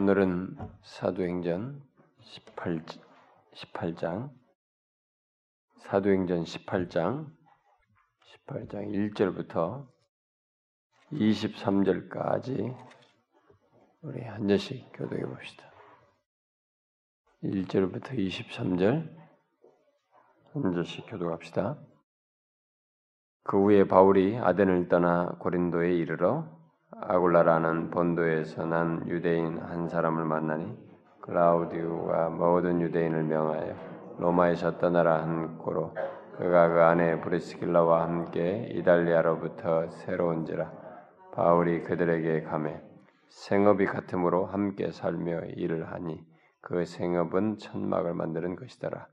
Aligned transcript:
오늘은 0.00 0.56
사도행전 0.82 1.82
18, 2.22 2.82
18장 3.52 4.30
사도행전 5.76 6.44
18장 6.44 7.30
18장 8.46 9.12
1절부터 9.14 9.86
23절까지 11.12 12.74
우리 14.00 14.22
한 14.22 14.48
절씩 14.48 14.90
교독해 14.94 15.20
봅시다. 15.20 15.70
1절부터 17.44 18.12
23절 18.12 19.14
한 20.54 20.72
절씩 20.72 21.04
교독합시다. 21.08 21.78
그 23.42 23.64
후에 23.64 23.86
바울이 23.86 24.38
아덴을 24.38 24.88
떠나 24.88 25.26
고린도에 25.40 25.94
이르러 25.94 26.59
아굴라라는 26.98 27.90
본도에서 27.90 28.66
난 28.66 29.06
유대인 29.06 29.58
한 29.58 29.88
사람을 29.88 30.24
만나니 30.24 30.76
클라우디우가 31.20 32.30
모든 32.30 32.80
유대인을 32.80 33.22
명하여 33.24 33.74
로마에서 34.18 34.78
떠나라 34.78 35.22
한 35.22 35.56
고로 35.58 35.94
그가 36.36 36.68
그 36.68 36.80
안에 36.82 37.20
브리스길라와 37.20 38.02
함께 38.02 38.68
이달리아로부터 38.72 39.88
새로운지라 39.90 40.72
바울이 41.32 41.82
그들에게 41.82 42.42
감해 42.42 42.80
생업이 43.28 43.86
같으므로 43.86 44.46
함께 44.46 44.90
살며 44.90 45.42
일을 45.56 45.92
하니 45.92 46.26
그 46.60 46.84
생업은 46.84 47.58
천막을 47.58 48.14
만드는 48.14 48.56
것이더라. 48.56 49.06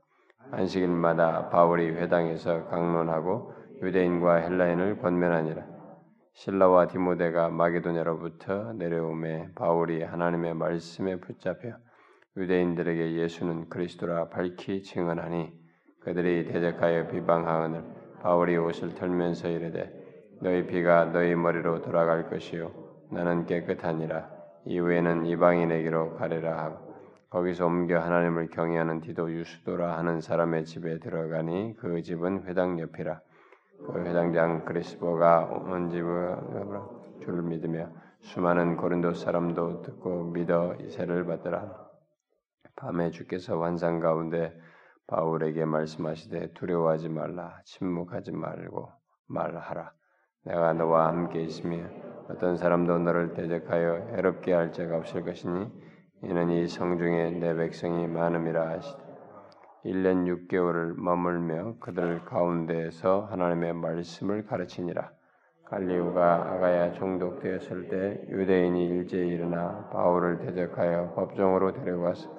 안식일마다 0.50 1.48
바울이 1.50 1.90
회당에서 1.90 2.66
강론하고 2.66 3.52
유대인과 3.82 4.36
헬라인을 4.36 4.98
권면하니라. 4.98 5.77
신라와 6.38 6.86
디모데가 6.86 7.48
마게도냐로부터 7.48 8.72
내려오매 8.74 9.54
바울이 9.56 10.04
하나님의 10.04 10.54
말씀에 10.54 11.16
붙잡혀 11.16 11.72
유대인들에게 12.36 13.14
예수는 13.14 13.68
그리스도라 13.68 14.28
밝히 14.28 14.84
증언하니 14.84 15.52
그들이 15.98 16.46
대적하여 16.46 17.08
비방하거늘 17.08 17.82
바울이 18.22 18.56
옷을 18.56 18.94
털면서 18.94 19.48
이르되 19.48 19.92
너희 20.40 20.64
피가 20.64 21.06
너희 21.06 21.34
머리로 21.34 21.82
돌아갈 21.82 22.30
것이요. 22.30 22.70
나는 23.10 23.44
깨끗하니라. 23.46 24.30
이후에는 24.64 25.26
이방인에게로 25.26 26.14
가리라 26.14 26.56
하고 26.62 26.94
거기서 27.30 27.66
옮겨 27.66 27.98
하나님을 27.98 28.50
경외하는 28.50 29.00
디도 29.00 29.32
유수도라 29.32 29.98
하는 29.98 30.20
사람의 30.20 30.66
집에 30.66 31.00
들어가니 31.00 31.74
그 31.78 32.00
집은 32.00 32.44
회당 32.44 32.78
옆이라. 32.78 33.16
그 33.16 33.27
회장장 34.04 34.64
그리스보가 34.64 35.46
온 35.46 35.90
집을 35.90 36.36
주를 37.22 37.42
믿으며 37.42 37.90
수많은 38.20 38.76
고린도 38.76 39.14
사람도 39.14 39.82
듣고 39.82 40.24
믿어 40.32 40.74
이세를 40.80 41.24
받더라. 41.26 41.88
밤에 42.76 43.10
주께서 43.10 43.60
환상 43.60 44.00
가운데 44.00 44.54
바울에게 45.08 45.64
말씀하시되 45.64 46.52
두려워하지 46.52 47.08
말라 47.08 47.60
침묵하지 47.64 48.32
말고 48.32 48.90
말하라 49.26 49.92
내가 50.44 50.74
너와 50.74 51.08
함께 51.08 51.42
있으며 51.42 51.88
어떤 52.28 52.56
사람도 52.56 52.98
너를 52.98 53.34
대적하여 53.34 54.14
해롭게 54.14 54.52
할 54.52 54.72
자가 54.72 54.98
없을 54.98 55.24
것이니 55.24 55.66
이는 56.22 56.50
이 56.50 56.68
성중에 56.68 57.30
내 57.32 57.54
백성이 57.54 58.06
많음이라 58.06 58.68
하시다. 58.68 59.07
1년 59.84 60.26
6개월을 60.26 60.98
머물며 60.98 61.76
그들 61.78 62.24
가운데에서 62.24 63.28
하나님의 63.30 63.74
말씀을 63.74 64.44
가르치니라. 64.44 65.10
갈리우가 65.66 66.52
아가야 66.52 66.92
종독되었을 66.92 67.88
때 67.88 68.22
유대인이 68.28 68.86
일제에 68.88 69.26
일어나 69.26 69.88
바울을 69.92 70.38
대적하여 70.38 71.12
법정으로 71.14 71.72
데려가서 71.74 72.38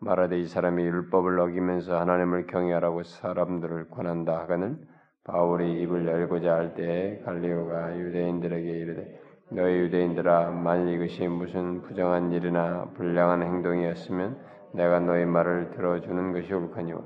말하되 0.00 0.40
이 0.40 0.46
사람이 0.46 0.82
율법을 0.82 1.38
어기면서 1.38 2.00
하나님을 2.00 2.46
경외하라고 2.46 3.04
사람들을 3.04 3.90
권한다 3.90 4.40
하거늘 4.40 4.78
바울이 5.24 5.82
입을 5.82 6.08
열고자 6.08 6.52
할 6.52 6.74
때에 6.74 7.20
갈리오가 7.20 7.96
유대인들에게 7.96 8.68
이르되 8.68 9.20
너희 9.50 9.76
유대인들아 9.80 10.50
만일 10.50 10.94
이것이 10.94 11.28
무슨 11.28 11.82
부정한 11.82 12.32
일이나 12.32 12.86
불량한 12.94 13.42
행동이었으면 13.42 14.38
내가 14.74 15.00
너희 15.00 15.24
말을 15.24 15.70
들어주는 15.70 16.32
것이 16.32 16.52
옳거니와 16.52 17.00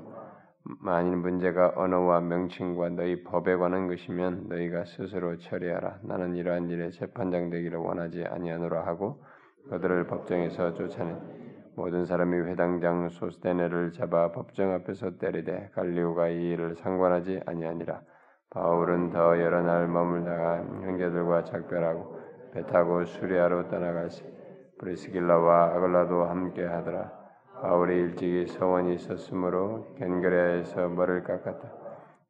만일 0.81 1.15
문제가 1.15 1.73
언어와 1.75 2.21
명칭과 2.21 2.89
너희 2.89 3.23
법에 3.23 3.55
관한 3.55 3.87
것이면 3.87 4.47
너희가 4.49 4.83
스스로 4.85 5.37
처리하라. 5.37 5.99
나는 6.03 6.35
이러한 6.35 6.69
일에 6.69 6.89
재판장 6.89 7.49
되기를 7.49 7.77
원하지 7.79 8.25
아니하노라 8.25 8.85
하고 8.85 9.23
그들을 9.69 10.07
법정에서 10.07 10.73
쫓아내 10.73 11.15
모든 11.75 12.05
사람이 12.05 12.35
회당장 12.49 13.07
소스테네를 13.09 13.91
잡아 13.93 14.31
법정 14.31 14.73
앞에서 14.73 15.17
때리되 15.17 15.69
갈리오가 15.73 16.27
이 16.29 16.49
일을 16.49 16.75
상관하지 16.75 17.41
아니하니라. 17.45 18.01
바울은 18.49 19.11
더 19.11 19.39
여러 19.39 19.61
날 19.61 19.87
머물다가 19.87 20.57
형제들과 20.57 21.43
작별하고 21.43 22.19
배 22.53 22.65
타고 22.65 23.05
수리아로 23.05 23.67
떠나갈시 23.69 24.23
브리스길라와 24.79 25.75
아글라도 25.75 26.23
함께 26.25 26.65
하더라. 26.65 27.26
바울이 27.61 27.95
일찍이 27.95 28.45
서원이 28.47 28.93
있었으므로 28.95 29.87
겐그레에서 29.97 30.89
머리를 30.89 31.23
깎았다. 31.23 31.71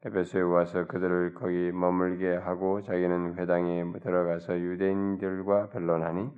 에베소에 0.06 0.42
와서 0.42 0.86
그들을 0.86 1.34
거기 1.34 1.72
머물게 1.72 2.38
하고 2.38 2.82
자기는 2.82 3.36
회당에 3.38 3.84
들어가서 4.02 4.58
유대인들과 4.58 5.70
변론하니 5.70 6.30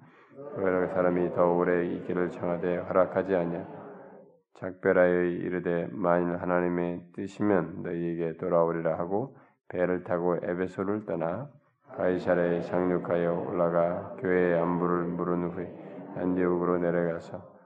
그 0.56 0.88
사람이 0.94 1.34
더 1.36 1.54
오래 1.54 1.86
있기를 1.86 2.32
청하되 2.32 2.78
허락하지 2.78 3.36
않냐. 3.36 3.68
작별하여 4.56 5.24
이르되 5.24 5.88
만일 5.92 6.38
하나님의 6.38 7.02
뜻이면 7.16 7.84
너희에게 7.84 8.38
돌아오리라 8.38 8.98
하고 8.98 9.38
배를 9.70 10.04
타고 10.04 10.38
에베소를 10.42 11.06
떠나 11.06 11.48
가이사랴에 11.96 12.62
상륙하여 12.62 13.46
올라가 13.48 14.16
교회의 14.20 14.60
안부를 14.60 15.04
물은 15.06 15.50
후에 15.52 16.14
안디옥으로 16.18 16.80
내려가서 16.80 17.59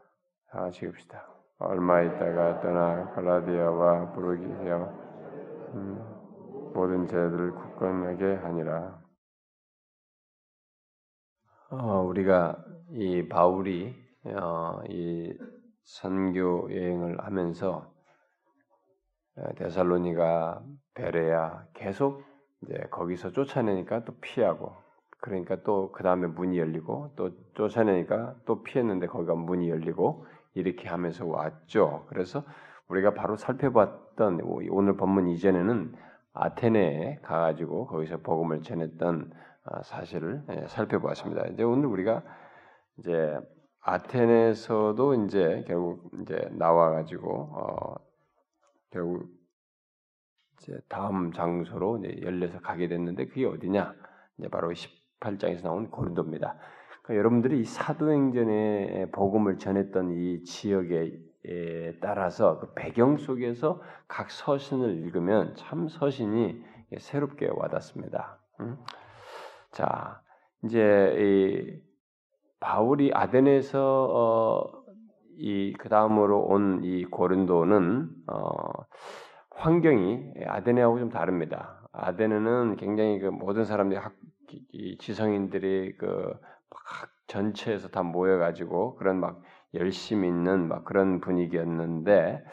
다 0.53 0.69
지읍시다. 0.69 1.27
얼마 1.57 2.03
있다가 2.03 2.61
떠나 2.61 3.09
갈라디아와 3.15 4.11
부르기아 4.11 4.77
음, 5.73 6.71
모든 6.75 7.07
죄들을 7.07 7.55
굳건하게 7.55 8.35
하니라. 8.35 9.01
어, 11.71 12.01
우리가 12.03 12.63
이 12.91 13.27
바울이 13.27 13.95
어, 14.25 14.79
이 14.89 15.33
선교 15.85 16.71
여행을 16.71 17.19
하면서 17.25 17.91
어, 19.37 19.53
데살로니가 19.55 20.63
베레야 20.93 21.65
계속 21.73 22.21
이제 22.61 22.77
거기서 22.91 23.31
쫓아내니까 23.31 24.05
또 24.05 24.13
피하고 24.21 24.75
그러니까 25.19 25.63
또 25.63 25.91
그 25.91 26.03
다음에 26.03 26.27
문이 26.27 26.59
열리고 26.59 27.13
또 27.15 27.31
쫓아내니까 27.55 28.35
또 28.45 28.61
피했는데 28.61 29.07
거기가 29.07 29.33
문이 29.33 29.67
열리고 29.71 30.27
이렇게 30.53 30.87
하면서 30.89 31.25
왔죠. 31.25 32.05
그래서 32.09 32.43
우리가 32.87 33.13
바로 33.13 33.35
살펴봤던 33.35 34.41
오늘 34.69 34.97
본문 34.97 35.27
이전에는 35.29 35.95
아테네에 36.33 37.19
가가지고 37.21 37.87
거기서 37.87 38.17
복음을 38.17 38.61
전했던 38.61 39.31
아, 39.65 39.81
사실을 39.83 40.43
예, 40.49 40.67
살펴보았습니다. 40.67 41.47
이제 41.47 41.63
오늘 41.63 41.85
우리가 41.85 42.21
이제 42.97 43.39
아테네에서도 43.81 45.25
이제 45.25 45.63
결국 45.67 46.11
이제 46.21 46.49
나와가지고 46.51 47.31
어 47.31 47.95
결국 48.89 49.29
이제 50.57 50.77
다음 50.89 51.31
장소로 51.31 51.99
이제 51.99 52.21
열려서 52.21 52.59
가게 52.59 52.87
됐는데 52.87 53.27
그게 53.27 53.45
어디냐? 53.45 53.93
이제 54.37 54.49
바로 54.49 54.71
18장에서 54.71 55.63
나온 55.63 55.89
고린도입니다. 55.89 56.57
그러니까 57.03 57.19
여러분들이 57.19 57.59
이 57.59 57.63
사도행전에 57.65 59.11
복음을 59.11 59.57
전했던 59.57 60.11
이 60.11 60.43
지역에 60.43 61.19
따라서 62.01 62.59
그 62.59 62.73
배경 62.73 63.17
속에서 63.17 63.81
각 64.07 64.31
서신을 64.31 64.97
읽으면 64.99 65.55
참 65.55 65.87
서신이 65.89 66.63
새롭게 66.97 67.49
와닿습니다. 67.53 68.39
자, 69.71 70.21
이제 70.63 71.13
이 71.17 71.81
바울이 72.59 73.11
아덴에서 73.13 74.07
어, 74.09 74.83
이그 75.37 75.89
다음으로 75.89 76.41
온 76.41 76.83
이 76.83 77.03
고린도는 77.05 78.09
어, 78.27 78.47
환경이 79.51 80.33
아데네하고 80.47 80.99
좀 80.99 81.09
다릅니다. 81.09 81.81
아데네는 81.91 82.77
굉장히 82.77 83.19
그 83.19 83.27
모든 83.27 83.65
사람들이 83.65 83.99
학, 83.99 84.13
지성인들이 84.99 85.97
그 85.97 86.33
전체에서 87.27 87.89
다 87.89 88.03
모여가지고 88.03 88.95
그런 88.95 89.19
막 89.19 89.41
열심 89.73 90.23
있는 90.25 90.67
막 90.67 90.85
그런 90.85 91.19
분위기였는데 91.21 92.43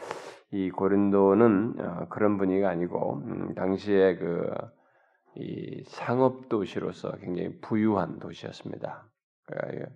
이 0.53 0.71
고린도는 0.71 1.75
어, 1.79 2.07
그런 2.09 2.39
분위기가 2.39 2.71
아니고 2.71 3.23
음, 3.25 3.55
당시에 3.55 4.17
그 4.17 4.81
이 5.37 5.85
상업 5.87 6.49
도시로서 6.49 7.17
굉장히 7.19 7.61
부유한 7.61 8.19
도시였습니다. 8.19 9.07
그러니까 9.45 9.91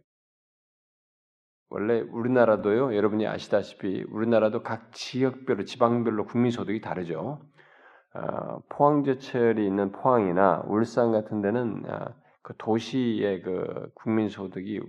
원래 1.70 2.00
우리나라도요. 2.00 2.94
여러분이 2.94 3.26
아시다시피 3.26 4.04
우리나라도 4.10 4.62
각 4.62 4.92
지역별로 4.92 5.64
지방별로 5.64 6.26
국민 6.26 6.52
소득이 6.52 6.80
다르죠. 6.80 7.40
어, 8.14 8.60
포항제철이 8.68 9.66
있는 9.66 9.90
포항이나 9.90 10.62
울산 10.68 11.10
같은 11.10 11.42
데는 11.42 11.82
어, 11.88 12.14
그 12.44 12.54
도시의 12.58 13.40
그 13.40 13.90
국민 13.94 14.28
소득이 14.28 14.80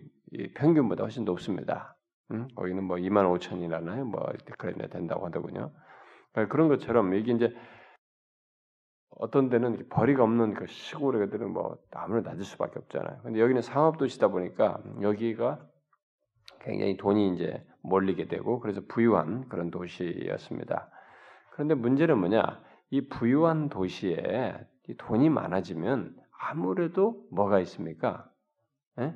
평균보다 0.56 1.04
훨씬 1.04 1.24
높습니다. 1.24 1.96
음? 2.32 2.50
거기는 2.54 2.84
뭐 2.84 2.98
2만 2.98 3.40
5천이라나요? 3.40 4.04
뭐 4.04 4.30
그래야 4.58 4.88
된다고 4.90 5.26
하더군요. 5.26 5.72
그러니까 6.34 6.52
그런 6.52 6.68
것처럼 6.68 7.14
이게 7.14 7.32
이제 7.32 7.56
어떤 9.12 9.50
데는 9.50 9.88
벌이가 9.88 10.24
없는 10.24 10.54
그 10.54 10.68
시골 10.68 11.24
애들은 11.24 11.50
뭐 11.50 11.78
아무래도 11.92 12.30
낮을 12.30 12.44
수밖에 12.44 12.78
없잖아요. 12.78 13.22
근데 13.24 13.40
여기는 13.40 13.62
상업 13.62 13.98
도시다 13.98 14.28
보니까 14.28 14.84
여기가 15.02 15.66
굉장히 16.60 16.98
돈이 16.98 17.36
이제 17.36 17.66
몰리게 17.84 18.28
되고 18.28 18.60
그래서 18.60 18.82
부유한 18.90 19.48
그런 19.48 19.72
도시였습니다. 19.72 20.90
그런데 21.52 21.74
문제는 21.74 22.18
뭐냐? 22.18 22.62
이 22.90 23.08
부유한 23.08 23.70
도시에 23.70 24.60
돈이 24.98 25.30
많아지면 25.30 26.25
아무래도 26.40 27.26
뭐가 27.32 27.60
있습니까? 27.62 28.30
에? 29.00 29.04
예? 29.04 29.16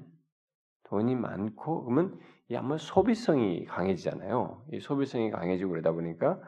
돈이 0.86 1.16
많고 1.16 1.83
그러면 1.83 2.19
이 2.50 2.56
아마 2.56 2.77
소비성이 2.77 3.66
강해지잖아요. 3.66 4.66
이 4.74 4.80
소비성이 4.80 5.30
강해지고 5.30 5.71
그러다 5.71 5.92
보니까 5.92 6.39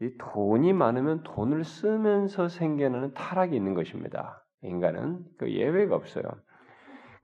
이 0.00 0.10
돈이 0.18 0.72
많으면 0.72 1.22
돈을 1.22 1.64
쓰면서 1.64 2.48
생겨나는 2.48 3.14
타락이 3.14 3.56
있는 3.56 3.74
것입니다. 3.74 4.44
인간은 4.62 5.24
그 5.38 5.50
예외가 5.50 5.96
없어요. 5.96 6.24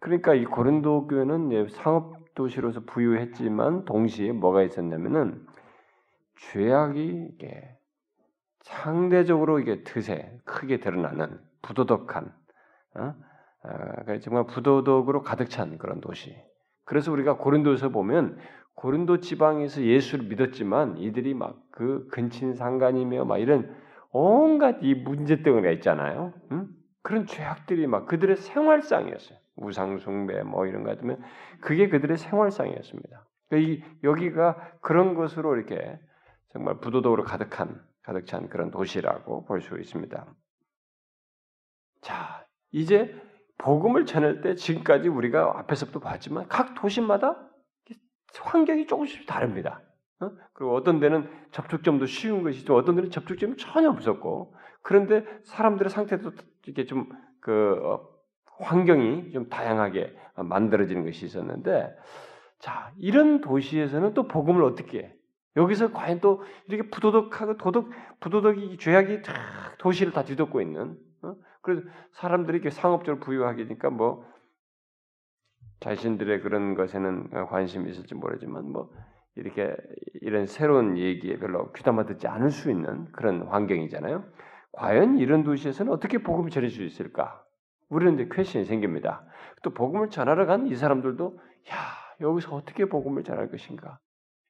그러니까 0.01 0.35
이 0.35 0.45
고린도 0.45 1.09
교회는 1.09 1.69
상업 1.69 2.35
도시로서 2.35 2.81
부유했지만 2.85 3.85
동시에 3.85 4.33
뭐가 4.33 4.63
있었냐면은 4.63 5.47
죄악이 6.53 7.31
이게 7.33 7.77
상대적으로 8.63 9.59
이게 9.59 9.83
드세 9.83 10.39
크게 10.45 10.81
드러나는 10.81 11.41
부도덕한 11.63 12.35
어? 12.99 13.15
어, 13.65 14.19
정말 14.21 14.47
부도덕으로 14.47 15.23
가득 15.23 15.51
찬 15.51 15.79
그런 15.79 16.01
도시. 16.01 16.37
그래서 16.85 17.13
우리가 17.13 17.37
고린도에서 17.39 17.89
보면 17.91 18.39
고린도 18.75 19.21
지방에서 19.21 19.83
예수를 19.83 20.27
믿었지만 20.27 20.99
이들이 20.99 21.35
막 21.35 21.67
그 21.77 22.09
근친 22.11 22.55
상간이며 22.55 23.27
막 23.27 23.37
이런 23.37 23.77
온갖 24.11 24.79
이 24.81 24.95
문제덩어리가 24.95 25.71
있잖아요. 25.73 26.33
응? 26.53 26.69
그런 27.03 27.27
죄악들이 27.27 27.87
막 27.87 28.07
그들의 28.07 28.37
생활상이었어요. 28.37 29.39
우상 29.57 29.99
숭배 29.99 30.43
뭐 30.43 30.67
이런 30.67 30.83
거 30.85 30.91
같으면 30.91 31.23
그게 31.61 31.89
그들의 31.91 32.17
생활상이었습니다. 32.17 33.27
그러니까 33.51 33.87
여기가 34.05 34.79
그런 34.81 35.15
것으로 35.15 35.55
이렇게 35.57 35.99
정말 36.49 36.81
부도덕으로 36.81 37.25
가득한 37.25 37.85
가득 38.03 38.27
찬 38.27 38.49
그런 38.49 38.71
도시라고 38.71 39.45
볼 39.45 39.61
수 39.61 39.79
있습니다. 39.79 40.27
자, 42.01 42.46
이제 42.77 43.19
복음을 43.57 44.05
전할 44.05 44.43
때 44.43 44.55
지금까지 44.55 45.09
우리가 45.09 45.61
앞에서부터 45.61 45.99
봤지만 45.99 46.47
각 46.49 46.75
도시마다 46.75 47.35
환경이 48.39 48.87
조금씩 48.87 49.25
다릅니다. 49.25 49.81
어? 50.21 50.31
그리고 50.53 50.75
어떤 50.75 51.01
데는 51.01 51.27
접촉점도 51.53 52.05
쉬운 52.05 52.43
것이죠. 52.43 52.77
어떤 52.77 52.97
데는 52.97 53.11
접촉점이 53.11 53.57
전혀 53.57 53.91
무섭고 53.93 54.55
그런데 54.83 55.25
사람들의 55.45 55.89
상태도 55.89 56.33
이렇게 56.67 56.85
좀그 56.85 57.81
어, 57.83 58.09
환경이 58.59 59.33
좀 59.33 59.49
다양하게 59.49 60.15
만들어지는 60.35 61.07
것이 61.07 61.25
있었는데 61.25 61.97
자 62.59 62.93
이런 62.99 63.41
도시에서는 63.41 64.13
또 64.13 64.29
복음을 64.29 64.63
어떻게 64.63 64.99
해? 64.99 65.15
여기서 65.57 65.93
과연 65.93 66.21
또 66.21 66.43
이렇게 66.69 66.91
부도덕하고 66.91 67.57
도덕 67.57 67.89
부도덕이 68.21 68.77
죄악이 68.77 69.23
도시를 69.79 70.13
다 70.13 70.25
뒤덮고 70.25 70.61
있는 70.61 70.91
어? 70.91 71.06
그래서 71.67 71.83
사람들이 72.13 72.59
이렇게 72.59 72.71
상업적으로 72.71 73.21
부유하게니까 73.21 73.91
뭐 73.91 74.25
자신들의 75.81 76.41
그런 76.41 76.75
것에는 76.75 77.31
관심이 77.49 77.91
있을지 77.91 78.15
모르지만 78.15 78.71
뭐 78.71 78.91
이렇게 79.35 79.77
이런 80.23 80.47
새로운 80.47 80.97
얘기에 80.97 81.39
별로 81.39 81.73
귀담아 81.73 82.07
듣지 82.07 82.29
않을 82.29 82.51
수 82.51 82.71
있는 82.71 83.11
그런 83.13 83.43
환경이잖아요. 83.49 84.25
과연 84.73 85.19
이런 85.19 85.43
도시에서는 85.43 85.93
어떻게 85.93 86.19
복음을 86.19 86.51
전할 86.51 86.71
수 86.71 86.83
있을까? 86.83 87.43
우리는 87.89 88.15
이제 88.15 88.29
퀘션이 88.33 88.65
생깁니다. 88.65 89.25
또 89.63 89.71
복음을 89.71 90.09
전하러 90.09 90.47
간 90.47 90.67
이 90.67 90.75
사람들도 90.75 91.39
야 91.71 91.77
여기서 92.21 92.55
어떻게 92.55 92.87
복음을 92.87 93.25
전할 93.25 93.51
것인가? 93.51 93.99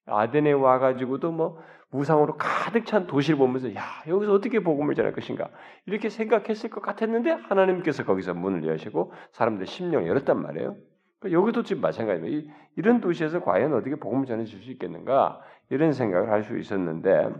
아덴에 0.07 0.53
와가지고도 0.53 1.33
뭐 1.33 1.59
우상으로 1.97 2.37
가득 2.37 2.87
찬 2.87 3.07
도시를 3.07 3.39
보면서 3.39 3.75
야 3.75 3.83
여기서 4.07 4.33
어떻게 4.33 4.61
복음을 4.61 4.95
전할 4.95 5.13
것인가 5.13 5.51
이렇게 5.87 6.09
생각했을 6.09 6.71
것 6.71 6.83
같았는데 6.83 7.31
하나님께서 7.31 8.05
거기서 8.05 8.35
문을 8.35 8.67
여시고 8.67 9.13
사람들 9.33 9.67
심령을 9.67 10.07
열었단 10.09 10.41
말이에요. 10.41 10.77
그러니까 11.19 11.41
여기도 11.41 11.63
지금 11.63 11.83
마찬가지입니다. 11.83 12.55
이런 12.77 13.01
도시에서 13.01 13.41
과연 13.43 13.73
어떻게 13.73 13.97
복음을 13.97 14.27
전해줄 14.27 14.63
수 14.63 14.71
있겠는가 14.71 15.41
이런 15.71 15.93
생각을 15.93 16.31
할 16.31 16.43
수 16.45 16.57
있었는데 16.59 17.31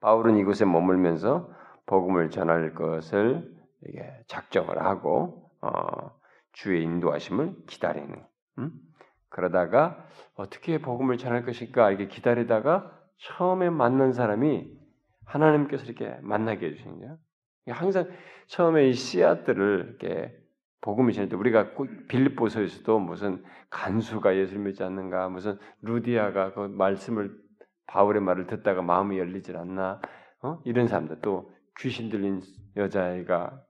바울은 0.00 0.36
이곳에 0.36 0.64
머물면서 0.64 1.50
복음을 1.86 2.30
전할 2.30 2.74
것을 2.74 3.50
작정을 4.26 4.82
하고 4.82 5.50
어, 5.60 6.12
주의 6.52 6.82
인도하심을 6.82 7.54
기다리는. 7.66 8.22
음? 8.58 8.70
그러다가 9.28 10.06
어떻게 10.34 10.78
복음을 10.78 11.18
전할 11.18 11.44
것일까 11.44 11.90
이렇게 11.90 12.06
기다리다가 12.06 12.92
처음에 13.18 13.70
만난 13.70 14.12
사람이 14.12 14.70
하나님께서 15.24 15.84
이렇게 15.84 16.16
만나게 16.22 16.66
해주신 16.66 16.98
거예요. 17.00 17.18
항상 17.68 18.08
처음에 18.46 18.88
이 18.88 18.92
씨앗들을 18.92 19.98
이렇게 20.00 20.36
복음을 20.80 21.12
전할 21.12 21.30
때 21.30 21.36
우리가 21.36 21.70
빌립보서에서도 22.08 22.98
무슨 22.98 23.42
간수가 23.70 24.36
예수를 24.36 24.62
믿지 24.62 24.82
않는가, 24.82 25.30
무슨 25.30 25.58
루디아가 25.80 26.52
그 26.52 26.60
말씀을 26.60 27.34
바울의 27.86 28.20
말을 28.20 28.46
듣다가 28.46 28.82
마음이 28.82 29.18
열리질 29.18 29.56
않나, 29.56 30.00
어? 30.42 30.60
이런 30.64 30.86
사람들 30.86 31.20
또 31.22 31.50
귀신 31.80 32.10
들린 32.10 32.42
여자애가 32.76 33.62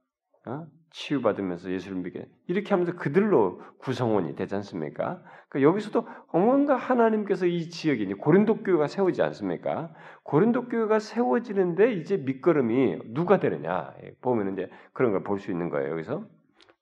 어? 0.46 0.66
치유받으면서 0.94 1.72
예수를 1.72 1.98
믿게 1.98 2.28
이렇게 2.46 2.70
하면서 2.70 2.94
그들로 2.94 3.60
구성원이 3.78 4.36
되지 4.36 4.54
않습니까? 4.54 5.20
그러니까 5.48 5.68
여기서도 5.68 6.06
뭔가 6.32 6.76
하나님께서 6.76 7.46
이 7.46 7.68
지역에 7.68 8.06
고린도 8.14 8.62
교회가 8.62 8.86
세우지 8.86 9.20
않습니까? 9.22 9.92
고린도 10.22 10.68
교회가 10.68 11.00
세워지는데 11.00 11.94
이제 11.94 12.16
밑거름이 12.16 13.12
누가 13.12 13.40
되느냐 13.40 13.92
보면 14.20 14.52
이제 14.52 14.70
그런 14.92 15.12
걸 15.12 15.24
볼 15.24 15.40
수 15.40 15.50
있는 15.50 15.68
거예요 15.68 15.90
여기서. 15.92 16.24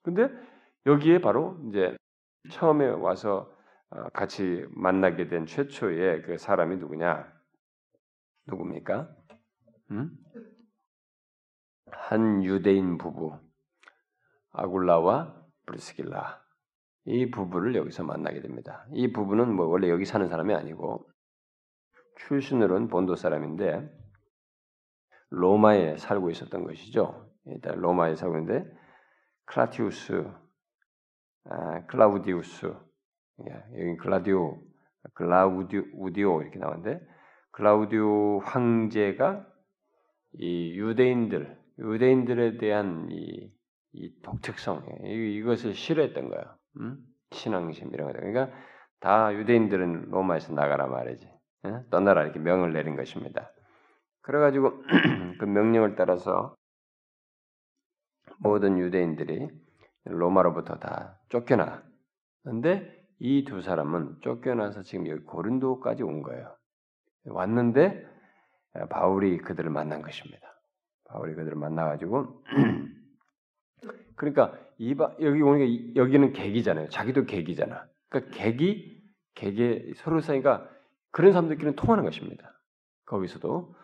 근데 0.02 0.28
여기에 0.84 1.20
바로 1.22 1.56
이제 1.68 1.96
처음에 2.50 2.86
와서 2.88 3.50
어, 3.90 4.08
같이 4.10 4.66
만나게 4.70 5.28
된 5.28 5.46
최초의 5.46 6.22
그 6.22 6.36
사람이 6.38 6.76
누구냐? 6.76 7.32
누굽니까? 8.46 9.08
음? 9.92 10.10
한 11.90 12.44
유대인 12.44 12.98
부부 12.98 13.38
아굴라와 14.52 15.34
브리스길라 15.66 16.42
이 17.04 17.30
부부를 17.30 17.74
여기서 17.74 18.04
만나게 18.04 18.40
됩니다. 18.40 18.86
이 18.92 19.12
부부는 19.12 19.54
뭐 19.54 19.66
원래 19.66 19.88
여기 19.90 20.04
사는 20.04 20.26
사람이 20.28 20.54
아니고 20.54 21.08
출신으로는 22.16 22.88
본도 22.88 23.16
사람인데 23.16 23.90
로마에 25.30 25.96
살고 25.96 26.30
있었던 26.30 26.64
것이죠. 26.64 27.28
일단 27.46 27.78
로마에 27.80 28.14
살고 28.14 28.38
있는데 28.38 28.70
클라티우스, 29.46 30.24
아, 31.44 31.86
클라우디우스, 31.86 32.72
예, 33.48 33.80
여기 33.80 33.96
클라디오, 33.96 34.60
클라우디오 35.14 36.42
이렇게 36.42 36.58
나오는데 36.58 37.00
클라우디오 37.50 38.38
황제가 38.40 39.46
이 40.34 40.78
유대인들, 40.78 41.58
유대인들에 41.78 42.58
대한 42.58 43.08
이, 43.10 43.52
이 43.92 44.12
독특성, 44.22 44.84
이것을 45.04 45.74
싫어했던 45.74 46.28
거예요. 46.28 46.44
음? 46.80 46.98
신앙심 47.32 47.92
이런 47.92 48.06
거. 48.08 48.12
그러니까 48.12 48.50
다 49.00 49.34
유대인들은 49.34 50.10
로마에서 50.10 50.52
나가라 50.54 50.86
말이지. 50.86 51.30
예? 51.66 51.80
떠나라 51.90 52.22
이렇게 52.24 52.38
명을 52.38 52.72
내린 52.72 52.96
것입니다. 52.96 53.52
그래가지고 54.22 54.82
그 55.40 55.44
명령을 55.44 55.96
따라서 55.96 56.54
모든 58.38 58.78
유대인들이 58.78 59.48
로마로부터 60.04 60.78
다 60.78 61.18
쫓겨나. 61.28 61.82
근데 62.44 63.02
이 63.18 63.44
두 63.44 63.60
사람은 63.62 64.18
쫓겨나서 64.22 64.82
지금 64.82 65.06
여기 65.06 65.22
고린도까지 65.22 66.02
온 66.02 66.22
거예요. 66.22 66.56
왔는데 67.26 68.04
바울이 68.90 69.38
그들을 69.38 69.70
만난 69.70 70.02
것입니다. 70.02 70.40
바울이 71.04 71.34
그들을 71.34 71.56
만나가지고 71.56 72.42
그러니까 74.16 74.52
이바 74.78 75.16
여기 75.20 75.42
오니까 75.42 75.94
여기는 75.96 76.32
객이잖아요. 76.32 76.88
자기도 76.88 77.24
객이잖아. 77.24 77.86
그러니까 78.08 78.36
객이 78.36 79.00
개개 79.34 79.92
서로 79.96 80.20
사이가 80.20 80.68
그런 81.10 81.32
사람들끼리는 81.32 81.76
통하는 81.76 82.04
것입니다. 82.04 82.52
거기서도 83.06 83.74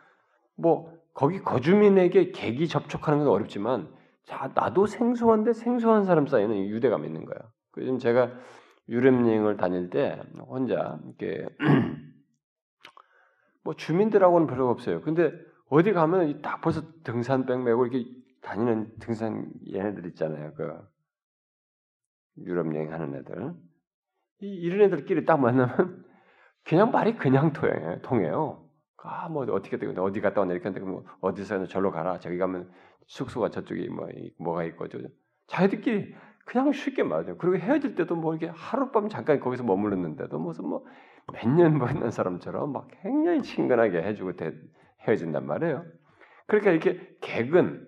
뭐 0.56 0.92
거기 1.14 1.40
거주민에게 1.40 2.32
객이 2.32 2.68
접촉하는 2.68 3.20
건 3.20 3.28
어렵지만 3.28 3.92
자 4.24 4.50
나도 4.54 4.86
생소한데 4.86 5.52
생소한 5.52 6.04
사람 6.04 6.26
사이는 6.26 6.68
유대감이 6.68 7.06
있는 7.06 7.24
거예요. 7.24 7.40
요즘 7.78 7.98
제가 7.98 8.32
유럽 8.88 9.14
여행을 9.14 9.56
다닐 9.56 9.90
때 9.90 10.20
혼자 10.40 10.98
이렇게 11.04 11.46
뭐 13.62 13.74
주민들하고는 13.74 14.46
별로 14.46 14.70
없어요. 14.70 15.02
근데 15.02 15.32
어디 15.68 15.92
가면 15.92 16.40
딱 16.40 16.60
벌써 16.60 16.82
등산백 17.04 17.62
메고 17.62 17.86
이렇게 17.86 18.10
다니는 18.48 18.92
등산 18.98 19.50
얘네들 19.70 20.06
있잖아요. 20.06 20.52
그 20.54 20.72
유럽 22.38 22.74
여행하는 22.74 23.14
애들. 23.16 23.52
이 24.40 24.46
이런 24.54 24.82
애들끼리 24.86 25.24
딱 25.26 25.38
만나면 25.40 26.04
그냥 26.64 26.90
말이 26.90 27.16
그냥 27.16 27.52
통해요. 27.52 28.00
통해요. 28.02 28.64
아, 29.02 29.28
뭐 29.28 29.44
어떻게 29.52 29.78
되고 29.78 30.00
어디 30.02 30.20
갔다 30.20 30.40
왔냐 30.40 30.54
이렇게 30.54 30.68
하는데 30.68 30.84
뭐 30.90 31.04
어디서 31.20 31.66
절로 31.66 31.90
가라. 31.90 32.18
저기 32.20 32.38
가면 32.38 32.70
숙소가 33.06 33.50
저쪽에 33.50 33.88
뭐 33.88 34.08
뭐가 34.38 34.64
있고 34.64 34.88
저 34.88 34.98
자기들끼리 35.46 36.14
그냥 36.46 36.72
쉽게 36.72 37.02
말해요. 37.02 37.36
그리고 37.38 37.56
헤어질 37.58 37.94
때도 37.94 38.16
뭐 38.16 38.34
이렇게 38.34 38.52
하룻밤 38.54 39.08
잠깐 39.08 39.40
거기서 39.40 39.64
머물렀는데도 39.64 40.38
무슨 40.38 40.66
뭐 40.68 40.84
몇 41.32 41.46
년 41.46 41.76
만난 41.78 42.10
사람처럼 42.10 42.72
막 42.72 42.88
굉장히 43.02 43.42
친근하게 43.42 44.02
해주고 44.02 44.32
헤어진단 45.06 45.46
말이에요. 45.46 45.84
그러니까 46.46 46.70
이렇게 46.70 47.16
객은 47.20 47.86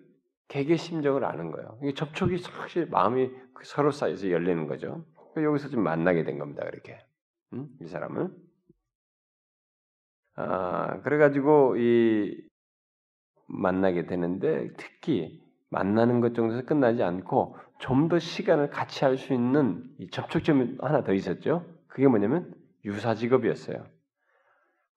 객의 0.50 0.78
심정을 0.78 1.24
아는 1.24 1.52
거예요. 1.52 1.78
이게 1.82 1.94
접촉이 1.94 2.38
사실 2.38 2.86
마음이 2.88 3.30
서로 3.64 3.92
사이에서 3.92 4.30
열리는 4.30 4.66
거죠. 4.68 5.06
여기서 5.36 5.70
좀 5.70 5.82
만나게 5.84 6.24
된 6.24 6.38
겁니다. 6.38 6.64
그렇게 6.64 6.98
음? 7.54 7.68
이 7.80 7.86
사람을. 7.86 8.30
아 10.36 11.00
그래가지고 11.02 11.76
이 11.78 12.42
만나게 13.48 14.06
되는데 14.06 14.72
특히 14.76 15.42
만나는 15.70 16.20
것 16.20 16.34
정도에서 16.34 16.66
끝나지 16.66 17.02
않고 17.02 17.56
좀 17.78 18.08
더 18.08 18.18
시간을 18.18 18.70
같이 18.70 19.04
할 19.04 19.16
수 19.18 19.32
있는 19.34 19.84
접촉점이 20.12 20.78
하나 20.80 21.04
더 21.04 21.14
있었죠. 21.14 21.64
그게 21.88 22.08
뭐냐면 22.08 22.54
유사 22.84 23.14
직업이었어요. 23.14 23.86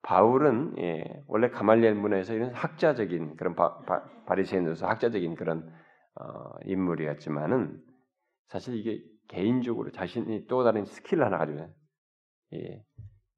바울은 0.03 0.75
예, 0.79 1.24
원래 1.27 1.50
가말리엘 1.50 1.95
문화에서 1.95 2.33
이런 2.33 2.53
학자적인 2.53 3.38
그런 3.38 3.55
바, 3.55 3.79
리새인으로서 4.36 4.88
학자적인 4.88 5.36
그런 5.36 5.74
어, 6.15 6.53
인물이었지만은 6.65 7.81
사실 8.48 8.75
이게 8.75 9.01
개인적으로 9.29 9.91
자신이 9.91 10.48
또 10.48 10.63
다른 10.63 10.86
skill을 10.86 11.25
하나 11.25 11.38
가지고 11.38 11.74
예, 12.53 12.83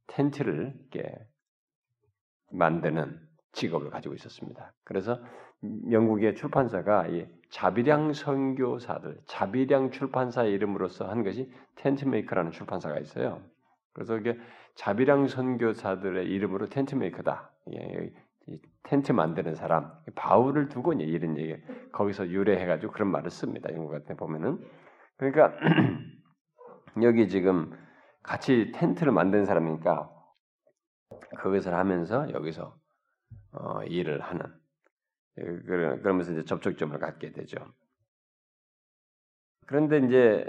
텐트를 0.07 0.73
이렇게 0.91 1.15
만드는 2.51 3.19
직업을 3.53 3.91
가지고 3.91 4.15
있었습니다. 4.15 4.73
그래서 4.83 5.23
영국의 5.91 6.35
출판사가 6.35 7.07
이 7.07 7.27
자비량 7.51 8.13
선교사들, 8.13 9.19
자비량 9.27 9.91
출판사의 9.91 10.51
이름으로서 10.53 11.07
한 11.07 11.23
것이 11.23 11.49
텐트메이커라는 11.75 12.51
출판사가 12.51 12.99
있어요. 12.99 13.41
그래서 13.93 14.17
이게 14.17 14.37
자비량 14.75 15.27
선교사들의 15.27 16.27
이름으로 16.27 16.67
텐트 16.67 16.95
메이커다. 16.95 17.51
예, 17.73 18.11
텐트 18.83 19.11
만드는 19.11 19.55
사람 19.55 19.91
바울을 20.15 20.69
두고 20.69 20.93
이런 20.93 21.37
얘기 21.37 21.55
거기서 21.91 22.29
유래해가지고 22.29 22.91
그런 22.91 23.09
말을 23.09 23.29
씁니다. 23.29 23.73
영국 23.73 23.91
같은 23.91 24.15
보면은 24.15 24.63
그러니까 25.17 25.53
여기 27.01 27.27
지금 27.27 27.71
같이 28.21 28.71
텐트를 28.73 29.11
만드는 29.11 29.45
사람이니까 29.45 30.11
그것을 31.37 31.73
하면서 31.73 32.31
여기서 32.31 32.77
어, 33.53 33.83
일을 33.83 34.21
하는 34.21 34.45
예, 35.39 35.43
그러면서 35.43 36.33
이제 36.33 36.43
접촉점을 36.43 36.97
갖게 36.99 37.31
되죠. 37.31 37.57
그런데 39.67 39.97
이제 39.97 40.45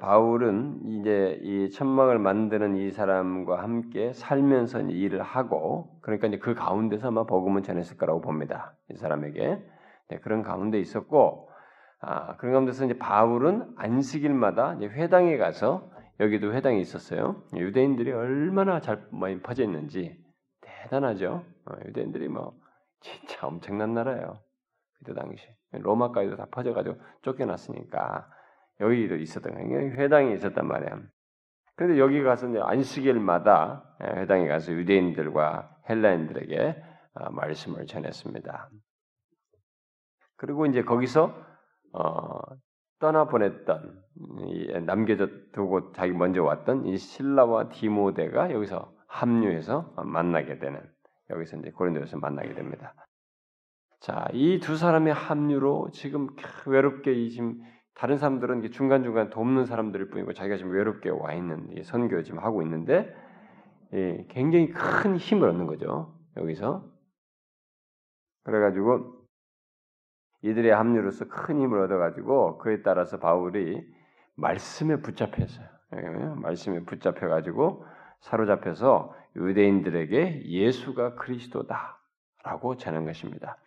바울은 0.00 0.80
이제 0.84 1.38
이 1.42 1.70
천막을 1.70 2.18
만드는 2.18 2.76
이 2.76 2.90
사람과 2.90 3.62
함께 3.62 4.12
살면서 4.12 4.82
일을 4.82 5.22
하고 5.22 5.98
그러니까 6.02 6.26
이제 6.26 6.38
그 6.38 6.54
가운데서 6.54 7.08
아마 7.08 7.24
복음을 7.24 7.62
전했을 7.62 7.96
거라고 7.96 8.20
봅니다. 8.20 8.74
이 8.90 8.96
사람에게 8.96 9.62
네, 10.10 10.18
그런 10.20 10.42
가운데 10.42 10.78
있었고 10.78 11.48
아, 12.00 12.36
그런 12.36 12.52
가운데서 12.52 12.84
이제 12.84 12.98
바울은 12.98 13.74
안식일마다 13.76 14.74
이제 14.74 14.86
회당에 14.86 15.36
가서 15.38 15.90
여기도 16.20 16.52
회당이 16.52 16.80
있었어요. 16.80 17.42
유대인들이 17.54 18.12
얼마나 18.12 18.80
잘 18.80 19.06
많이 19.10 19.40
퍼져 19.40 19.64
있는지 19.64 20.18
대단하죠. 20.60 21.44
어, 21.66 21.72
유대인들이 21.86 22.28
뭐 22.28 22.54
진짜 23.00 23.46
엄청난 23.46 23.94
나라예요. 23.94 24.40
그때 24.98 25.14
당시 25.14 25.46
로마까지도 25.72 26.36
다 26.36 26.46
퍼져가지고 26.50 26.96
쫓겨났으니까 27.22 28.28
여기도 28.80 29.16
있었던 29.16 29.52
거예요. 29.54 29.92
회당이 29.92 30.34
있었단 30.34 30.66
말이야. 30.66 31.00
그런데 31.76 31.98
여기 32.00 32.22
가서 32.22 32.48
이제 32.48 32.60
안식일마다 32.60 33.96
예, 34.02 34.20
회당에 34.20 34.48
가서 34.48 34.72
유대인들과 34.72 35.76
헬라인들에게 35.88 36.82
아, 37.14 37.30
말씀을 37.30 37.86
전했습니다. 37.86 38.70
그리고 40.36 40.66
이제 40.66 40.82
거기서 40.82 41.34
어, 41.92 42.40
떠나 42.98 43.26
보냈던 43.26 44.02
남겨져 44.86 45.28
두고 45.52 45.92
자기 45.92 46.12
먼저 46.12 46.42
왔던 46.42 46.86
이 46.86 46.96
신라와 46.96 47.68
디모데가 47.70 48.52
여기서 48.52 48.92
합류해서 49.06 49.94
만나게 50.04 50.58
되는 50.58 50.80
여기서 51.30 51.58
이제 51.58 51.70
고린도에서 51.70 52.18
만나게 52.18 52.54
됩니다. 52.54 52.94
자, 54.00 54.28
이 54.32 54.60
두 54.60 54.76
사람의 54.76 55.12
합류로 55.12 55.90
지금 55.92 56.28
외롭게 56.66 57.12
이 57.12 57.30
지금 57.30 57.60
다른 57.98 58.16
사람들은 58.16 58.70
중간 58.70 59.02
중간 59.02 59.28
돕는 59.28 59.66
사람들일 59.66 60.10
뿐이고 60.10 60.32
자기가 60.32 60.56
지금 60.56 60.70
외롭게 60.70 61.10
와 61.10 61.32
있는 61.32 61.82
선교 61.82 62.22
지금 62.22 62.38
하고 62.38 62.62
있는데 62.62 63.12
예, 63.92 64.24
굉장히 64.28 64.70
큰 64.70 65.16
힘을 65.16 65.48
얻는 65.48 65.66
거죠 65.66 66.14
여기서 66.36 66.84
그래가지고 68.44 69.18
이들의 70.42 70.72
합류로서 70.72 71.26
큰 71.26 71.58
힘을 71.58 71.80
얻어가지고 71.80 72.58
그에 72.58 72.82
따라서 72.82 73.18
바울이 73.18 73.84
말씀에 74.36 75.00
붙잡혔어요. 75.00 75.66
예, 75.96 76.00
말씀에 76.36 76.84
붙잡혀가지고 76.84 77.84
사로잡혀서 78.20 79.14
유대인들에게 79.34 80.44
예수가 80.46 81.16
그리스도다라고 81.16 82.76
전한 82.78 83.04
것입니다. 83.04 83.58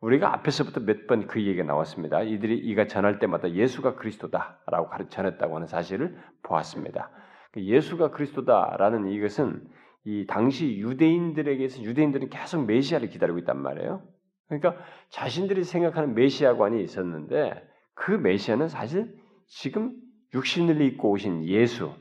우리가 0.00 0.32
앞에서부터 0.34 0.80
몇 0.80 1.06
번 1.06 1.26
그 1.26 1.40
얘기가 1.44 1.64
나왔습니다. 1.64 2.22
이들이 2.22 2.56
이가 2.58 2.86
전할 2.86 3.18
때마다 3.18 3.50
예수가 3.50 3.96
그리스도다라고 3.96 4.90
전했다고 5.08 5.56
하는 5.56 5.66
사실을 5.66 6.16
보았습니다. 6.42 7.10
그 7.52 7.64
예수가 7.64 8.10
그리스도다라는 8.10 9.08
이것은 9.08 9.66
이 10.04 10.26
당시 10.26 10.78
유대인들에게서 10.78 11.82
유대인들은 11.82 12.30
계속 12.30 12.64
메시아를 12.66 13.08
기다리고 13.08 13.38
있단 13.40 13.60
말이에요. 13.60 14.02
그러니까 14.48 14.76
자신들이 15.10 15.64
생각하는 15.64 16.14
메시아관이 16.14 16.82
있었는데 16.82 17.62
그 17.94 18.12
메시아는 18.12 18.68
사실 18.68 19.14
지금 19.46 19.94
육신을 20.34 20.80
입고 20.80 21.10
오신 21.10 21.44
예수. 21.46 21.92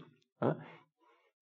어? 0.42 0.56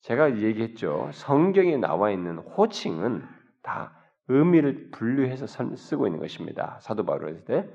제가 0.01 0.37
얘기했죠. 0.37 1.09
성경에 1.13 1.77
나와 1.77 2.11
있는 2.11 2.37
호칭은 2.37 3.23
다 3.63 3.94
의미를 4.27 4.89
분류해서 4.91 5.47
쓰고 5.47 6.07
있는 6.07 6.19
것입니다. 6.19 6.79
사도 6.81 7.05
바울을 7.05 7.45
때 7.45 7.69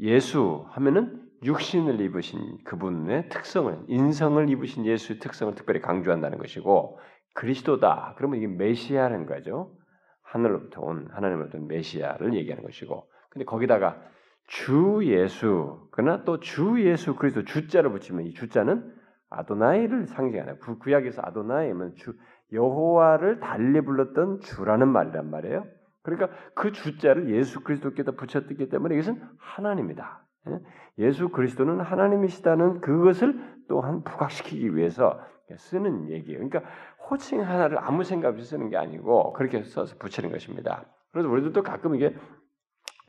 예수 0.00 0.66
하면은 0.70 1.22
육신을 1.44 2.00
입으신 2.00 2.58
그분의 2.64 3.28
특성을 3.28 3.76
인성을 3.88 4.48
입으신 4.50 4.86
예수의 4.86 5.18
특성을 5.18 5.54
특별히 5.54 5.80
강조한다는 5.80 6.38
것이고 6.38 6.98
그리스도다. 7.34 8.14
그러면 8.16 8.38
이게 8.38 8.46
메시아라는 8.46 9.26
거죠. 9.26 9.74
하늘로부터 10.22 10.80
온 10.82 11.08
하나님으로부터 11.10 11.58
온 11.58 11.66
메시아를 11.66 12.34
얘기하는 12.34 12.62
것이고 12.64 13.08
근데 13.30 13.44
거기다가 13.44 14.00
주 14.46 15.00
예수 15.04 15.88
그러나 15.90 16.24
또 16.24 16.38
주 16.40 16.76
예수 16.84 17.14
그리스도 17.16 17.44
주자를 17.44 17.90
붙이면 17.90 18.26
이 18.26 18.34
주자는 18.34 18.94
아도나이를 19.30 20.06
상징하는 20.06 20.58
구약에서 20.58 21.22
아도나이면 21.24 21.96
주 21.96 22.14
여호와를 22.52 23.40
달리 23.40 23.80
불렀던 23.80 24.40
주라는 24.40 24.88
말이란 24.88 25.30
말이에요. 25.30 25.64
그러니까 26.02 26.28
그 26.54 26.72
주자를 26.72 27.30
예수 27.30 27.62
그리스도께다 27.62 28.12
붙였기 28.12 28.68
때문에 28.68 28.94
이것은 28.96 29.22
하나님이다. 29.38 30.26
예? 30.48 30.60
예수 30.98 31.28
그리스도는 31.30 31.80
하나님이시다는 31.80 32.80
그것을 32.80 33.40
또한 33.68 34.02
부각시키기 34.02 34.76
위해서 34.76 35.20
쓰는 35.56 36.10
얘기예요. 36.10 36.38
그러니까 36.38 36.62
호칭 37.08 37.42
하나를 37.42 37.78
아무 37.78 38.04
생각 38.04 38.30
없이 38.30 38.44
쓰는 38.44 38.68
게 38.68 38.76
아니고 38.76 39.32
그렇게 39.34 39.62
써서 39.62 39.96
붙이는 39.98 40.30
것입니다. 40.30 40.86
그래서 41.12 41.28
우리들도 41.28 41.62
가끔 41.62 41.94
이게 41.94 42.14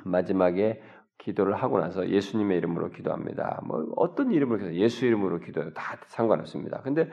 마지막에 0.04 0.82
기도를 1.18 1.56
하고 1.56 1.80
나서 1.80 2.08
예수님의 2.08 2.58
이름으로 2.58 2.90
기도합니다. 2.90 3.62
뭐 3.66 3.86
어떤 3.96 4.32
이름으로 4.32 4.60
기도, 4.60 4.74
예수 4.76 5.06
이름으로 5.06 5.40
기도해도 5.40 5.74
다 5.74 5.98
상관없습니다. 6.08 6.82
근데 6.82 7.10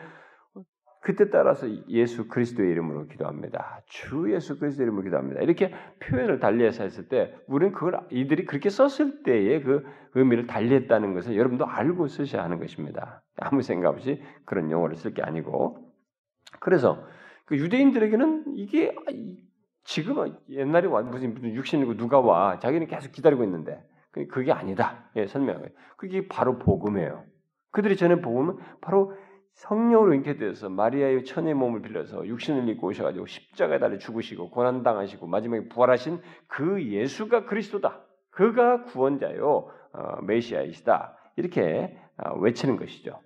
그때 1.11 1.29
따라서 1.29 1.67
예수 1.88 2.29
그리스도의 2.29 2.71
이름으로 2.71 3.09
기도합니다. 3.09 3.83
주 3.87 4.33
예수 4.33 4.61
그리스도의 4.61 4.87
이름으로 4.87 5.02
기도합니다. 5.02 5.40
이렇게 5.40 5.73
표현을 5.99 6.38
달리해서 6.38 6.85
했을 6.85 7.09
때 7.09 7.35
우리는 7.49 7.73
그걸 7.73 7.99
이들이 8.11 8.45
그렇게 8.45 8.71
썼을 8.71 9.25
때의 9.25 9.64
그 9.64 9.85
의미를 10.14 10.47
달리했다는 10.47 11.14
것을 11.14 11.37
여러분도 11.37 11.67
알고 11.67 12.07
쓰셔야 12.07 12.45
하는 12.45 12.61
것입니다. 12.61 13.25
아무 13.37 13.62
생각 13.62 13.88
없이 13.90 14.23
그런 14.45 14.71
용어를 14.71 14.95
쓸 14.95 15.12
게 15.12 15.23
아니고 15.23 15.93
그래서 16.61 17.05
그 17.45 17.57
유대인들에게는 17.57 18.45
이게 18.55 18.95
지금 19.83 20.33
옛날에 20.49 20.87
와 20.87 21.02
무슨 21.02 21.35
무슨 21.35 21.52
육신이고 21.55 21.97
누가 21.97 22.21
와 22.21 22.61
자기는 22.61 22.87
계속 22.87 23.11
기다리고 23.11 23.43
있는데 23.43 23.83
그게 24.12 24.52
아니다. 24.52 25.11
예, 25.17 25.26
설명해요. 25.26 25.71
그게 25.97 26.29
바로 26.29 26.59
복음이에요. 26.59 27.25
그들이 27.73 27.97
전에 27.97 28.21
복음은 28.21 28.59
바로 28.81 29.12
성령으로 29.54 30.14
잉태되어서 30.14 30.69
마리아의 30.71 31.25
천의 31.25 31.54
몸을 31.54 31.83
빌려서 31.83 32.26
육신을 32.26 32.69
입고 32.71 32.88
오셔가지고 32.88 33.26
십자가에 33.26 33.78
달려 33.78 33.99
죽으시고 33.99 34.50
고난 34.50 34.83
당하시고 34.83 35.26
마지막에 35.26 35.69
부활하신 35.69 36.21
그 36.47 36.83
예수가 36.83 37.45
그리스도다. 37.45 38.00
그가 38.30 38.85
구원자요 38.85 39.71
어, 39.92 40.23
메시아이시다. 40.23 41.16
이렇게 41.37 41.99
어, 42.16 42.38
외치는 42.38 42.76
것이죠. 42.76 43.21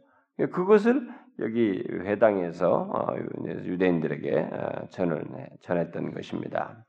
그것을 0.52 1.08
여기 1.40 1.84
회당에서 1.90 2.90
어, 2.92 3.14
유대인들에게 3.46 4.38
어, 4.52 4.88
전을 4.90 5.24
전했던 5.62 6.14
것입니다. 6.14 6.84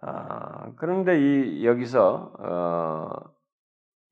아, 0.00 0.72
그런데 0.76 1.20
이 1.20 1.64
여기서 1.64 2.32
어, 2.38 3.08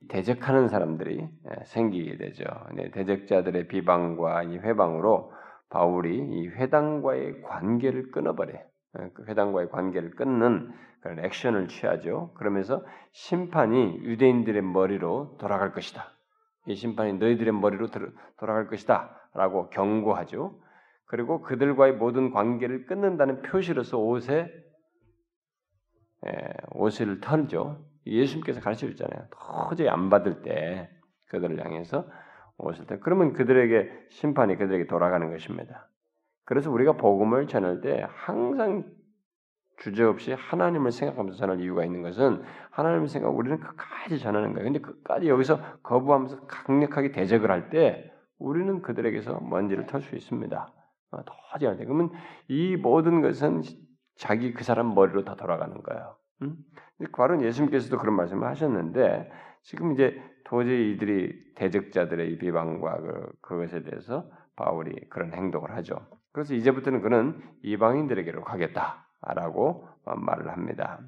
대적하는 0.09 0.69
사람들이 0.69 1.21
예, 1.21 1.65
생기게 1.65 2.17
되죠. 2.17 2.45
대적자들의 2.93 3.69
비방과 3.69 4.45
이 4.45 4.59
회방으로 4.59 5.33
바울이 5.69 6.19
이 6.19 6.49
회당과의 6.49 7.43
관계를 7.43 8.11
끊어버려. 8.11 8.55
예, 8.55 9.11
그 9.15 9.25
회당과의 9.27 9.71
관계를 9.71 10.13
끊는 10.13 10.73
그런 11.01 11.25
액션을 11.25 11.69
취하죠. 11.69 12.33
그러면서 12.35 12.85
심판이 13.13 14.01
유대인들의 14.03 14.63
머리로 14.63 15.37
돌아갈 15.39 15.73
것이다. 15.73 16.11
이 16.67 16.75
심판이 16.75 17.15
너희들의 17.15 17.53
머리로 17.53 17.89
돌아갈 18.39 18.69
것이다. 18.69 19.17
라고 19.35 19.69
경고하죠. 19.71 20.61
그리고 21.07 21.41
그들과의 21.43 21.95
모든 21.95 22.31
관계를 22.31 22.87
끊는다는 22.87 23.43
표시로서 23.43 23.99
옷에 23.99 24.49
예, 26.27 26.33
옷을 26.73 27.21
털죠. 27.21 27.90
예수님께서 28.07 28.61
가르쳐 28.61 28.87
줬잖아요. 28.89 29.29
도저히 29.69 29.89
안 29.89 30.11
받을 30.11 30.43
때 30.43 30.91
그들을 31.27 31.65
향해서 31.65 32.07
오실 32.59 32.87
때 32.87 32.99
그러면 33.01 33.33
그들에게 33.33 34.07
심판이 34.11 34.57
그들에게 34.57 34.87
돌아가는 34.87 35.31
것입니다. 35.31 35.89
그래서 36.45 36.71
우리가 36.71 36.93
복음을 36.95 37.47
전할 37.47 37.81
때 37.81 38.07
항상 38.09 38.85
주저없이 39.79 40.33
하나님을 40.33 40.93
생각하면서 40.93 41.39
전할 41.39 41.61
이유가 41.61 41.85
있는 41.85 42.03
것은 42.03 42.43
하나님을 42.71 43.09
생각 43.09 43.31
우리는 43.31 43.59
끝까지 43.61 44.19
전하는 44.19 44.53
거예요. 44.53 44.65
근데 44.65 44.81
끝까지 44.81 45.29
여기서 45.29 45.61
거부하면서 45.83 46.47
강력하게 46.47 47.13
대적을 47.13 47.51
할 47.51 47.71
때 47.71 48.13
우리는 48.39 48.83
그들에게서 48.83 49.41
먼지를 49.41 49.87
털 49.87 50.01
수 50.01 50.17
있습니다. 50.17 50.73
어, 51.13 51.25
도저히 51.25 51.71
안 51.71 51.77
돼. 51.77 51.85
그러면 51.85 52.11
이 52.49 52.77
모든 52.77 53.21
것은 53.21 53.63
자기 54.17 54.53
그 54.53 54.65
사람 54.65 54.95
머리로 54.95 55.25
다 55.25 55.35
돌아가는 55.35 55.75
거예요. 55.83 56.17
음? 56.43 56.57
과론 57.13 57.43
예수님께서도 57.43 57.99
그런 57.99 58.17
말씀을 58.17 58.47
하셨는데 58.47 59.31
지금 59.63 59.93
이제 59.93 60.23
도저히 60.45 60.93
이들이 60.93 61.55
대적자들의 61.55 62.39
비방과 62.39 63.01
그, 63.01 63.33
그것에 63.41 63.83
대해서 63.83 64.31
바울이 64.57 65.09
그런 65.09 65.33
행동을 65.33 65.75
하죠. 65.77 66.07
그래서 66.33 66.55
이제부터는 66.55 67.01
그는 67.03 67.41
이방인들에게로 67.63 68.45
가겠다라고 68.45 69.89
말을 70.05 70.51
합니다. 70.51 71.01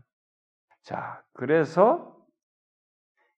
자, 0.83 1.23
그래서 1.33 2.17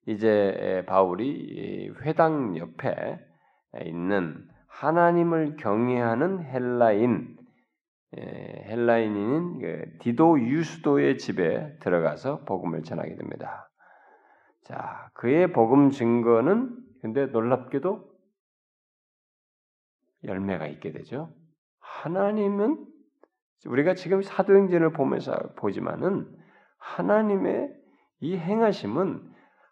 이제 0.07 0.85
바울이 0.87 1.93
회당 2.03 2.57
옆에 2.57 3.19
있는 3.85 4.49
하나님을 4.69 5.57
경외하는 5.57 6.43
헬라인 6.43 7.37
예, 7.39 7.44
헬라인인 8.17 9.59
그 9.59 9.99
디도 10.01 10.41
유스도의 10.41 11.19
집에 11.19 11.77
들어가서 11.81 12.45
복음을 12.45 12.83
전하게 12.83 13.17
됩니다. 13.17 13.71
자, 14.65 15.11
그의 15.15 15.53
복음 15.53 15.91
증거는 15.91 16.77
근데 17.03 17.27
놀랍게도 17.27 18.15
열매가 20.25 20.67
있게 20.69 20.93
되죠. 20.93 21.35
하나님은 21.81 22.87
우리가 23.67 23.95
지금 23.95 24.23
사도행전을 24.23 24.93
보면서 24.93 25.37
보지만은 25.57 26.27
하나님의 26.79 27.71
이 28.21 28.37
행하심은 28.37 29.23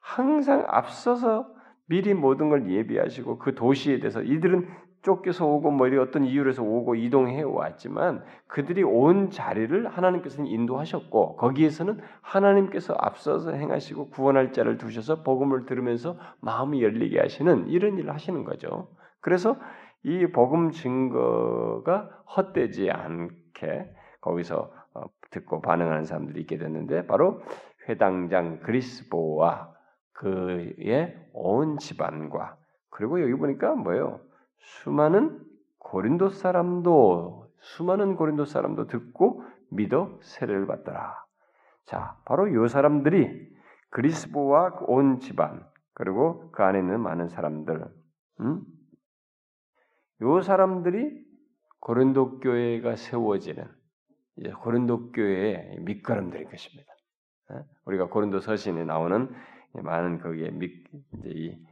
항상 0.00 0.64
앞서서 0.68 1.52
미리 1.86 2.14
모든 2.14 2.48
걸 2.48 2.70
예비하시고 2.70 3.38
그 3.38 3.54
도시에 3.54 3.98
대해서 3.98 4.22
이들은 4.22 4.68
쫓겨서 5.02 5.46
오고 5.46 5.72
뭐 5.72 5.88
어떤 6.00 6.24
이유로서 6.24 6.62
오고 6.62 6.94
이동해 6.94 7.42
왔지만 7.42 8.24
그들이 8.46 8.84
온 8.84 9.30
자리를 9.30 9.88
하나님께서는 9.88 10.48
인도하셨고 10.48 11.36
거기에서는 11.36 12.00
하나님께서 12.20 12.94
앞서서 12.96 13.52
행하시고 13.52 14.10
구원할 14.10 14.52
자를 14.52 14.78
두셔서 14.78 15.22
복음을 15.22 15.66
들으면서 15.66 16.16
마음이 16.40 16.82
열리게 16.82 17.18
하시는 17.18 17.66
이런 17.68 17.98
일을 17.98 18.14
하시는 18.14 18.44
거죠. 18.44 18.88
그래서 19.20 19.56
이 20.04 20.26
복음 20.28 20.70
증거가 20.70 22.08
헛되지 22.36 22.90
않게 22.90 23.90
거기서 24.20 24.72
어, 24.94 25.04
듣고 25.30 25.60
반응하는 25.62 26.04
사람들이 26.04 26.40
있게 26.42 26.58
됐는데 26.58 27.06
바로 27.06 27.40
회당장 27.88 28.60
그리스보와 28.60 29.72
그의 30.12 31.16
온 31.32 31.78
집안과 31.78 32.56
그리고 32.90 33.20
여기 33.20 33.34
보니까 33.34 33.74
뭐예요? 33.74 34.20
수많은 34.62 35.40
고린도 35.78 36.30
사람도 36.30 37.48
수많은 37.60 38.16
고린도 38.16 38.44
사람도 38.44 38.86
듣고 38.86 39.44
믿어 39.70 40.18
세례를 40.22 40.66
받더라. 40.66 41.24
자, 41.84 42.16
바로 42.24 42.52
요 42.54 42.66
사람들이 42.68 43.52
그리스보와 43.90 44.78
온 44.86 45.20
집안 45.20 45.64
그리고 45.94 46.50
그 46.52 46.62
안에 46.62 46.78
있는 46.78 47.00
많은 47.00 47.28
사람들, 47.28 47.86
음? 48.40 48.62
요 50.22 50.40
사람들이 50.40 51.24
고린도 51.80 52.40
교회가 52.40 52.96
세워지는 52.96 53.68
이제 54.36 54.50
고린도 54.50 55.12
교회의 55.12 55.80
밑거름들인 55.80 56.48
것입니다. 56.48 56.92
어? 57.50 57.64
우리가 57.84 58.08
고린도 58.08 58.40
서신에 58.40 58.84
나오는 58.84 59.28
많은 59.72 60.20
거기에 60.20 60.50
밑 60.50 60.86
이제 61.18 61.28
이 61.28 61.66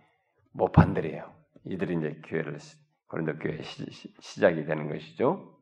모판들이에요. 0.52 1.32
이들이 1.64 1.96
이제 1.96 2.20
교회를 2.26 2.58
고린도 3.10 3.38
교회 3.38 3.60
시, 3.62 4.40
작이 4.40 4.64
되는 4.64 4.88
것이죠. 4.88 5.58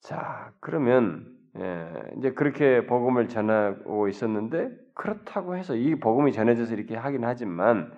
자, 0.00 0.52
그러면 0.60 1.36
예, 1.58 1.92
이제 2.18 2.32
그렇게 2.32 2.86
복음을 2.86 3.28
전하고 3.28 4.08
있었는데 4.08 4.70
그렇다고 4.94 5.56
해서 5.56 5.74
이 5.74 5.96
복음이 5.96 6.32
전해져서 6.32 6.74
이렇게 6.74 6.96
하긴 6.96 7.24
하지만 7.24 7.92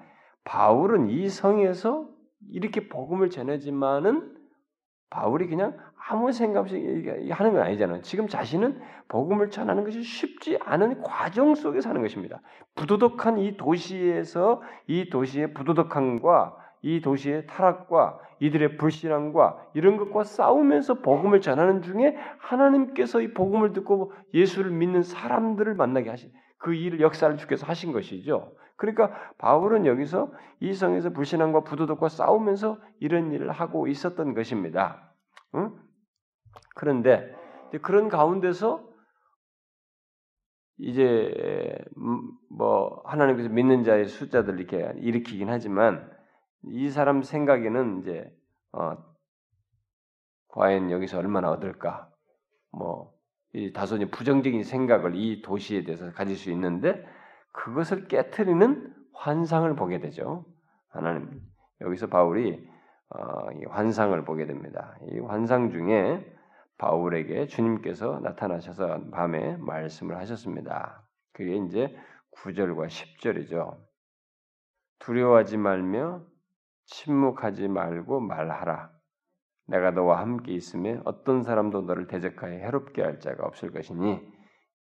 바울은 0.44 1.08
이 1.08 1.28
성에서 1.28 2.08
이렇게 2.50 2.88
복음을 2.88 3.30
전하지만은 3.30 4.34
바울이 5.10 5.46
그냥 5.46 5.76
아무 6.08 6.32
생각 6.32 6.60
없이 6.60 6.76
하는 7.30 7.52
건 7.52 7.62
아니잖아요. 7.62 8.02
지금 8.02 8.28
자신은 8.28 8.80
복음을 9.08 9.50
전하는 9.50 9.84
것이 9.84 10.02
쉽지 10.02 10.58
않은 10.62 11.02
과정 11.02 11.54
속에 11.54 11.80
사는 11.80 12.00
것입니다. 12.00 12.40
부도덕한 12.74 13.38
이 13.38 13.56
도시에서 13.56 14.62
이 14.86 15.08
도시의 15.10 15.54
부도덕함과 15.54 16.63
이 16.84 17.00
도시의 17.00 17.46
타락과 17.46 18.20
이들의 18.40 18.76
불신앙과 18.76 19.70
이런 19.72 19.96
것과 19.96 20.22
싸우면서 20.24 21.00
복음을 21.00 21.40
전하는 21.40 21.80
중에 21.80 22.14
하나님께서 22.38 23.22
이 23.22 23.32
복음을 23.32 23.72
듣고 23.72 24.12
예수를 24.34 24.70
믿는 24.70 25.02
사람들을 25.02 25.74
만나게 25.76 26.10
하신 26.10 26.30
그 26.58 26.74
일을 26.74 27.00
역사를 27.00 27.34
주께서 27.38 27.66
하신 27.66 27.92
것이죠. 27.92 28.52
그러니까 28.76 29.14
바울은 29.38 29.86
여기서 29.86 30.30
이 30.60 30.74
성에서 30.74 31.10
불신앙과 31.10 31.64
부도덕과 31.64 32.10
싸우면서 32.10 32.78
이런 33.00 33.32
일을 33.32 33.50
하고 33.50 33.86
있었던 33.86 34.34
것입니다. 34.34 35.14
응? 35.54 35.72
그런데 36.74 37.34
그런 37.80 38.10
가운데서 38.10 38.86
이제 40.76 41.32
음, 41.96 42.30
뭐 42.50 43.00
하나님께서 43.06 43.48
믿는 43.48 43.84
자의 43.84 44.04
숫자들 44.04 44.60
이렇게 44.60 44.92
일으키긴 44.98 45.48
하지만 45.48 46.13
이 46.68 46.90
사람 46.90 47.22
생각에는 47.22 48.00
이제 48.00 48.30
어, 48.72 48.96
과연 50.48 50.90
여기서 50.90 51.18
얼마나 51.18 51.50
얻을까? 51.50 52.10
뭐이 52.72 53.72
다소니 53.72 54.10
부정적인 54.10 54.62
생각을 54.64 55.14
이 55.14 55.42
도시에 55.42 55.84
대해서 55.84 56.12
가질 56.12 56.36
수 56.36 56.50
있는데 56.50 57.04
그것을 57.52 58.08
깨뜨리는 58.08 58.94
환상을 59.12 59.74
보게 59.76 60.00
되죠. 60.00 60.44
하나님 60.88 61.40
여기서 61.80 62.08
바울이 62.08 62.68
어, 63.10 63.52
이 63.52 63.64
환상을 63.66 64.24
보게 64.24 64.46
됩니다. 64.46 64.96
이 65.10 65.18
환상 65.20 65.70
중에 65.70 66.24
바울에게 66.78 67.46
주님께서 67.46 68.20
나타나셔서 68.20 69.10
밤에 69.10 69.56
말씀을 69.58 70.16
하셨습니다. 70.18 71.06
그게 71.32 71.56
이제 71.56 71.96
9절과 72.36 72.88
10절이죠. 72.88 73.78
두려워하지 74.98 75.56
말며 75.58 76.24
침묵하지 76.86 77.68
말고 77.68 78.20
말하라. 78.20 78.90
내가 79.66 79.90
너와 79.92 80.20
함께 80.20 80.52
있음에 80.52 81.00
어떤 81.04 81.42
사람도 81.42 81.82
너를 81.82 82.06
대적하여 82.06 82.52
해롭게 82.52 83.02
할 83.02 83.18
자가 83.20 83.46
없을 83.46 83.70
것이니 83.72 84.20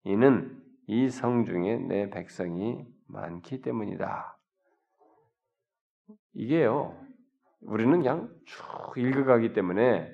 이는 0.04 0.58
이 0.88 1.08
성 1.08 1.44
중에 1.44 1.76
내 1.78 2.10
백성이 2.10 2.84
많기 3.06 3.62
때문이다. 3.62 4.36
이게요. 6.34 6.96
우리는 7.62 7.92
그냥 7.92 8.28
쭉 8.46 8.98
읽어가기 8.98 9.52
때문에 9.52 10.10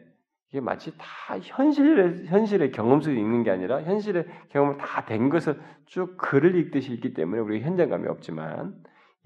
이게 0.50 0.60
마치 0.60 0.96
다 0.98 1.38
현실의 1.40 2.26
현실의 2.26 2.72
경험 2.72 3.00
속에 3.00 3.16
읽는 3.18 3.42
게 3.44 3.50
아니라 3.50 3.82
현실의 3.82 4.26
경험을 4.50 4.76
다 4.78 5.04
된 5.06 5.30
것을 5.30 5.60
쭉 5.86 6.16
글을 6.18 6.56
읽듯이 6.56 6.92
읽기 6.92 7.14
때문에 7.14 7.40
우리가 7.40 7.66
현장감이 7.66 8.06
없지만 8.08 8.74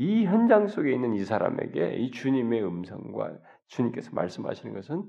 이 0.03 0.25
현장 0.25 0.67
속에 0.67 0.91
있는 0.93 1.15
이 1.15 1.25
사람에게 1.25 1.95
이 1.95 2.11
주님의 2.11 2.65
음성과 2.65 3.39
주님께서 3.69 4.11
말씀하시는 4.13 4.75
것은 4.75 5.05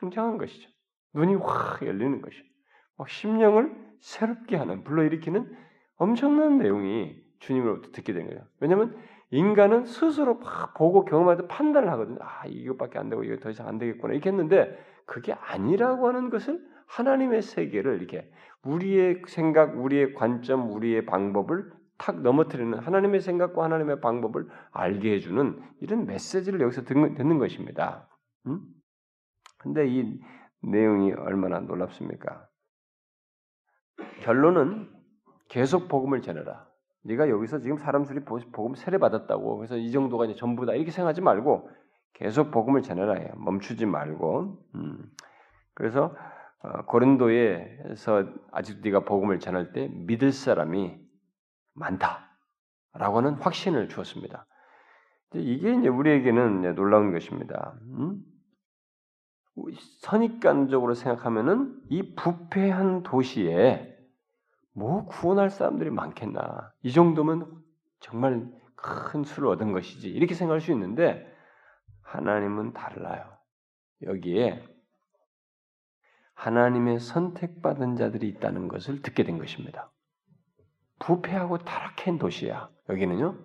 굉장한 0.00 0.38
것이죠. 0.38 0.70
눈이 1.12 1.34
확 1.34 1.84
열리는 1.84 2.22
것이죠. 2.22 2.44
막 2.96 3.08
심령을 3.08 3.74
새롭게 3.98 4.54
하는 4.54 4.84
불러일으키는 4.84 5.52
엄청난 5.96 6.58
내용이 6.58 7.20
주님으로부터 7.40 7.90
듣게 7.90 8.12
된 8.12 8.28
거예요. 8.28 8.42
왜냐하면 8.60 8.96
인간은 9.30 9.86
스스로 9.86 10.36
막 10.36 10.74
보고 10.74 11.04
경험하다 11.04 11.48
판단을 11.48 11.90
하거든요. 11.90 12.18
아 12.20 12.46
이것밖에 12.46 13.00
안 13.00 13.08
되고 13.08 13.24
이거 13.24 13.38
더 13.38 13.50
이상 13.50 13.66
안 13.66 13.78
되겠구나 13.78 14.12
이렇게 14.12 14.30
했는데 14.30 14.78
그게 15.04 15.32
아니라고 15.32 16.06
하는 16.06 16.30
것을 16.30 16.64
하나님의 16.86 17.42
세계를 17.42 17.96
이렇게 17.96 18.30
우리의 18.62 19.22
생각, 19.26 19.76
우리의 19.76 20.14
관점, 20.14 20.70
우리의 20.70 21.06
방법을 21.06 21.72
탁 21.98 22.22
넘어뜨리는 22.22 22.76
하나님의 22.78 23.20
생각과 23.20 23.64
하나님의 23.64 24.00
방법을 24.00 24.48
알게 24.72 25.14
해주는 25.14 25.62
이런 25.80 26.06
메시지를 26.06 26.60
여기서 26.60 26.82
듣는, 26.82 27.38
것입니다. 27.38 28.08
음? 28.46 28.60
근데 29.58 29.86
이 29.86 30.20
내용이 30.62 31.12
얼마나 31.12 31.60
놀랍습니까? 31.60 32.48
결론은 34.20 34.90
계속 35.48 35.88
복음을 35.88 36.20
전해라. 36.20 36.66
네가 37.04 37.28
여기서 37.28 37.60
지금 37.60 37.76
사람 37.76 38.04
수리 38.04 38.24
복음 38.24 38.74
세례 38.74 38.98
받았다고 38.98 39.58
그래서 39.58 39.76
이 39.76 39.92
정도가 39.92 40.24
이제 40.24 40.34
전부다 40.34 40.72
이렇게 40.72 40.90
생각하지 40.90 41.20
말고 41.20 41.70
계속 42.14 42.50
복음을 42.50 42.82
전해라. 42.82 43.34
멈추지 43.36 43.86
말고. 43.86 44.58
음. 44.74 45.10
그래서 45.74 46.14
어, 46.62 46.84
고린도에서 46.86 48.24
아직 48.50 48.80
네가 48.80 49.00
복음을 49.00 49.38
전할 49.38 49.72
때 49.72 49.88
믿을 49.88 50.32
사람이 50.32 51.03
많다 51.74 52.30
라고 52.92 53.18
하는 53.18 53.34
확신을 53.34 53.88
주었습니다. 53.88 54.46
이게 55.34 55.74
이제 55.74 55.88
우리에게는 55.88 56.74
놀라운 56.74 57.12
것입니다. 57.12 57.74
음? 57.82 58.22
선입관적으로 60.00 60.94
생각하면은 60.94 61.80
이 61.88 62.14
부패한 62.14 63.02
도시에 63.02 63.96
뭐 64.72 65.06
구원할 65.06 65.50
사람들이 65.50 65.90
많겠나. 65.90 66.72
이 66.82 66.92
정도면 66.92 67.62
정말 68.00 68.48
큰 68.74 69.24
수를 69.24 69.48
얻은 69.48 69.72
것이지. 69.72 70.08
이렇게 70.08 70.34
생각할 70.34 70.60
수 70.60 70.72
있는데 70.72 71.32
하나님은 72.02 72.72
달라요. 72.72 73.38
여기에 74.02 74.66
하나님의 76.34 76.98
선택받은 76.98 77.96
자들이 77.96 78.28
있다는 78.28 78.68
것을 78.68 79.02
듣게 79.02 79.22
된 79.24 79.38
것입니다. 79.38 79.90
부패하고 81.04 81.58
타락한 81.58 82.18
도시야. 82.18 82.68
여기는요. 82.88 83.36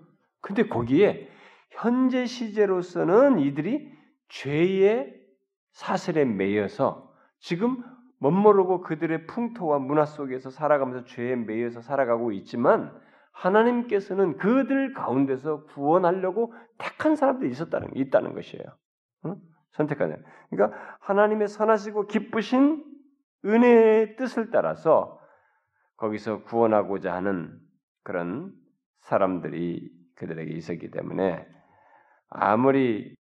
근데 0.41 0.67
거기에 0.67 1.29
현재 1.71 2.25
시제로서는 2.25 3.39
이들이 3.39 3.91
죄의 4.29 5.13
사슬에 5.71 6.23
매여서 6.25 7.13
지금 7.39 7.83
멋모르고 8.19 8.81
그들의 8.81 9.27
풍토와 9.27 9.79
문화 9.79 10.05
속에서 10.05 10.49
살아가면서 10.49 11.05
죄에 11.05 11.35
매여서 11.35 11.81
살아가고 11.81 12.31
있지만 12.31 12.93
하나님께서는 13.31 14.37
그들 14.37 14.93
가운데서 14.93 15.65
구원하려고 15.65 16.53
택한 16.77 17.15
사람들이 17.15 17.49
있었다는 17.51 17.95
있다는 17.95 18.33
것이에요. 18.35 18.63
응? 19.25 19.35
선택하는. 19.71 20.21
그러니까 20.49 20.77
하나님의 20.99 21.47
선하시고 21.47 22.07
기쁘신 22.07 22.85
은혜의 23.45 24.17
뜻을 24.17 24.51
따라서 24.51 25.18
거기서 25.99 26.43
구원하고자 26.43 27.13
하는 27.13 27.59
그런 28.03 28.53
사람들이 29.01 29.91
그들에게 30.15 30.51
있었기 30.53 30.91
때문에 30.91 31.45
아무리 32.29 33.15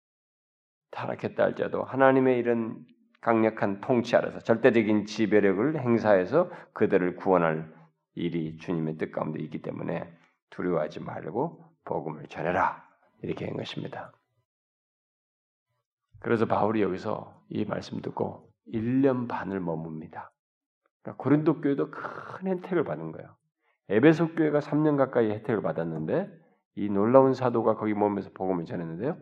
타락했다 0.92 1.42
할지라도 1.42 1.84
하나님의 1.84 2.38
이런 2.38 2.86
강력한 3.22 3.82
통치 3.82 4.16
아래서 4.16 4.40
절대적인 4.40 5.06
지배력을 5.06 5.80
행사해서 5.80 6.52
그들을 6.74 7.16
구원할 7.16 7.74
일이 8.14 8.58
주님의 8.58 8.98
뜻 8.98 9.12
가운데 9.12 9.42
있기 9.44 9.62
때문에 9.62 10.14
두려워하지 10.52 11.00
말고 11.02 11.66
복음을 11.86 12.28
전해라 12.28 12.84
이렇게 13.22 13.46
한 13.46 13.56
것입니다. 13.56 14.12
그래서 16.20 16.46
바울이 16.46 16.82
여기서 16.82 17.42
이 17.50 17.66
말씀 17.66 18.02
듣고 18.02 18.52
1년 18.74 19.28
반을 19.28 19.60
머뭅니다. 19.60 20.35
그러니까 21.06 21.24
고린도 21.24 21.62
교회도 21.62 21.92
큰 21.92 22.48
혜택을 22.48 22.84
받은 22.84 23.12
거예요. 23.12 23.36
에베소 23.90 24.30
교회가 24.34 24.60
3년 24.60 24.98
가까이 24.98 25.30
혜택을 25.30 25.62
받았는데 25.62 26.32
이 26.78 26.90
놀라운 26.90 27.36
사도가 27.36 27.76
거기 27.76 27.94
머면서 27.94 28.32
복음을 28.34 28.66
전했는데요. 28.66 29.16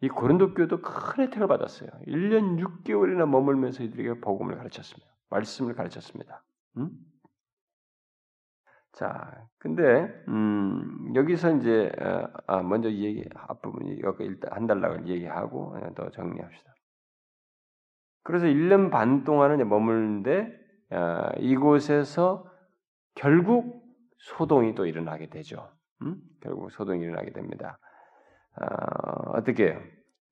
이 0.00 0.08
고린도 0.08 0.54
교회도 0.54 0.80
큰 0.80 1.24
혜택을 1.24 1.46
받았어요. 1.46 1.90
1년 2.06 2.58
6개월이나 2.58 3.28
머물면서 3.28 3.82
이들에게 3.82 4.20
복음을 4.20 4.56
가르쳤습니다. 4.56 5.06
말씀을 5.28 5.74
가르쳤습니다. 5.74 6.42
음? 6.78 6.90
자, 8.92 9.46
근데 9.58 10.08
음, 10.28 11.12
여기서 11.14 11.56
이제 11.56 11.92
어, 12.00 12.26
아, 12.46 12.62
먼저 12.62 12.88
이 12.88 13.04
얘기 13.04 13.28
앞부분이 13.34 14.00
여기 14.02 14.24
일단 14.24 14.52
한 14.52 14.66
달락을 14.66 15.06
얘기하고 15.08 15.76
더 15.94 16.10
정리합시다. 16.10 16.74
그래서 18.22 18.46
1년 18.46 18.90
반 18.90 19.24
동안은 19.24 19.68
머물는데 19.68 20.42
어, 20.42 20.67
이곳에서 21.38 22.44
결국 23.14 23.82
소동이 24.18 24.74
또 24.74 24.86
일어나게 24.86 25.28
되죠. 25.28 25.68
음? 26.02 26.16
결국 26.40 26.70
소동이 26.70 27.02
일어나게 27.02 27.32
됩니다. 27.32 27.78
어, 28.60 29.32
어떻게 29.34 29.68
해요? 29.68 29.80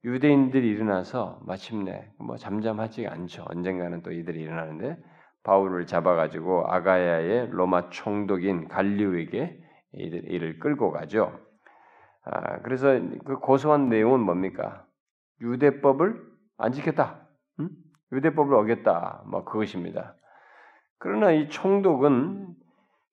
유대인들이 0.05 0.69
일어나서 0.69 1.41
마침내 1.45 2.11
뭐 2.19 2.37
잠잠하지 2.37 3.07
않죠. 3.07 3.45
언젠가는 3.49 4.03
또 4.03 4.13
이들이 4.13 4.41
일어나는데 4.41 4.99
바울을 5.43 5.87
잡아가지고 5.87 6.67
아가야의 6.67 7.51
로마 7.51 7.91
총독인 7.91 8.69
갈리오에게 8.69 9.63
이들, 9.93 10.31
이를 10.31 10.59
끌고 10.59 10.91
가죠. 10.91 11.39
아, 12.25 12.61
그래서 12.63 13.01
그 13.25 13.39
고소한 13.39 13.89
내용은 13.89 14.21
뭡니까? 14.21 14.85
유대법을 15.41 16.21
안 16.59 16.73
지켰다. 16.73 17.29
응? 17.61 17.69
유대법을 18.13 18.55
어겼다. 18.55 19.23
뭐 19.27 19.45
그것입니다. 19.45 20.16
그러나 20.99 21.31
이 21.33 21.49
총독은 21.49 22.55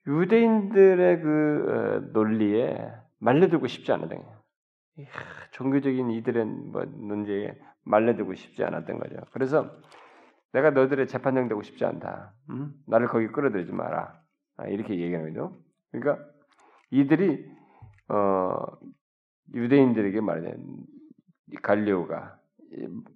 유대인들의 0.07 1.21
그 1.21 1.65
어, 1.69 2.09
논리에 2.13 2.91
말려들고 3.19 3.67
싶지 3.67 3.91
않았던 3.91 4.19
거예요. 4.21 4.43
종교적인 5.51 6.11
이들의 6.11 6.45
뭐 6.45 6.83
문제에 6.87 7.57
말려들고 7.83 8.35
싶지 8.35 8.63
않았던 8.63 8.99
거죠. 8.99 9.17
그래서 9.31 9.71
내가 10.51 10.69
너들의 10.71 11.07
재판장 11.07 11.47
되고 11.47 11.61
싶지 11.63 11.83
않다. 11.85 12.33
음? 12.49 12.73
나를 12.87 13.07
거기 13.07 13.27
끌어들이지 13.27 13.71
마라. 13.71 14.19
아, 14.57 14.67
이렇게 14.67 14.99
얘기하는 14.99 15.33
거죠. 15.33 15.57
그러니까 15.91 16.23
이들이 16.91 17.49
어, 18.09 18.65
유대인들에게 19.53 20.21
말해 20.21 20.55
갈리오가 21.61 22.37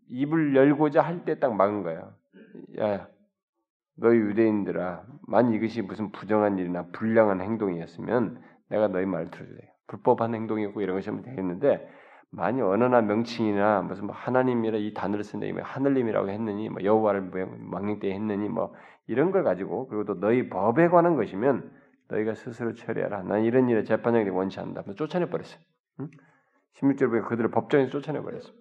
입을 0.10 0.56
열고자 0.56 1.02
할 1.02 1.26
때 1.26 1.40
딱 1.40 1.54
막은 1.56 1.84
거예요. 1.84 2.14
야, 2.80 3.08
너희 3.98 4.18
유대인들아, 4.18 5.04
만 5.28 5.54
이것이 5.54 5.82
무슨 5.82 6.12
부정한 6.12 6.58
일이나 6.58 6.86
불량한 6.94 7.42
행동이었으면 7.42 8.42
내가 8.70 8.88
너희 8.88 9.06
말을 9.06 9.32
돼. 9.32 9.40
불법한 9.88 10.36
행동이고 10.36 10.82
이런 10.82 10.96
것이면 10.98 11.24
되겠는데 11.24 11.90
만약 12.30 12.68
언어나 12.68 13.02
명칭이나 13.02 13.82
무슨 13.82 14.06
뭐 14.06 14.16
하나님이라 14.16 14.78
이 14.78 14.94
단어를 14.94 15.24
쓴다 15.24 15.48
뭐 15.54 15.62
하늘님이라고 15.64 16.30
했느니 16.30 16.70
뭐 16.70 16.84
여호와를 16.84 17.32
망령 17.60 18.00
때 18.00 18.12
했느니 18.12 18.50
뭐 18.50 18.74
이런 19.08 19.32
걸 19.32 19.44
가지고 19.44 19.88
그리고 19.88 20.04
또 20.04 20.20
너희 20.20 20.50
법에 20.50 20.90
관한 20.90 21.16
것이면 21.16 21.72
너희가 22.10 22.36
스스로 22.36 22.74
처리하라. 22.74 23.24
난 23.24 23.44
이런 23.44 23.70
일에 23.70 23.84
재판장이 23.84 24.30
원치 24.30 24.60
않는다. 24.60 24.84
쫓아내 24.96 25.30
버렸어요. 25.30 25.60
응? 26.02 26.10
16절 26.76 27.08
보면 27.08 27.26
그들을 27.26 27.50
법정에서 27.52 27.90
쫓아내 27.92 28.22
버렸어요. 28.22 28.54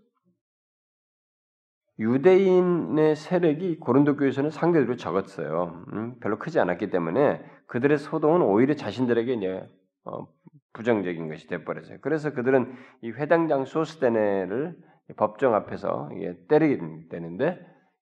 유대인의 1.98 3.16
세력이 3.16 3.78
고린도 3.78 4.16
교회에서는 4.16 4.50
상대적으로 4.50 4.96
적었어요. 4.96 5.84
음, 5.92 6.18
별로 6.20 6.38
크지 6.38 6.60
않았기 6.60 6.90
때문에 6.90 7.42
그들의 7.66 7.98
소동은 7.98 8.42
오히려 8.42 8.74
자신들에게 8.74 9.32
이제 9.32 9.68
어, 10.04 10.26
부정적인 10.74 11.28
것이 11.28 11.46
돼버렸어요. 11.48 11.98
그래서 12.02 12.32
그들은 12.34 12.74
이 13.00 13.10
회당장 13.10 13.64
소스테네를 13.64 14.76
법정 15.16 15.54
앞에서 15.54 16.10
때리게 16.48 17.08
되는데 17.08 17.58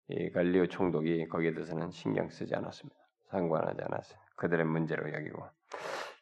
이 0.09 0.31
갈리오 0.33 0.67
총독이 0.67 1.29
거기에 1.29 1.55
대해서는 1.55 1.91
신경 1.91 2.29
쓰지 2.29 2.55
않았습니다. 2.55 2.97
상관하지 3.31 3.81
않았어요. 3.83 4.19
그들의 4.37 4.67
문제로 4.67 5.13
여기고 5.13 5.45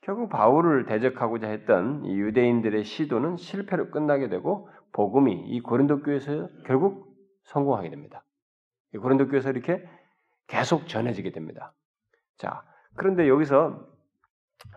결국 0.02 0.28
바울을 0.28 0.86
대적하고자 0.86 1.48
했던 1.48 2.04
이 2.04 2.18
유대인들의 2.18 2.84
시도는 2.84 3.36
실패로 3.36 3.90
끝나게 3.90 4.28
되고 4.28 4.68
복음이 4.92 5.32
이 5.32 5.60
고린도 5.60 6.02
교회에서 6.02 6.48
결국 6.66 7.11
성공하게 7.52 7.90
됩니다. 7.90 8.24
이 8.94 8.98
고린도 8.98 9.28
교회에서 9.28 9.50
이렇게 9.50 9.86
계속 10.46 10.88
전해지게 10.88 11.32
됩니다. 11.32 11.72
자, 12.36 12.64
그런데 12.94 13.28
여기서 13.28 13.88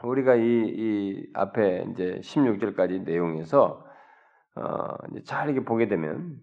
우리가 0.03 0.35
이, 0.35 0.41
이 0.41 1.29
앞에 1.33 1.85
이제 1.91 2.19
16절까지 2.21 3.03
내용에서 3.03 3.85
어, 4.55 4.97
잘 5.25 5.49
이렇게 5.49 5.65
보게 5.65 5.87
되면 5.87 6.39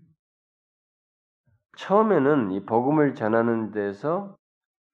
처음에는 1.79 2.53
이 2.53 2.65
복음을 2.67 3.15
전하는 3.15 3.71
데서 3.71 4.37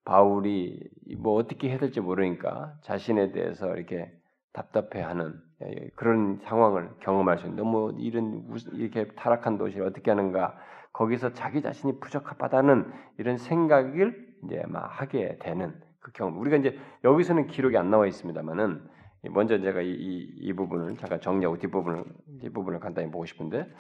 바울이 0.05 0.88
뭐 1.18 1.35
어떻게 1.35 1.68
해야 1.68 1.79
될지 1.79 2.01
모르니까 2.01 2.74
자신에 2.83 3.33
대해서 3.33 3.74
이렇게 3.74 4.11
답답해하는 4.53 5.35
예, 5.62 5.90
그런 5.96 6.38
상황을 6.44 6.90
경험할 7.01 7.38
수 7.38 7.46
있는 7.46 7.57
너무 7.57 7.92
이런 7.98 8.48
이렇게 8.74 9.09
타락한 9.14 9.59
도시를 9.59 9.87
어떻게 9.87 10.11
하는가 10.11 10.57
거기서 10.98 11.32
자기 11.32 11.62
자신이 11.62 12.00
부적합하다는 12.00 12.92
이런 13.18 13.38
생각을 13.38 14.34
이제 14.44 14.64
막 14.66 14.80
하게 14.82 15.38
되는 15.40 15.80
그 16.00 16.11
경험. 16.11 16.40
우리가 16.40 16.56
이제 16.56 16.76
여기서는 17.04 17.46
기록이 17.46 17.76
안 17.76 17.88
나와 17.88 18.08
있습니다만은 18.08 18.84
먼저 19.30 19.61
제가 19.61 19.80
이, 19.80 19.90
이, 19.90 20.34
이 20.40 20.52
부분을 20.54 20.96
잠깐 20.96 21.20
정리하고 21.20 21.58
뒷부분을 21.58 22.04
뒷부분을 22.40 22.80
간단히 22.80 23.12
보고 23.12 23.26
싶은데 23.26 23.72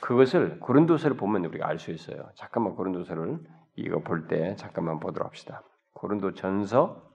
그것을 0.00 0.58
고린도서를 0.58 1.16
보면 1.16 1.44
우리가 1.44 1.68
알 1.68 1.78
수 1.78 1.92
있어요. 1.92 2.28
잠깐만 2.34 2.74
고린도서를 2.74 3.38
이거 3.76 4.00
볼 4.00 4.26
때 4.26 4.56
잠깐만 4.56 4.98
보도록 4.98 5.28
합시다. 5.28 5.62
고린도 5.92 6.34
전서 6.34 7.08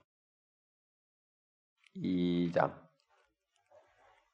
2장. 1.98 2.74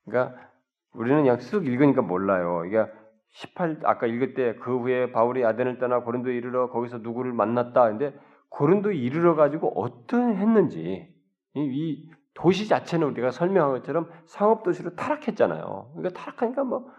그러니까 0.06 0.52
우리는 0.92 1.24
쓱 1.24 1.66
읽으니까 1.66 2.04
몰라요. 2.04 2.62
그러니까 2.64 3.05
18 3.36 3.82
아까 3.84 4.08
읽을 4.08 4.34
때그 4.34 4.80
후에 4.80 5.12
바울이 5.12 5.44
아덴을 5.44 5.78
떠나 5.78 6.00
고린도에 6.00 6.34
이르러 6.34 6.70
거기서 6.70 7.00
누구를 7.00 7.34
만났다. 7.34 7.90
근데 7.90 8.18
고린도에 8.50 8.96
이르러 8.96 9.36
가지고 9.36 9.74
어떤 9.76 10.38
했는지 10.38 11.14
이, 11.54 11.60
이 11.60 12.12
도시 12.34 12.68
자체는 12.70 13.08
우리가 13.08 13.32
설명한 13.32 13.74
것처럼 13.74 14.10
상업 14.26 14.64
도시로 14.64 14.96
타락했잖아요. 14.96 15.92
그러니까 15.96 16.18
타락하니까 16.18 16.64
뭐 16.64 16.90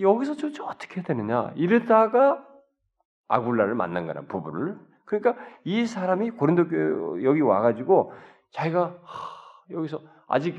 여기서 0.00 0.36
저 0.36 0.64
어떻게 0.64 0.96
해야 0.96 1.04
되느냐 1.04 1.52
이러다가 1.56 2.42
아굴라를 3.28 3.74
만난 3.74 4.06
거라 4.06 4.22
부부를. 4.22 4.78
그러니까 5.04 5.36
이 5.64 5.84
사람이 5.84 6.30
고린도 6.30 6.68
교 6.68 7.22
여기 7.22 7.42
와가지고 7.42 8.14
자기가 8.52 8.98
하, 9.02 9.74
여기서 9.74 10.00
아직 10.26 10.56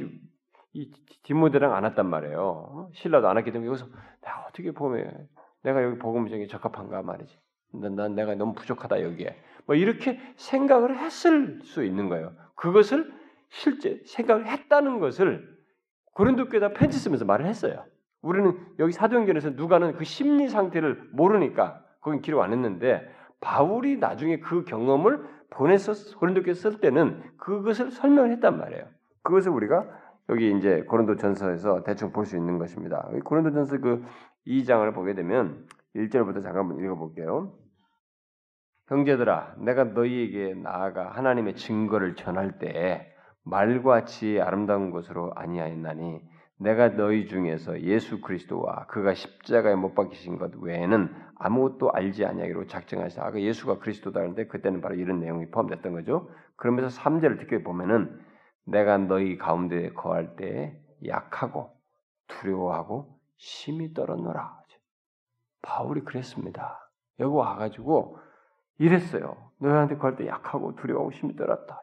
이 0.73 0.91
디모데랑 1.23 1.73
안 1.73 1.84
왔단 1.84 2.06
말이에요. 2.08 2.39
어? 2.39 2.89
신라도 2.93 3.27
안 3.27 3.36
왔기 3.38 3.51
때문에 3.51 3.67
여기서 3.67 3.86
내가 4.21 4.45
어떻게 4.47 4.71
보면 4.71 5.27
내가 5.63 5.84
여기 5.84 5.97
복음적이 5.97 6.47
적합한가 6.47 7.01
말이지. 7.01 7.38
난, 7.73 7.95
난 7.95 8.15
내가 8.15 8.36
너무 8.36 8.53
부족하다 8.53 9.01
여기에. 9.01 9.36
뭐 9.65 9.75
이렇게 9.75 10.19
생각을 10.36 10.97
했을 10.97 11.60
수 11.63 11.84
있는 11.84 12.10
거예요. 12.10 12.34
그것을 12.56 13.12
실제 13.49 14.01
생각을 14.06 14.47
했다는 14.47 14.99
것을 14.99 15.58
고린도 16.13 16.49
교에다 16.49 16.73
편지 16.73 16.97
쓰면서 16.97 17.25
말을 17.25 17.45
했어요. 17.45 17.86
우리는 18.21 18.58
여기 18.80 18.91
사도행전에서 18.91 19.51
누가는 19.51 19.93
그 19.93 20.03
심리 20.03 20.47
상태를 20.47 21.10
모르니까 21.13 21.84
거긴 22.01 22.21
기록 22.21 22.41
안 22.41 22.51
했는데 22.51 23.08
바울이 23.39 23.97
나중에 23.97 24.39
그 24.39 24.63
경험을 24.65 25.23
보내서 25.49 25.93
고린도께 26.17 26.53
쓸 26.53 26.80
때는 26.80 27.21
그것을 27.38 27.91
설명을 27.91 28.32
했단 28.32 28.58
말이에요. 28.58 28.86
그것을 29.21 29.51
우리가 29.51 29.88
여기 30.29 30.55
이제 30.57 30.83
고린도전서에서 30.83 31.83
대충 31.83 32.11
볼 32.11 32.25
수 32.25 32.35
있는 32.35 32.57
것입니다. 32.57 33.09
고린도전서 33.23 33.79
그 33.79 34.03
2장을 34.45 34.93
보게 34.93 35.13
되면 35.13 35.65
1절부터 35.95 36.43
잠깐 36.43 36.77
읽어볼게요. 36.79 37.53
형제들아, 38.87 39.55
내가 39.59 39.83
너희에게 39.85 40.53
나아가 40.53 41.09
하나님의 41.11 41.55
증거를 41.55 42.15
전할 42.15 42.57
때 42.59 43.13
말과 43.43 44.05
지혜 44.05 44.39
아름다운 44.41 44.91
것으로 44.91 45.33
아니하였나니 45.35 46.21
내가 46.59 46.95
너희 46.95 47.27
중에서 47.27 47.81
예수 47.81 48.21
그리스도와 48.21 48.87
그가 48.87 49.13
십자가에 49.13 49.75
못 49.75 49.93
박히신 49.93 50.37
것 50.37 50.55
외에는 50.55 51.13
아무것도 51.35 51.91
알지 51.91 52.25
아니하기로 52.25 52.67
작정하시다. 52.67 53.25
아까 53.25 53.39
예수가 53.39 53.79
그리스도다 53.79 54.21
하는데 54.21 54.47
그때는 54.47 54.81
바로 54.81 54.95
이런 54.95 55.19
내용이 55.19 55.51
포함됐던 55.51 55.93
거죠. 55.93 56.29
그러면서 56.55 56.99
3절을 56.99 57.39
듣게 57.39 57.63
보면은 57.63 58.19
내가 58.67 58.97
너희 58.97 59.38
가운데 59.38 59.91
거할 59.93 60.36
때 60.36 60.77
약하고 61.06 61.71
두려워하고 62.27 63.17
심히 63.38 63.93
떨었노라. 63.93 64.62
바울이 65.62 66.01
그랬습니다. 66.01 66.89
여기 67.19 67.36
와가지고 67.36 68.17
이랬어요. 68.77 69.51
너희한테 69.60 69.97
거할 69.97 70.17
때 70.17 70.27
약하고 70.27 70.75
두려워하고 70.75 71.12
심히 71.12 71.36
떨었다. 71.36 71.82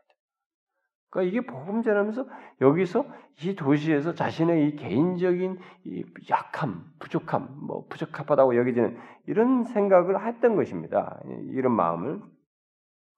그러니까 1.10 1.30
이게 1.30 1.46
복음 1.46 1.82
전하면서 1.82 2.26
여기서 2.60 3.04
이 3.42 3.54
도시에서 3.54 4.14
자신의 4.14 4.68
이 4.68 4.76
개인적인 4.76 5.58
이 5.84 6.04
약함, 6.28 6.84
부족함, 6.98 7.66
뭐 7.66 7.86
부적합하다고 7.88 8.56
여기지는 8.56 8.98
이런 9.26 9.64
생각을 9.64 10.26
했던 10.26 10.56
것입니다. 10.56 11.20
이런 11.50 11.72
마음을 11.72 12.20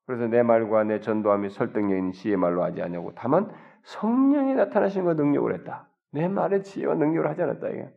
그래서 0.06 0.28
내 0.28 0.42
말과 0.42 0.84
내 0.84 1.00
전도함이 1.00 1.50
설득력 1.50 1.96
있는 1.96 2.12
지혜 2.12 2.36
말로 2.36 2.62
하지 2.62 2.80
않냐고 2.82 3.12
다만 3.14 3.50
성령이 3.84 4.54
나타나신 4.54 5.04
것 5.04 5.14
능력을 5.16 5.52
했다. 5.54 5.88
내 6.12 6.28
말의 6.28 6.62
지혜와 6.62 6.94
능력을 6.94 7.28
하지 7.28 7.42
않았다. 7.42 7.68
이게. 7.68 7.88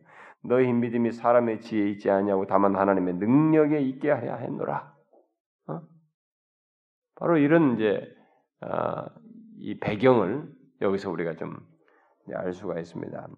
너희 0.42 0.72
믿음이 0.72 1.12
사람의 1.12 1.60
지혜에 1.60 1.88
있지 1.90 2.10
않냐고 2.10 2.46
다만 2.46 2.76
하나님의 2.76 3.14
능력에 3.14 3.80
있게 3.80 4.10
하려 4.10 4.36
했노라. 4.36 4.94
어? 5.68 5.80
바로 7.16 7.36
이런 7.36 7.74
이제 7.74 8.02
어, 8.62 9.06
이 9.58 9.78
배경을 9.78 10.50
여기서 10.80 11.10
우리가 11.10 11.36
좀 11.36 11.70
알 12.34 12.52
수가 12.52 12.78
있습니다. 12.78 13.28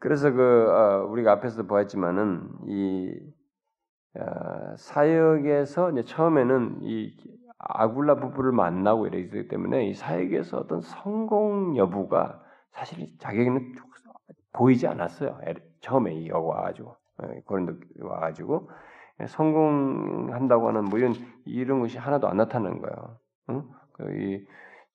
그래서 0.00 0.30
그 0.32 0.70
어, 0.70 1.06
우리가 1.06 1.32
앞에서도 1.32 1.66
보았지만은 1.66 2.48
이 2.66 3.10
어, 3.10 3.34
사역에서 4.76 5.90
이제 5.92 6.04
처음에는 6.04 6.78
이 6.82 7.16
아굴라 7.58 8.16
부부를 8.16 8.52
만나고 8.52 9.06
이러기 9.06 9.48
때문에 9.48 9.86
이 9.86 9.94
사역에서 9.94 10.58
어떤 10.58 10.80
성공 10.80 11.76
여부가 11.76 12.42
사실 12.72 13.08
자기에게는 13.18 13.74
보이지 14.52 14.86
않았어요. 14.86 15.38
처음에 15.80 16.14
이 16.14 16.28
여고 16.28 16.48
와가지고 16.48 16.96
어, 17.18 17.28
고린도 17.44 17.74
와가지고 18.00 18.70
성공한다고 19.26 20.68
하는 20.68 20.84
뭐 20.84 20.98
이런 20.98 21.14
이런 21.44 21.80
것이 21.80 21.98
하나도 21.98 22.28
안 22.28 22.36
나타나는 22.36 22.80
거예요. 22.80 23.18
응? 23.50 23.62
그이 23.92 24.46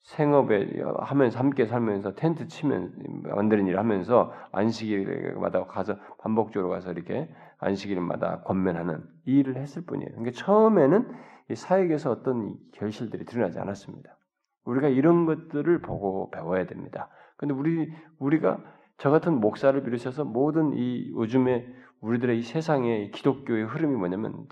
생업에 0.04 0.82
하면서 1.00 1.40
함께 1.40 1.66
살면서 1.66 2.16
텐트 2.16 2.48
치면 2.48 2.94
만드는 3.24 3.68
일을 3.68 3.78
하면서 3.78 4.34
안식일마다 4.52 5.66
가서 5.66 5.98
반복적으로 6.20 6.70
가서 6.70 6.92
이렇게 6.92 7.30
안식일마다 7.60 8.42
권면하는 8.44 9.04
이 9.26 9.40
일을 9.40 9.58
했을 9.58 9.84
뿐이에요. 9.86 10.10
그러니까 10.12 10.32
처음에는 10.32 11.12
이 11.52 11.56
사역에서 11.56 12.12
어떤 12.12 12.56
결실들이 12.74 13.26
드러나지 13.26 13.60
않았습니다. 13.60 14.16
우리가 14.66 14.88
이런 14.88 15.26
것들을 15.26 15.82
보고 15.82 16.30
배워야 16.32 16.66
됩니다. 16.66 17.10
근데 17.38 17.54
우리 17.54 17.92
우리가 18.20 18.60
저 18.98 19.10
같은 19.10 19.40
목사를 19.40 19.82
비롯해서 19.82 20.26
모든 20.26 20.74
이 20.74 21.12
요즘에 21.14 21.66
우리들의 22.02 22.40
이 22.40 22.42
세상의 22.42 23.12
기독교의 23.12 23.66
흐름이 23.66 23.96
뭐냐면 23.96 24.48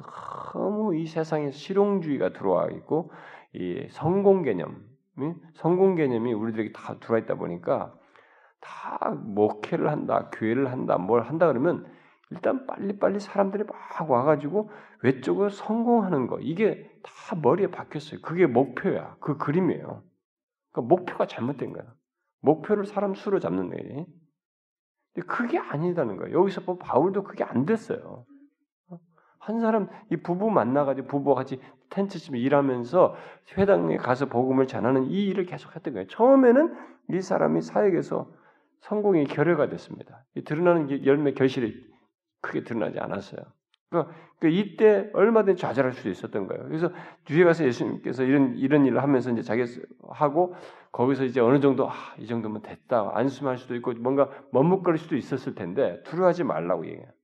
너무 0.54 0.96
이 0.96 1.06
세상에 1.06 1.52
실용주의가 1.52 2.34
들어와 2.34 2.68
있고 2.68 3.12
이 3.54 3.88
성공 3.90 4.44
개념, 4.44 4.82
성공 5.54 5.96
개념이 5.96 6.34
우리들에게 6.34 6.72
다 6.72 6.98
들어와 7.00 7.20
있다 7.20 7.36
보니까 7.36 7.94
다 8.60 9.14
목회를 9.16 9.90
한다, 9.90 10.30
교회를 10.34 10.72
한다, 10.72 10.98
뭘 10.98 11.24
한다 11.24 11.48
그러면 11.48 11.86
일단 12.30 12.66
빨리빨리 12.66 13.20
사람들이 13.20 13.64
막 13.64 14.10
와가지고 14.10 14.70
외적으로 15.04 15.50
성공하는 15.50 16.28
거 16.28 16.40
이게 16.40 16.90
다 17.04 17.36
머리에 17.36 17.68
박혔어요. 17.68 18.22
그게 18.22 18.48
목표야. 18.48 19.18
그 19.20 19.38
그림이에요. 19.38 20.04
그러니까 20.72 20.96
목표가 20.96 21.26
잘못된 21.26 21.72
거야. 21.72 21.86
목표를 22.42 22.86
사람 22.86 23.16
수로 23.16 23.40
잡는 23.40 23.70
거예요. 23.70 24.06
근데 25.14 25.28
그게 25.28 25.58
아니다는 25.58 26.18
거예요. 26.18 26.38
여기서 26.40 26.62
뭐 26.62 26.78
바울도 26.78 27.24
그게 27.24 27.44
안 27.44 27.66
됐어요. 27.66 28.26
한 29.48 29.62
사람 29.62 29.88
이 30.12 30.18
부부 30.18 30.50
만나가지고 30.50 31.08
부부와 31.08 31.36
같이 31.36 31.62
텐트 31.90 32.20
치며 32.20 32.38
일하면서 32.38 33.16
회당에 33.58 33.96
가서 33.96 34.26
복음을 34.26 34.68
전하는 34.68 35.06
이 35.06 35.26
일을 35.28 35.46
계속했던 35.46 35.94
거예요. 35.94 36.08
처음에는 36.08 36.76
이 37.12 37.22
사람이 37.22 37.62
사역에서 37.62 38.30
성공의 38.82 39.24
결여가 39.26 39.70
됐습니다. 39.70 40.26
이 40.36 40.44
드러나는 40.44 41.06
열매 41.06 41.32
결실이 41.32 41.74
크게 42.42 42.66
드러나지 42.66 43.00
않았어요. 43.00 43.40
그러니까 43.90 44.12
이때 44.44 45.10
얼마든지 45.14 45.62
좌절할 45.62 45.94
수도 45.94 46.10
있었던 46.10 46.48
거예요. 46.48 46.66
그래서 46.66 46.92
뒤에 47.24 47.46
가서 47.46 47.64
예수님께서 47.64 48.24
이런 48.24 48.58
이런 48.58 48.86
일을 48.86 49.02
하면서 49.02 49.32
이제 49.32 49.42
자기 49.44 49.64
하고 50.10 50.56
거기서 50.92 51.24
이제 51.24 51.40
어느 51.40 51.62
정도 51.62 51.90
아, 51.90 51.94
이 52.18 52.28
정도면 52.28 52.64
됐다 52.64 53.12
안심할 53.14 53.58
수도 53.58 53.76
있고 53.76 53.94
뭔가 53.94 54.30
머뭇거릴 54.52 55.00
수도 55.00 55.16
있었을 55.16 55.56
텐데 55.56 56.04
두려워하지 56.04 56.44
말라고 56.44 56.86
얘기해요. 56.86 57.17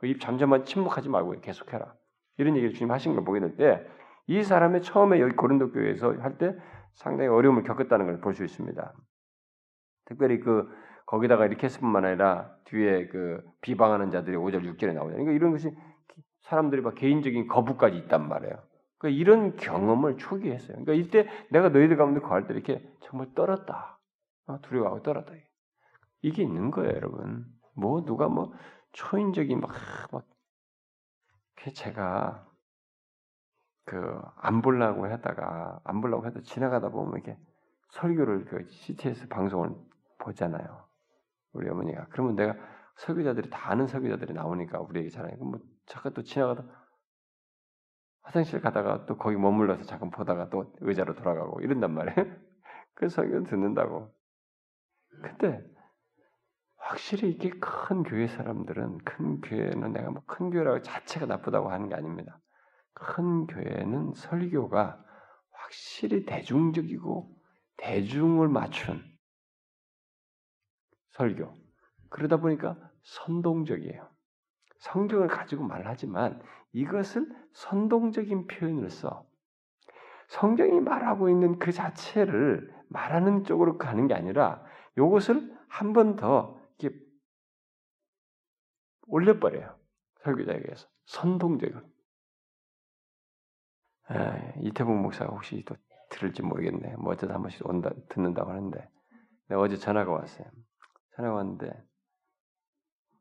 그입 0.00 0.20
잠잠한 0.20 0.64
침묵하지 0.64 1.08
말고 1.08 1.40
계속해라. 1.40 1.94
이런 2.38 2.56
얘기를 2.56 2.74
주님 2.74 2.90
하신 2.92 3.14
걸 3.14 3.24
보게 3.24 3.40
될 3.40 3.56
때 3.56 3.86
이 4.26 4.44
사람의 4.44 4.82
처음에 4.82 5.20
여기 5.20 5.34
고린도 5.34 5.72
교회에서 5.72 6.12
할 6.20 6.38
때 6.38 6.54
상당히 6.94 7.28
어려움을 7.28 7.64
겪었다는 7.64 8.06
걸 8.06 8.20
볼 8.20 8.34
수 8.34 8.44
있습니다. 8.44 8.94
특별히 10.06 10.38
그 10.40 10.68
거기다가 11.06 11.46
이렇게 11.46 11.64
했을 11.66 11.80
뿐만 11.80 12.04
아니라 12.04 12.54
뒤에 12.66 13.08
그 13.08 13.42
비방하는 13.60 14.10
자들이 14.10 14.36
5절 14.36 14.62
6절에 14.64 14.94
나오잖아요. 14.94 15.24
그러니까 15.24 15.32
이런 15.32 15.50
것이 15.50 15.70
사람들이 16.42 16.82
막 16.82 16.94
개인적인 16.94 17.48
거부까지 17.48 17.96
있단 17.98 18.28
말이에요. 18.28 18.54
그러니까 18.98 19.20
이런 19.20 19.56
경험을 19.56 20.16
초기 20.18 20.50
했어요. 20.50 20.76
그러니까 20.84 20.92
이때 20.92 21.28
내가 21.50 21.68
너희들 21.70 21.96
가운데 21.96 22.20
거할 22.20 22.46
때 22.46 22.54
이렇게 22.54 22.82
정말 23.02 23.28
떨었다. 23.34 23.98
어, 24.46 24.60
두려워하고 24.62 25.02
떨었다. 25.02 25.32
이게 26.22 26.42
있는 26.42 26.70
거예요, 26.70 26.92
여러분. 26.94 27.46
뭐 27.74 28.04
누가 28.04 28.28
뭐 28.28 28.52
초인적인 28.92 29.60
막, 29.60 29.72
막 30.10 30.26
제가 31.74 32.46
그안 33.84 34.62
보려고 34.62 35.06
하다가 35.06 35.80
안 35.84 36.00
보려고 36.00 36.26
해도 36.26 36.42
지나가다 36.42 36.90
보면 36.90 37.14
이렇게 37.14 37.36
설교를 37.90 38.44
그 38.44 38.66
CTS 38.68 39.28
방송을 39.28 39.74
보잖아요. 40.18 40.86
우리 41.52 41.68
어머니가 41.68 42.06
그러면 42.10 42.36
내가 42.36 42.54
설교자들이 42.96 43.50
다 43.50 43.70
아는 43.70 43.86
설교자들이 43.86 44.32
나오니까 44.32 44.80
우리에게 44.80 45.10
잘하니까 45.10 45.44
뭐 45.44 45.58
잠깐 45.86 46.12
또 46.14 46.22
지나가다 46.22 46.64
화장실 48.22 48.60
가다가 48.60 49.06
또 49.06 49.16
거기 49.16 49.36
머물러서 49.36 49.84
잠깐 49.84 50.10
보다가 50.10 50.50
또 50.50 50.72
의자로 50.80 51.14
돌아가고 51.14 51.60
이런단 51.60 51.92
말이에요. 51.92 52.14
그 52.94 53.08
설교 53.08 53.42
듣는다고. 53.44 54.14
근데 55.22 55.64
확실히 56.80 57.30
이게 57.30 57.50
큰 57.60 58.02
교회 58.02 58.26
사람들은 58.26 58.98
큰 58.98 59.40
교회는 59.40 59.92
내가 59.92 60.10
뭐 60.10 60.22
큰 60.26 60.50
교회라고 60.50 60.82
자체가 60.82 61.26
나쁘다고 61.26 61.70
하는 61.70 61.88
게 61.88 61.94
아닙니다. 61.94 62.40
큰 62.94 63.46
교회는 63.46 64.12
설교가 64.14 65.02
확실히 65.52 66.24
대중적이고 66.24 67.36
대중을 67.76 68.48
맞춘 68.48 69.02
설교. 71.12 71.54
그러다 72.08 72.38
보니까 72.38 72.76
선동적이에요. 73.02 74.08
성경을 74.78 75.28
가지고 75.28 75.64
말하지만 75.64 76.42
이것을 76.72 77.28
선동적인 77.52 78.46
써. 78.88 79.26
성경이 80.28 80.80
말하고 80.80 81.28
있는 81.28 81.58
그 81.58 81.72
자체를 81.72 82.72
말하는 82.88 83.44
쪽으로 83.44 83.78
가는 83.78 84.06
게 84.06 84.14
아니라 84.14 84.64
이것을 84.96 85.56
한 85.68 85.92
번더 85.92 86.56
이렇게 86.56 86.59
올려버려요. 89.10 89.76
설교자에게서. 90.22 90.88
선동적으로. 91.06 91.82
아, 94.08 94.52
이태봉 94.60 95.02
목사가 95.02 95.32
혹시 95.32 95.62
또 95.64 95.76
들을지 96.10 96.42
모르겠네. 96.42 96.96
뭐 96.96 97.12
어쩌다 97.12 97.34
한 97.34 97.42
번씩 97.42 97.66
온다, 97.66 97.90
듣는다고 98.08 98.50
하는데. 98.50 98.88
내가 99.48 99.60
어제 99.60 99.76
전화가 99.76 100.10
왔어요. 100.10 100.46
전화가 101.16 101.36
왔는데, 101.36 101.72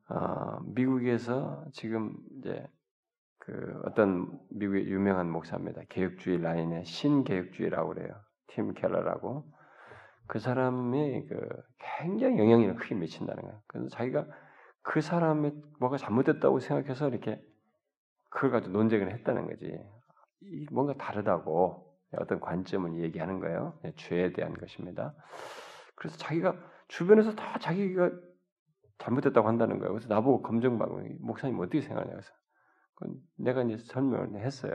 어, 0.09 0.59
미국에서 0.65 1.65
지금 1.73 2.15
이제 2.37 2.67
그 3.37 3.81
어떤 3.85 4.39
미국의 4.49 4.87
유명한 4.87 5.29
목사입니다. 5.31 5.81
개혁주의 5.89 6.39
라인의 6.41 6.85
신개혁주의라고 6.85 7.93
그래요. 7.93 8.13
팀 8.47 8.73
켈러라고. 8.73 9.51
그 10.27 10.39
사람이 10.39 11.25
그 11.27 11.49
굉장히 11.97 12.37
영향력을 12.37 12.75
크게 12.75 12.95
미친다는 12.95 13.41
거예요. 13.41 13.61
그래서 13.67 13.89
자기가 13.89 14.27
그 14.89 15.01
사람의 15.01 15.53
뭐가 15.79 15.97
잘못됐다고 15.97 16.59
생각해서 16.59 17.09
이렇게 17.09 17.39
그걸 18.29 18.49
가지고 18.49 18.73
논쟁을 18.73 19.13
했다는 19.13 19.45
거지. 19.45 19.71
뭔가 20.71 20.95
다르다고 20.95 21.95
어떤 22.17 22.39
관점을 22.39 22.99
얘기하는 23.03 23.39
거예요. 23.39 23.79
죄에 23.97 24.33
대한 24.33 24.55
것입니다. 24.55 25.13
그래서 25.93 26.17
자기가 26.17 26.55
주변에서 26.87 27.35
다 27.35 27.59
자기가 27.59 28.09
잘못됐다고 28.97 29.47
한다는 29.47 29.77
거예요. 29.77 29.93
그래서 29.93 30.07
나보고 30.09 30.41
검증받고 30.41 31.03
목사님 31.19 31.59
어떻게 31.59 31.81
생각하냐 31.81 32.09
그래서 32.09 32.33
내가 33.37 33.61
이제 33.61 33.77
설명을 33.77 34.43
했어요. 34.43 34.73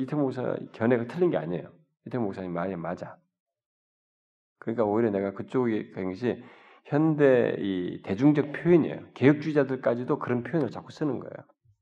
이태모 0.00 0.22
목사 0.22 0.56
견해가 0.72 1.08
틀린 1.08 1.28
게 1.28 1.36
아니에요. 1.36 1.70
이태모 2.06 2.24
목사님 2.24 2.54
말이 2.54 2.74
맞아. 2.74 3.18
그러니까 4.60 4.84
오히려 4.84 5.10
내가 5.10 5.34
그쪽에 5.34 5.90
간 5.90 6.06
것이 6.06 6.42
현대 6.88 7.54
이 7.58 8.00
대중적 8.02 8.52
표현이에요. 8.52 9.12
개혁주의자들까지도 9.12 10.18
그런 10.18 10.42
표현을 10.42 10.70
자꾸 10.70 10.90
쓰는 10.90 11.18
거예요. 11.20 11.34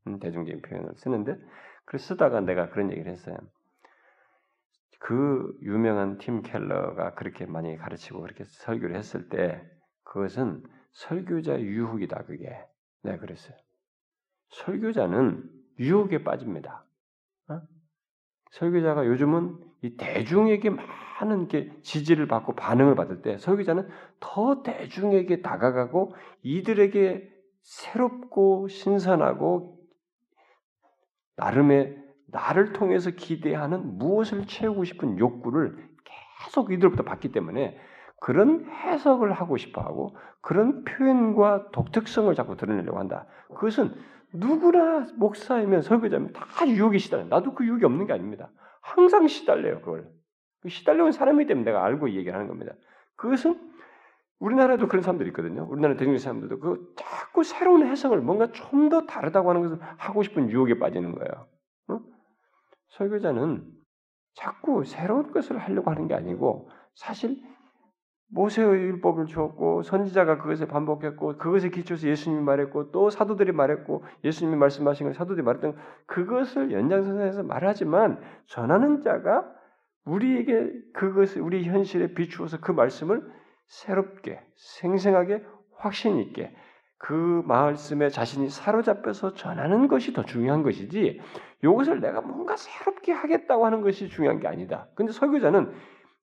음, 0.08 0.18
대중적인 0.18 0.62
표현을 0.62 0.94
쓰는데 0.96 1.36
그 1.84 1.98
쓰다가 1.98 2.40
내가 2.40 2.70
그런 2.70 2.90
얘기를 2.90 3.10
했어요. 3.10 3.36
그 4.98 5.56
유명한 5.62 6.18
팀 6.18 6.42
켈러가 6.42 7.14
그렇게 7.14 7.46
많이 7.46 7.76
가르치고 7.76 8.20
그렇게 8.20 8.42
설교를 8.44 8.96
했을 8.96 9.28
때 9.28 9.62
그것은 10.02 10.64
설교자 10.92 11.60
유혹이다 11.60 12.24
그게. 12.24 12.58
네, 13.04 13.16
그랬어요. 13.18 13.56
설교자는 14.48 15.48
유혹에 15.78 16.24
빠집니다. 16.24 16.84
어? 17.48 17.60
설교자가 18.50 19.06
요즘은 19.06 19.65
이 19.86 19.96
대중에게 19.96 20.70
많은 20.70 21.46
게 21.46 21.70
지지를 21.82 22.26
받고 22.26 22.54
반응을 22.56 22.96
받을 22.96 23.22
때 23.22 23.38
설교자는 23.38 23.88
더 24.18 24.62
대중에게 24.62 25.42
다가가고 25.42 26.14
이들에게 26.42 27.28
새롭고 27.62 28.66
신선하고 28.68 29.78
나름의 31.36 31.96
나를 32.28 32.72
통해서 32.72 33.10
기대하는 33.10 33.98
무엇을 33.98 34.46
채우고 34.46 34.84
싶은 34.84 35.18
욕구를 35.18 35.76
계속 36.42 36.72
이들로부터 36.72 37.04
받기 37.04 37.30
때문에 37.30 37.78
그런 38.20 38.68
해석을 38.68 39.32
하고 39.32 39.56
싶어 39.56 39.82
하고 39.82 40.16
그런 40.40 40.84
표현과 40.84 41.70
독특성을 41.70 42.34
자꾸 42.34 42.56
드러내려고 42.56 42.98
한다. 42.98 43.26
그것은 43.48 43.94
누구나 44.32 45.06
목사이면 45.16 45.82
설교자면 45.82 46.32
다 46.32 46.66
유혹에 46.66 46.98
시달려. 46.98 47.24
나도 47.24 47.54
그 47.54 47.64
유혹이 47.64 47.84
없는 47.84 48.06
게 48.06 48.12
아닙니다. 48.12 48.50
항상 48.86 49.26
시달려요, 49.26 49.80
그걸. 49.80 50.08
그 50.60 50.68
시달려온 50.68 51.12
사람이기 51.12 51.48
때문에 51.48 51.64
내가 51.64 51.84
알고 51.84 52.10
얘기하는 52.10 52.46
겁니다. 52.46 52.72
그것은 53.16 53.60
우리나라도 54.38 54.86
그런 54.86 55.02
사람들이 55.02 55.30
있거든요. 55.30 55.66
우리나라 55.68 55.96
대중의 55.96 56.18
사람들도 56.18 56.60
그 56.60 56.94
자꾸 56.96 57.42
새로운 57.42 57.86
해석을 57.86 58.20
뭔가 58.20 58.52
좀 58.52 58.88
더 58.88 59.06
다르다고 59.06 59.50
하는 59.50 59.62
것을 59.62 59.78
하고 59.96 60.22
싶은 60.22 60.50
유혹에 60.50 60.78
빠지는 60.78 61.12
거예요. 61.12 61.48
어? 61.88 62.00
설교자는 62.90 63.64
자꾸 64.34 64.84
새로운 64.84 65.32
것을 65.32 65.58
하려고 65.58 65.90
하는 65.90 66.06
게 66.06 66.14
아니고 66.14 66.70
사실 66.94 67.42
모세의 68.28 68.68
율법을 68.68 69.26
주었고 69.26 69.82
선지자가 69.82 70.38
그것을 70.38 70.66
반복했고 70.66 71.38
그것에 71.38 71.70
기초해서 71.70 72.08
예수님이 72.08 72.42
말했고 72.42 72.90
또 72.90 73.10
사도들이 73.10 73.52
말했고 73.52 74.04
예수님이 74.24 74.56
말씀하신 74.56 75.06
걸 75.06 75.14
사도들이 75.14 75.44
말했던 75.44 75.76
그것을 76.06 76.72
연장선상에서 76.72 77.44
말하지만 77.44 78.20
전하는 78.46 79.00
자가 79.00 79.44
우리에게 80.04 80.72
그것을 80.92 81.42
우리 81.42 81.64
현실에 81.64 82.14
비추어서 82.14 82.60
그 82.60 82.72
말씀을 82.72 83.22
새롭게 83.66 84.40
생생하게 84.54 85.44
확신 85.76 86.18
있게 86.18 86.54
그 86.98 87.42
말씀에 87.46 88.08
자신이 88.08 88.48
사로잡혀서 88.48 89.34
전하는 89.34 89.86
것이 89.86 90.12
더 90.12 90.24
중요한 90.24 90.62
것이지 90.62 91.20
이것을 91.62 92.00
내가 92.00 92.20
뭔가 92.20 92.56
새롭게 92.56 93.12
하겠다고 93.12 93.66
하는 93.66 93.82
것이 93.82 94.08
중요한 94.08 94.40
게 94.40 94.48
아니다. 94.48 94.88
근데 94.94 95.12
설교자는 95.12 95.72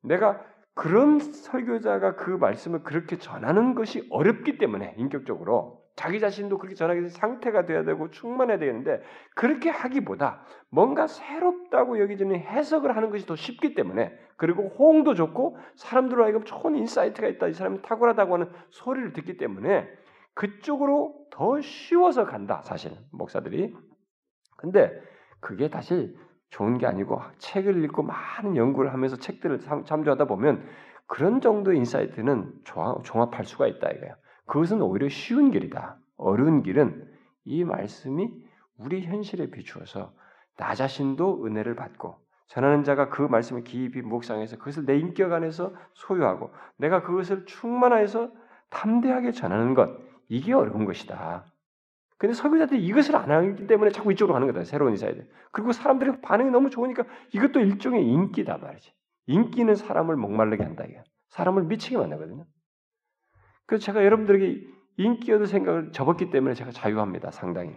내가 0.02 0.42
그런 0.76 1.20
설교자가 1.20 2.16
그 2.16 2.32
말씀을 2.32 2.84
그렇게 2.84 3.18
전하는 3.18 3.76
것이 3.76 4.08
어렵기 4.10 4.58
때문에 4.58 4.96
인격적으로 4.98 5.84
자기 5.96 6.20
자신도 6.20 6.58
그렇게 6.58 6.76
전하기 6.76 7.00
위해서 7.02 7.18
상태가 7.20 7.66
돼야 7.66 7.84
되고 7.84 8.10
충만해야 8.10 8.58
되는데 8.58 9.02
그렇게 9.36 9.70
하기보다 9.70 10.44
뭔가 10.70 11.06
새롭다고 11.06 12.00
여기지는 12.00 12.40
해석을 12.40 12.96
하는 12.96 13.12
것이 13.12 13.28
더 13.28 13.36
쉽기 13.36 13.76
때문에 13.76 14.12
그리고 14.36 14.70
호응도 14.70 15.14
좋고 15.14 15.58
사람들로 15.76 16.24
하여금 16.24 16.44
좋은 16.44 16.76
insight가 16.76 17.28
있다 17.28 17.48
이 17.48 17.54
사람이 17.54 17.84
탁월하다고 17.84 18.34
하는 18.34 18.50
소리를 18.72 19.14
듣기 19.14 19.38
때문에 19.38 19.88
그쪽으로 20.34 21.14
더 21.30 21.62
쉬워서 21.62 22.26
간다 22.26 22.62
사실은 22.64 22.98
목사들이. 23.12 23.76
근데 24.58 24.92
그게 25.40 25.68
사실 25.68 26.16
좋은 26.54 26.78
게 26.78 26.86
아니고 26.86 27.20
책을 27.40 27.84
읽고 27.84 28.04
많은 28.04 28.56
연구를 28.56 28.94
하면서 28.94 29.16
책들을 29.16 29.62
참조하다 29.86 30.26
보면 30.26 30.64
그런 31.08 31.42
정도의 31.42 31.80
insight는 31.80 32.54
종합할 32.64 33.46
수가 33.46 33.66
있다 33.68 33.90
이거예요. 33.90 34.14
그것은 34.46 34.82
오히려 34.82 35.10
쉬운 35.10 35.50
길이다. 35.50 35.98
어려운 36.16 36.62
길은 36.62 37.08
이 37.46 37.64
말씀이 37.64 38.32
우리 38.78 39.04
현실에 39.04 39.50
비추어서 39.50 40.14
나 40.58 40.76
자신도 40.76 41.44
은혜를 41.46 41.76
받고 41.76 42.18
전하는 42.48 42.84
자가 42.84 43.10
그 43.10 43.24
말씀을 43.24 43.64
깊이 43.64 44.04
묵상해서 44.04 44.58
그것을 44.58 44.86
내 44.86 44.98
인격 45.00 45.34
안에서 45.34 45.74
소유하고 45.94 46.52
내가 46.78 47.02
그것을 47.02 47.46
충만하여서 47.46 48.32
담대하게 48.70 49.32
전하는 49.32 49.74
것 49.74 49.90
이게 50.30 50.54
어려운 50.54 50.86
것이다. 50.86 51.46
근데 52.24 52.36
설교자들이 52.36 52.82
이것을 52.86 53.18
안 53.18 53.30
하기 53.30 53.68
때문에 53.68 53.92
자꾸 53.92 54.10
이쪽으로 54.14 54.34
가는 54.34 54.48
거다. 54.48 54.64
새로운 54.64 54.92
인사이들. 54.92 55.28
그리고 55.52 55.74
사람들의 55.74 56.22
반응이 56.22 56.52
너무 56.52 56.70
좋으니까 56.70 57.04
이것도 57.34 57.60
일종의 57.60 58.08
인기다 58.08 58.60
말이지. 58.60 58.94
인기는 59.28 59.76
사람을 59.76 60.16
목마르게 60.16 60.64
한다. 60.64 60.86
이게. 60.88 61.04
사람을 61.32 61.64
미치게 61.64 61.98
만나거든요. 61.98 62.46
그래서 63.66 63.84
제가 63.84 64.06
여러분들에게 64.06 64.66
인기여도 64.96 65.48
생각을 65.48 65.92
접었기 65.92 66.30
때문에 66.30 66.54
제가 66.54 66.72
자유합니다. 66.72 67.32
상당히. 67.32 67.76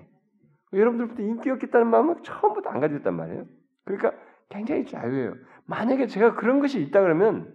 여러분들부터 0.73 1.25
인기였겠다는 1.25 1.89
마음은 1.89 2.23
처음부터 2.23 2.71
안 2.71 2.79
가졌단 2.79 3.17
말이에요. 3.17 3.47
그러니까 3.85 4.13
굉장히 4.49 4.87
자유해요. 4.87 5.35
만약에 5.65 6.07
제가 6.07 6.37
그런 6.37 6.61
것이 6.61 6.81
있다 6.83 7.01
그러면 7.01 7.53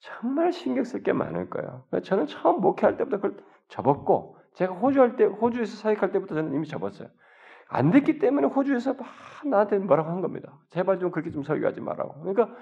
정말 0.00 0.52
신경 0.52 0.84
쓸 0.84 1.02
게 1.02 1.14
많을 1.14 1.48
거예요. 1.48 1.86
저는 2.02 2.26
처음 2.26 2.60
목회할 2.60 2.98
때부터 2.98 3.22
그걸 3.22 3.42
접었고 3.68 4.39
제가 4.60 4.74
호주 4.74 5.00
할 5.00 5.16
때, 5.16 5.24
호주에서 5.24 5.74
사역할 5.78 6.12
때부터 6.12 6.34
저는 6.34 6.52
이미 6.52 6.66
접었어요. 6.66 7.08
안 7.66 7.90
됐기 7.90 8.18
때문에 8.18 8.46
호주에서 8.48 8.92
막 8.92 9.06
나한테 9.46 9.78
뭐라고 9.78 10.10
한 10.10 10.20
겁니다. 10.20 10.58
제발 10.68 10.98
좀 10.98 11.10
그렇게 11.10 11.30
좀 11.30 11.42
설교하지 11.42 11.80
말라고. 11.80 12.20
그러니까 12.20 12.54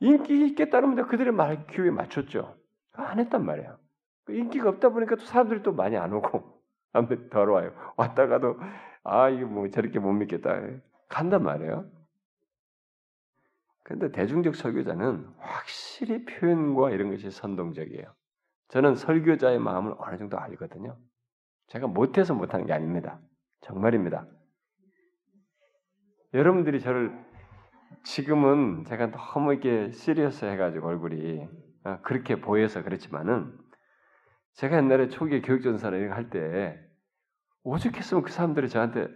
인기 0.00 0.46
있게 0.46 0.68
따르면 0.68 1.06
그들의 1.06 1.32
말 1.32 1.66
기호에 1.66 1.90
맞췄죠. 1.90 2.54
안 2.92 3.18
했단 3.18 3.46
말이에요. 3.46 3.78
그 4.26 4.34
인기가 4.34 4.68
없다 4.68 4.90
보니까 4.90 5.16
또 5.16 5.24
사람들이 5.24 5.62
또 5.62 5.72
많이 5.72 5.96
안 5.96 6.12
오고 6.12 6.60
아무튼 6.92 7.30
더러워요. 7.30 7.72
왔다가도 7.96 8.56
아 9.04 9.30
이게 9.30 9.46
뭐 9.46 9.70
저렇게 9.70 10.00
못 10.00 10.12
믿겠다 10.12 10.60
간단 11.08 11.44
말이에요. 11.44 11.86
근데 13.84 14.12
대중적 14.12 14.54
설교자는 14.54 15.26
확실히 15.38 16.26
표현과 16.26 16.90
이런 16.90 17.10
것이 17.10 17.30
선동적이에요. 17.30 18.04
저는 18.68 18.96
설교자의 18.96 19.60
마음을 19.60 19.94
어느 19.96 20.18
정도 20.18 20.38
알거든요. 20.38 20.98
제가 21.68 21.86
못해서 21.86 22.34
못하는 22.34 22.66
게 22.66 22.72
아닙니다. 22.72 23.20
정말입니다. 23.60 24.26
여러분들이 26.34 26.80
저를 26.80 27.16
지금은 28.04 28.84
제가 28.84 29.10
너무 29.10 29.52
이렇게 29.52 29.90
시리어스 29.90 30.44
해가지고 30.44 30.88
얼굴이 30.88 31.48
어, 31.84 31.98
그렇게 32.02 32.40
보여서 32.40 32.82
그렇지만은 32.82 33.56
제가 34.54 34.78
옛날에 34.78 35.08
초기 35.08 35.42
교육전사를 35.42 36.14
할때 36.14 36.78
오죽했으면 37.64 38.24
그 38.24 38.30
사람들이 38.30 38.68
저한테 38.68 39.08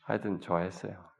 하여튼 0.00 0.40
좋아했어요. 0.40 0.92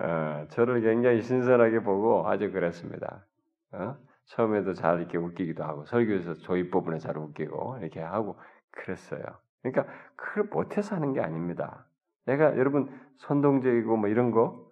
어, 0.00 0.46
저를 0.50 0.80
굉장히 0.80 1.22
신선하게 1.22 1.80
보고 1.80 2.28
아주 2.28 2.50
그랬습니다. 2.50 3.26
어? 3.72 3.96
처음에도 4.26 4.74
잘 4.74 5.00
이렇게 5.00 5.18
웃기기도 5.18 5.64
하고 5.64 5.84
설교에서 5.86 6.34
조입 6.34 6.70
부분에 6.70 6.98
잘 6.98 7.16
웃기고 7.18 7.78
이렇게 7.80 8.00
하고 8.00 8.38
그랬어요. 8.70 9.22
그러니까 9.62 9.86
그걸 10.16 10.44
못해서 10.44 10.96
하는 10.96 11.12
게 11.12 11.20
아닙니다. 11.20 11.86
내가 12.26 12.56
여러분 12.56 12.88
선동적이고 13.18 13.96
뭐 13.96 14.08
이런 14.08 14.30
거 14.30 14.70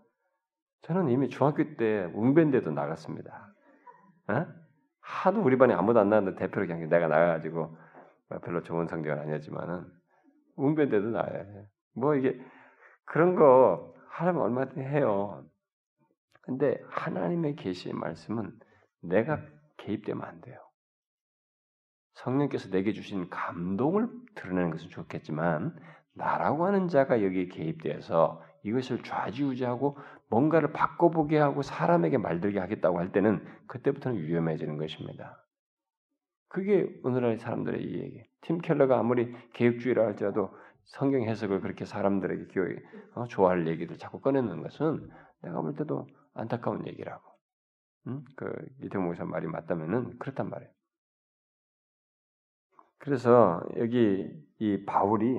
저는 0.83 1.11
이미 1.11 1.29
중학교 1.29 1.77
때 1.77 2.11
웅변대도 2.15 2.71
나갔습니다. 2.71 3.55
어? 4.29 4.47
하도 5.01 5.43
우리 5.43 5.59
반에 5.59 5.75
아무도 5.75 6.01
안 6.01 6.09
나왔는데 6.09 6.39
대표로 6.39 6.67
그냥 6.67 6.89
내가 6.89 7.09
나가가지고 7.09 7.77
뭐 8.29 8.39
별로 8.41 8.63
좋은 8.63 8.87
성적은 8.87 9.19
아니었지만은 9.19 9.85
웅변대도 10.57 11.11
나요. 11.11 11.67
뭐 11.95 12.15
이게 12.15 12.41
그런 13.05 13.35
거 13.35 13.95
하려면 14.09 14.43
얼마든지 14.43 14.81
해요. 14.81 15.45
근데 16.43 16.83
하나님의 16.89 17.57
계시의 17.57 17.95
말씀은 17.95 18.53
내가 19.01 19.41
개입되면 19.79 20.23
안 20.23 20.41
돼요. 20.41 20.59
성령께서 22.15 22.71
내게 22.71 22.93
주신 22.93 23.31
감동을 23.31 24.09
드러내는 24.35 24.71
것은 24.71 24.91
좋겠지만 24.91 25.77
나라고 26.13 26.67
하는 26.67 26.89
자가 26.89 27.23
여기에 27.23 27.47
개입되어서 27.47 28.43
이것을 28.63 29.03
좌지우지하고 29.03 29.97
뭔가를 30.29 30.73
바꿔보게 30.73 31.39
하고 31.39 31.63
사람에게 31.63 32.19
말들게 32.19 32.59
하겠다고 32.59 32.99
할 32.99 33.11
때는 33.13 33.45
그때부터는 33.67 34.21
위험해지는 34.21 34.77
것입니다. 34.77 35.45
그게 36.49 36.89
오늘날 37.05 37.39
사람들의 37.39 37.83
이 37.83 38.01
얘기. 38.01 38.25
팀 38.43 38.59
켈러가 38.59 38.99
아무리 38.99 39.35
개혁주의라 39.55 40.05
할지라도 40.05 40.51
성경 40.85 41.23
해석을 41.23 41.61
그렇게 41.61 41.85
사람들에게 41.85 42.47
교회 42.53 42.77
어, 43.15 43.27
좋아할 43.27 43.67
얘기를 43.69 43.97
자꾸 43.97 44.21
꺼내는 44.21 44.63
것은 44.63 45.09
내가 45.43 45.61
볼 45.61 45.75
때도 45.75 46.07
안타까운 46.35 46.87
얘기라고. 46.87 47.30
음? 48.07 48.25
그 48.37 48.53
이태용 48.83 49.05
목사 49.05 49.25
말이 49.25 49.47
맞다면은 49.47 50.19
그렇단 50.19 50.49
말이에요. 50.49 50.73
그래서 52.99 53.63
여기 53.77 54.31
이 54.59 54.85
바울이 54.85 55.39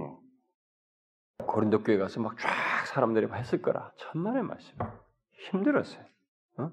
고린도 1.46 1.84
교회 1.84 1.98
가서 1.98 2.20
막 2.22 2.38
쫙 2.38 2.50
사람들이 2.88 3.28
했을 3.32 3.62
거라 3.62 3.92
천만의 3.98 4.44
말씀. 4.44 4.78
힘들었어요. 5.32 6.06
어? 6.58 6.72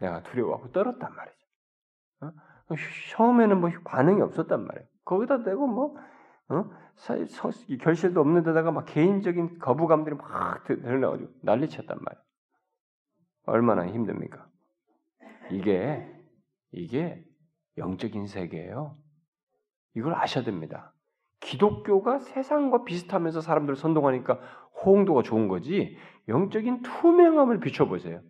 내가 0.00 0.22
두려워하고 0.22 0.72
떨었단 0.72 1.14
말이죠. 1.14 1.46
어? 2.22 2.32
처음에는 3.10 3.60
뭐 3.60 3.70
반응이 3.84 4.20
없었단 4.20 4.66
말이에요. 4.66 4.88
거기다 5.04 5.42
대고 5.42 5.66
뭐 5.66 5.96
어? 6.48 6.70
결실도 7.80 8.20
없는 8.20 8.42
데다가 8.42 8.72
막 8.72 8.84
개인적인 8.86 9.58
거부감들이 9.58 10.16
막 10.16 10.64
드러나가지고 10.64 11.30
난리쳤단 11.42 11.98
말이에요. 12.00 12.24
얼마나 13.46 13.86
힘듭니까? 13.86 14.49
이게 15.50 16.06
이게 16.72 17.24
영적인 17.78 18.26
세계예요. 18.26 18.96
이걸 19.96 20.14
아셔야 20.14 20.44
됩니다. 20.44 20.92
기독교가 21.40 22.18
세상과 22.18 22.84
비슷하면서 22.84 23.40
사람들을 23.40 23.76
선동하니까 23.76 24.38
호응도가 24.84 25.22
좋은 25.22 25.48
거지 25.48 25.96
영적인 26.28 26.82
투명함을 26.82 27.60
비춰보세요. 27.60 28.20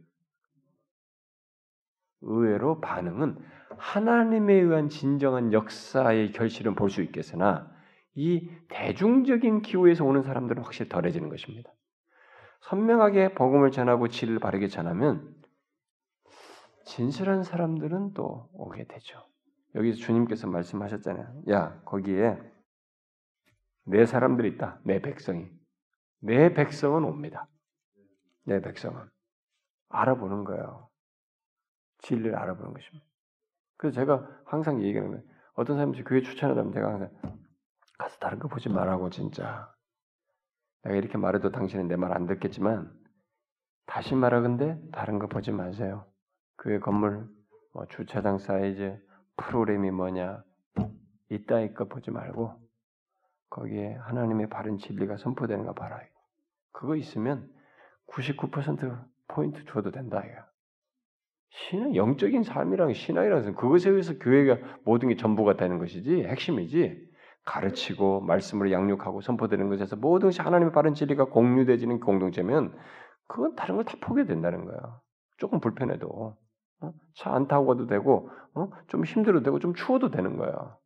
의외로 2.22 2.80
반응은 2.80 3.38
하나님에 3.78 4.54
의한 4.54 4.88
진정한 4.88 5.52
역사의 5.52 6.32
결실은 6.32 6.74
볼 6.74 6.90
수 6.90 7.02
있겠으나 7.02 7.70
이 8.14 8.50
대중적인 8.68 9.62
기호에서 9.62 10.04
오는 10.04 10.22
사람들은 10.22 10.62
확실히 10.62 10.88
덜해지는 10.88 11.28
것입니다. 11.28 11.72
선명하게 12.62 13.34
복음을 13.34 13.70
전하고 13.70 14.08
진리를 14.08 14.38
바르게 14.40 14.68
전하면 14.68 15.34
진실한 16.84 17.42
사람들은 17.42 18.14
또 18.14 18.48
오게 18.52 18.84
되죠. 18.86 19.22
여기서 19.74 19.98
주님께서 19.98 20.48
말씀하셨잖아요. 20.48 21.42
야, 21.50 21.80
거기에 21.84 22.38
내 23.84 24.06
사람들이 24.06 24.48
있다. 24.50 24.80
내 24.84 25.00
백성이. 25.00 25.48
내 26.20 26.52
백성은 26.54 27.04
옵니다. 27.04 27.48
내 28.44 28.60
백성은. 28.60 29.08
알아보는 29.90 30.44
거예요. 30.44 30.88
진리를 31.98 32.34
알아보는 32.36 32.72
것입니다. 32.74 33.06
그래서 33.76 33.94
제가 34.00 34.28
항상 34.44 34.82
얘기하는 34.82 35.10
거예요. 35.12 35.24
어떤 35.54 35.76
사람이 35.76 36.02
교회 36.04 36.22
추천하자면 36.22 36.72
제가 36.72 36.88
항상 36.88 37.10
가서 37.98 38.18
다른 38.18 38.38
거 38.38 38.48
보지 38.48 38.68
말라고 38.68 39.10
진짜. 39.10 39.72
내가 40.82 40.96
이렇게 40.96 41.18
말해도 41.18 41.50
당신은 41.50 41.88
내 41.88 41.96
말 41.96 42.12
안 42.12 42.26
듣겠지만 42.26 42.90
다시 43.86 44.14
말하건대 44.14 44.78
다른 44.92 45.18
거 45.18 45.26
보지 45.26 45.50
마세요. 45.52 46.09
교회 46.60 46.78
건물 46.78 47.26
뭐 47.72 47.86
주차장 47.86 48.38
사이즈 48.38 48.98
프로그램이 49.36 49.90
뭐냐 49.90 50.44
이따위 51.30 51.72
거 51.72 51.86
보지 51.86 52.10
말고 52.10 52.54
거기에 53.48 53.94
하나님의 53.94 54.48
바른 54.48 54.78
진리가 54.78 55.16
선포되는 55.16 55.64
거 55.64 55.72
봐라. 55.72 56.00
그거 56.72 56.96
있으면 56.96 57.48
99% 58.08 59.04
포인트 59.28 59.64
줘도 59.64 59.90
된다. 59.90 60.22
이거. 60.24 60.42
신은 61.50 61.96
영적인 61.96 62.44
삶이랑 62.44 62.92
신앙이라는 62.92 63.54
그것에 63.54 63.90
의해서 63.90 64.18
교회가 64.18 64.58
모든 64.84 65.08
게 65.08 65.16
전부가 65.16 65.56
되는 65.56 65.78
것이지 65.78 66.24
핵심이지 66.24 67.08
가르치고 67.44 68.20
말씀으로 68.20 68.70
양육하고 68.70 69.20
선포되는 69.20 69.68
것에서 69.68 69.96
모든 69.96 70.28
것이 70.28 70.42
하나님의 70.42 70.72
바른 70.72 70.94
진리가 70.94 71.24
공유되지는 71.24 72.00
공동체면 72.00 72.76
그건 73.26 73.56
다른 73.56 73.76
걸 73.76 73.84
다 73.84 73.96
포기된다는 74.00 74.64
거야. 74.64 75.00
조금 75.38 75.58
불편해도 75.58 76.06
어? 76.06 76.36
차 77.14 77.34
안 77.34 77.46
타고 77.48 77.66
가도 77.66 77.86
되고 77.86 78.30
어? 78.54 78.70
좀 78.88 79.04
힘들어도 79.04 79.44
되고 79.44 79.58
좀 79.58 79.74
추워도 79.74 80.10
되는 80.10 80.36
거야. 80.36 80.76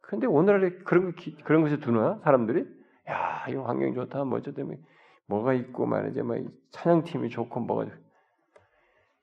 근데 0.00 0.26
오늘날에 0.26 0.70
그런 0.84 1.12
거 1.14 1.22
그런 1.44 1.62
것에 1.62 1.78
두나 1.78 2.20
사람들이 2.24 2.66
야 3.08 3.46
이거 3.48 3.64
환경 3.64 3.94
좋다 3.94 4.24
뭐 4.24 4.38
어쩌면 4.38 4.82
뭐가 5.26 5.54
있고 5.54 5.86
말이지 5.86 6.22
뭐 6.22 6.36
찬양팀이 6.72 7.30
좋고 7.30 7.60
뭐가 7.60 7.90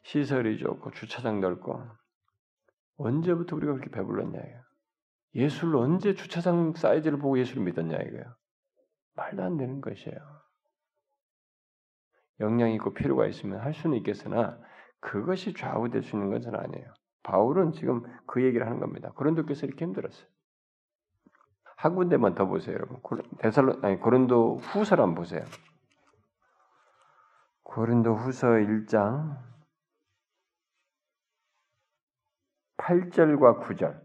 시설이 0.04 0.58
좋고 0.58 0.92
주차장 0.92 1.40
넓고 1.42 1.80
언제부터 2.98 3.56
우리가 3.56 3.74
그렇게 3.74 3.92
배불렀냐 3.92 4.40
이거 4.40 4.60
예수를 5.36 5.76
언제 5.78 6.14
주차장 6.14 6.74
사이즈를 6.74 7.20
보고 7.20 7.38
예수를 7.40 7.64
믿었냐 7.64 7.98
이거야 7.98 8.36
말도 9.16 9.44
안 9.44 9.58
되는 9.58 9.82
것이에요. 9.82 10.18
역량이 12.40 12.76
있고 12.76 12.94
필요가 12.94 13.28
있으면 13.28 13.60
할 13.60 13.74
수는 13.74 13.98
있겠으나 13.98 14.60
그것이 15.02 15.54
좌우될 15.54 16.04
수 16.04 16.16
있는 16.16 16.30
것은 16.30 16.56
아니에요. 16.56 16.94
바울은 17.24 17.74
지금 17.74 18.04
그 18.26 18.44
얘기를 18.44 18.66
하는 18.66 18.80
겁니다. 18.80 19.12
고린도께서 19.16 19.66
이렇게 19.66 19.86
힘들었어요. 19.86 20.28
한 21.76 21.96
군데만 21.96 22.36
더 22.36 22.46
보세요, 22.46 22.76
여러분. 22.76 23.00
데살로 23.40 23.80
아니 23.82 24.00
고린도 24.00 24.58
후서를 24.58 25.04
한번 25.04 25.16
보세요. 25.16 25.44
고린도 27.64 28.16
후서 28.16 28.48
1장 28.48 29.38
8절과 32.78 33.64
9절 33.64 34.00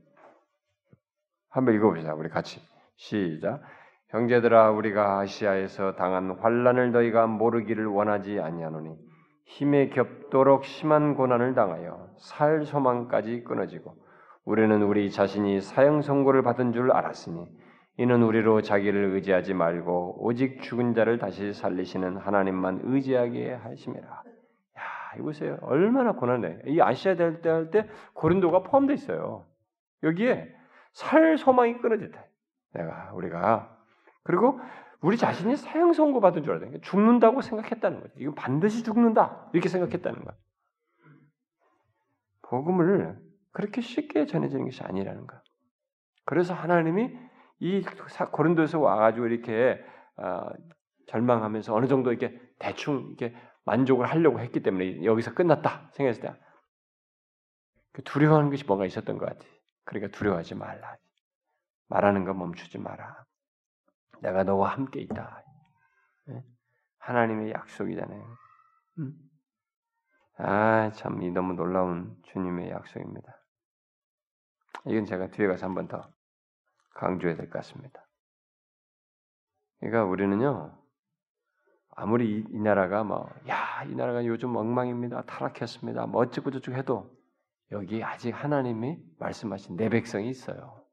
한번 1.51 1.75
읽어보자. 1.75 2.15
우리 2.15 2.29
같이 2.29 2.61
시작. 2.97 3.63
형제들아 4.09 4.71
우리가 4.71 5.19
아시아에서 5.19 5.97
당한 5.97 6.39
환란을 6.39 6.93
너희가 6.93 7.27
모르기를 7.27 7.87
원하지 7.87 8.41
아니하노니 8.41 9.06
힘에 9.47 9.89
겹도록 9.89 10.65
심한 10.65 11.15
고난을 11.15 11.55
당하여 11.55 12.09
살 12.19 12.65
소망까지 12.65 13.45
끊어지고 13.45 13.97
우리는 14.45 14.83
우리 14.83 15.11
자신이 15.11 15.61
사형 15.61 16.03
선고를 16.03 16.43
받은 16.43 16.73
줄 16.73 16.93
알았으니 16.93 17.47
이는 17.99 18.23
우리로 18.23 18.61
자기를 18.61 19.15
의지하지 19.15 19.55
말고 19.55 20.25
오직 20.25 20.61
죽은 20.63 20.95
자를 20.95 21.19
다시 21.19 21.53
살리시는 21.53 22.19
하나님만 22.19 22.81
의지하게 22.85 23.55
하심이라. 23.55 24.07
야, 24.07 24.83
이 25.19 25.23
보세요. 25.23 25.57
얼마나 25.63 26.13
고난해. 26.13 26.59
이 26.67 26.81
아시아 26.81 27.15
될 27.17 27.41
때 27.41 27.49
할 27.49 27.71
때 27.71 27.89
고린도가 28.15 28.65
포함되어 28.65 28.95
있어요. 28.95 29.47
여기에 30.03 30.55
살 30.93 31.39
소망이 31.39 31.79
끊어졌다. 31.79 32.23
내가 32.75 33.13
우리가 33.15 33.75
그리고 34.25 34.61
우리 35.01 35.17
자신이 35.17 35.57
사형 35.57 35.93
선고 35.93 36.21
받은 36.21 36.43
줄 36.43 36.55
알았다. 36.55 36.79
죽는다고 36.83 37.43
생각했다는 37.43 38.01
거죠. 38.01 38.15
이건 38.19 38.35
반드시 38.35 38.83
죽는다 38.83 39.51
이렇게 39.53 39.69
생각했다는 39.69 40.25
거야. 40.25 40.35
복음을 42.43 43.19
그렇게 43.53 43.81
쉽게 43.81 44.27
전해지는 44.27 44.65
것이 44.65 44.83
아니라는 44.83 45.27
거야. 45.27 45.43
그래서 46.25 46.55
하나님이 46.55 47.17
이 47.59 47.83
고린도에서 48.33 48.79
와가지고 48.79 49.27
이렇게 49.27 49.83
어, 50.17 50.49
절망하면서 51.07 51.75
어느 51.75 51.87
정도 51.87 52.13
이렇게 52.13 52.39
대충 52.59 53.07
이렇게 53.09 53.35
만족을 53.65 54.07
하려고 54.07 54.41
했기 54.41 54.63
때문에 54.63 55.05
여기서 55.05 55.35
끝났다 55.35 55.91
생각했을 55.93 56.23
때그 57.93 58.03
두려워하는 58.05 58.51
것이 58.51 58.65
뭔가 58.65 58.87
있었던 58.87 59.19
것 59.19 59.27
같아. 59.27 59.45
그러니까 59.85 60.17
두려워하지 60.17 60.55
말라. 60.55 60.97
말하는 61.89 62.25
거 62.25 62.35
멈추지 62.35 62.79
마라. 62.79 63.25
내가 64.23 64.45
너와 64.45 64.71
함께 64.73 65.01
있다. 65.01 65.43
네? 66.27 66.43
하나님의 66.99 67.53
약속이잖아요. 67.53 68.37
음? 68.99 69.15
아, 70.39 70.91
참, 70.93 71.23
이 71.23 71.31
너무 71.31 71.55
놀라운 71.55 72.17
주님의 72.25 72.71
약속입니다. 72.71 73.43
이건 74.87 75.05
제가 75.07 75.29
뒤에 75.31 75.47
가서 75.47 75.67
한 75.67 75.75
번 75.75 75.89
더 75.89 76.13
강조해야 76.95 77.37
될 77.37 77.49
것 77.51 77.59
같습니다. 77.59 78.07
그러니까 79.81 80.05
우리는요, 80.05 80.79
아무리 81.91 82.39
이, 82.39 82.45
이 82.51 82.59
나라가 82.61 83.05
뭐, 83.05 83.29
야, 83.49 83.83
이 83.85 83.95
나라가 83.95 84.25
요즘 84.27 84.57
엉망입니다. 84.57 85.23
타락했습니다. 85.23 86.07
뭐 86.07 86.23
어쩌고저쩌고 86.23 86.77
해도 86.77 87.17
여기 87.73 88.03
아직 88.03 88.31
하나님이 88.31 88.99
말씀하신 89.19 89.77
내 89.77 89.89
백성이 89.89 90.31
있어요. 90.31 90.86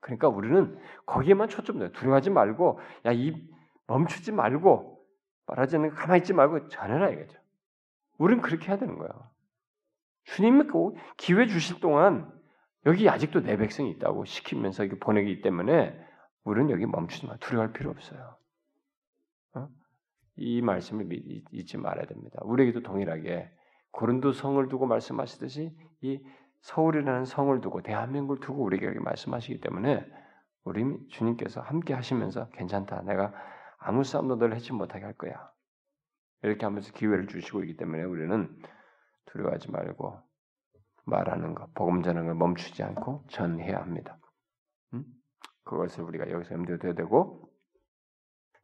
그러니까 0.00 0.28
우리는 0.28 0.78
거기에만 1.06 1.48
초점돼요. 1.48 1.92
두려워하지 1.92 2.30
말고 2.30 2.80
야 3.06 3.12
이 3.12 3.34
멈추지 3.86 4.32
말고 4.32 5.04
않는 5.46 5.90
가만히 5.90 6.20
있지 6.20 6.32
말고 6.32 6.68
전해라 6.68 7.10
이거죠. 7.10 7.38
우리는 8.18 8.40
그렇게 8.40 8.68
해야 8.68 8.78
되는 8.78 8.96
거야. 8.96 9.10
주님이 10.24 10.64
그 10.68 10.92
기회 11.16 11.46
주실 11.46 11.80
동안 11.80 12.32
여기 12.86 13.08
아직도 13.08 13.40
내 13.40 13.56
백성이 13.56 13.90
있다고 13.90 14.24
시키면서 14.24 14.84
이렇게 14.84 15.00
보내기 15.00 15.42
때문에 15.42 15.98
우리는 16.44 16.70
여기 16.70 16.86
멈추지 16.86 17.26
마. 17.26 17.36
두려워할 17.38 17.72
필요 17.72 17.90
없어요. 17.90 18.36
어? 19.54 19.68
이 20.36 20.62
말씀을 20.62 21.08
잊지 21.50 21.76
말아야 21.76 22.06
됩니다. 22.06 22.38
우리에게도 22.44 22.82
동일하게 22.82 23.50
고린도 23.90 24.32
성을 24.32 24.68
두고 24.68 24.86
말씀하시듯이 24.86 25.76
이 26.02 26.20
서울이라는 26.60 27.24
성을 27.24 27.60
두고 27.60 27.82
대한민국을 27.82 28.40
두고 28.40 28.62
우리에게 28.64 28.98
말씀하시기 29.00 29.60
때문에 29.60 30.06
우리 30.64 30.84
주님께서 31.08 31.60
함께 31.60 31.94
하시면서 31.94 32.48
괜찮다. 32.50 33.02
내가 33.02 33.32
아무 33.78 34.04
싸움도 34.04 34.36
널 34.36 34.54
해치 34.54 34.72
못하게 34.72 35.04
할 35.04 35.14
거야. 35.14 35.50
이렇게 36.42 36.64
하면서 36.64 36.92
기회를 36.92 37.26
주시고 37.28 37.62
있기 37.64 37.76
때문에 37.76 38.04
우리는 38.04 38.48
두려워하지 39.26 39.70
말고 39.70 40.20
말하는 41.04 41.54
것, 41.54 41.72
복음 41.74 42.02
전하는 42.02 42.26
걸 42.26 42.34
멈추지 42.34 42.82
않고 42.82 43.24
전해야 43.28 43.78
합니다. 43.78 44.18
음? 44.94 45.04
그것을 45.64 46.04
우리가 46.04 46.30
여기서 46.30 46.54
염두에 46.54 46.78
둬야 46.78 46.94
되고 46.94 47.50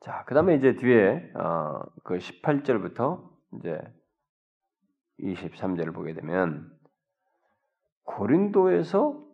자, 0.01 0.25
그다음에 0.25 0.55
이제 0.57 0.77
뒤에 0.77 1.33
어, 1.35 1.83
그 2.05 2.19
18절부터 2.19 3.29
이제 3.59 3.81
23절을 5.21 5.95
보게 5.95 6.13
되면 6.13 6.71
고린도에서 8.07 9.25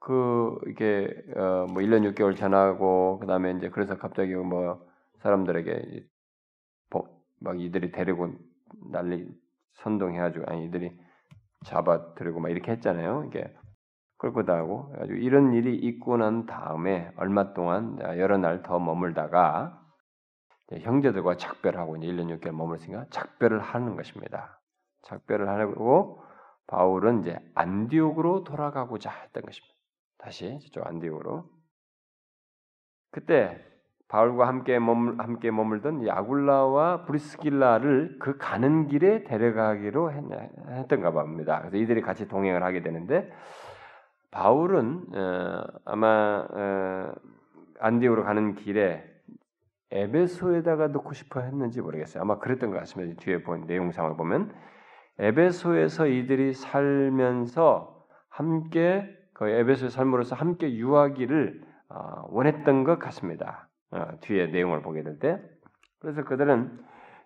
그 0.00 0.58
이게 0.68 1.08
어 1.36 1.66
뭐 1.68 1.82
1년 1.82 2.12
6개월 2.14 2.36
전하고 2.36 3.18
그다음에 3.20 3.52
이제 3.52 3.68
그래서 3.70 3.96
갑자기 3.98 4.34
뭐 4.34 4.86
사람들에게 5.18 6.06
막 7.40 7.60
이들이 7.60 7.92
데리고 7.92 8.32
난리 8.90 9.28
선동해 9.74 10.18
가지고 10.18 10.46
아니 10.48 10.64
이들이 10.64 10.98
잡아 11.64 12.14
들고 12.14 12.40
막 12.40 12.50
이렇게 12.50 12.72
했잖아요. 12.72 13.24
이게 13.28 13.54
끌고 14.18 14.44
다하고 14.44 14.94
아주 14.98 15.12
이런 15.12 15.52
일이 15.54 15.76
있고 15.76 16.16
난 16.16 16.46
다음에 16.46 17.12
얼마 17.16 17.52
동안 17.52 17.98
여러 18.18 18.38
날 18.38 18.62
더 18.62 18.80
머물다가 18.80 19.80
형제들과 20.72 21.36
작별하고 21.36 21.96
이제 21.96 22.08
1년 22.08 22.40
6개월 22.40 22.52
머물으니까 22.52 23.06
작별을 23.10 23.60
하는 23.60 23.94
것입니다. 23.96 24.60
작별을 25.02 25.48
하고 25.48 26.24
바울은 26.68 27.20
이제 27.20 27.38
안디옥으로 27.54 28.44
돌아가고자 28.44 29.10
했던 29.10 29.42
것입니다. 29.42 29.74
다시 30.18 30.58
저쪽 30.60 30.86
안디옥으로. 30.86 31.44
그때 33.10 33.64
바울과 34.08 34.46
함께 34.46 34.78
머물 34.78 35.20
함께 35.20 35.50
머물던 35.50 36.06
야굴라와 36.06 37.04
브리스길라를 37.04 38.18
그 38.20 38.38
가는 38.38 38.86
길에 38.86 39.24
데려가기로 39.24 40.12
했 40.12 40.88
던가 40.88 41.10
봅니다. 41.10 41.58
그래서 41.60 41.76
이들이 41.76 42.00
같이 42.00 42.28
동행을 42.28 42.62
하게 42.62 42.82
되는데 42.82 43.30
바울은 44.30 45.06
어, 45.14 45.64
아마 45.84 46.46
어, 46.50 47.14
안디옥으로 47.80 48.24
가는 48.24 48.54
길에 48.54 49.04
에베소에다가 49.90 50.88
놓고 50.88 51.14
싶어 51.14 51.40
했는지 51.40 51.80
모르겠어요. 51.80 52.22
아마 52.22 52.38
그랬던 52.38 52.70
것 52.70 52.78
같습니다. 52.80 53.20
뒤에 53.22 53.42
본 53.42 53.66
내용상을 53.66 54.16
보면 54.16 54.54
에베소에서 55.18 56.06
이들이 56.06 56.52
살면서 56.52 58.06
함께 58.28 59.08
그 59.32 59.48
에베소의 59.48 59.90
삶으로서 59.90 60.36
함께 60.36 60.72
유하기를 60.74 61.62
어, 61.90 62.24
원했던 62.28 62.84
것 62.84 62.98
같습니다. 62.98 63.68
어, 63.90 64.08
뒤에 64.20 64.48
내용을 64.48 64.82
보게 64.82 65.02
될 65.02 65.18
때. 65.18 65.40
그래서 66.00 66.24
그들은 66.24 66.78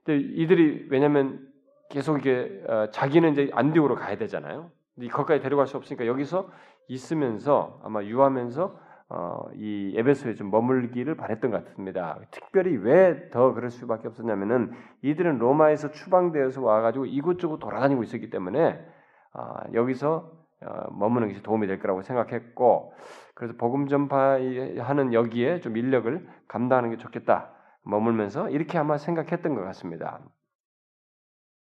이들이 0.08 0.86
왜냐하면 0.90 1.46
계속 1.90 2.18
이게 2.18 2.62
어, 2.68 2.90
자기는 2.90 3.32
이제 3.32 3.50
안디오로 3.52 3.96
가야 3.96 4.16
되잖아요. 4.16 4.70
거기까지 5.10 5.42
데려갈 5.42 5.66
수 5.66 5.76
없으니까 5.76 6.06
여기서 6.06 6.50
있으면서 6.88 7.80
아마 7.84 8.02
유하면서 8.02 8.78
어, 9.14 9.44
이 9.54 9.92
에베소에 9.96 10.34
좀 10.36 10.50
머물기를 10.50 11.16
바랬던 11.16 11.50
것 11.50 11.64
같습니다. 11.66 12.18
특별히 12.30 12.76
왜 12.76 13.28
더 13.30 13.52
그럴 13.52 13.70
수밖에 13.70 14.08
없었냐면은 14.08 14.72
이들은 15.02 15.38
로마에서 15.38 15.90
추방되어서 15.90 16.62
와가지고 16.62 17.06
이곳저곳 17.06 17.58
돌아다니고 17.58 18.02
있었기 18.04 18.30
때문에 18.30 18.80
어, 19.34 19.54
여기서 19.74 20.32
어, 20.64 20.90
머무는 20.92 21.28
것이 21.28 21.42
도움이 21.42 21.66
될 21.66 21.78
거라고 21.78 22.02
생각했고 22.02 22.94
그래서 23.34 23.54
복음 23.58 23.86
전파하는 23.86 25.12
여기에 25.12 25.60
좀 25.60 25.76
인력을 25.76 26.26
감당하는 26.48 26.90
게 26.90 26.96
좋겠다 26.96 27.50
머물면서 27.84 28.48
이렇게 28.48 28.78
아마 28.78 28.96
생각했던 28.96 29.54
것 29.54 29.62
같습니다. 29.62 30.20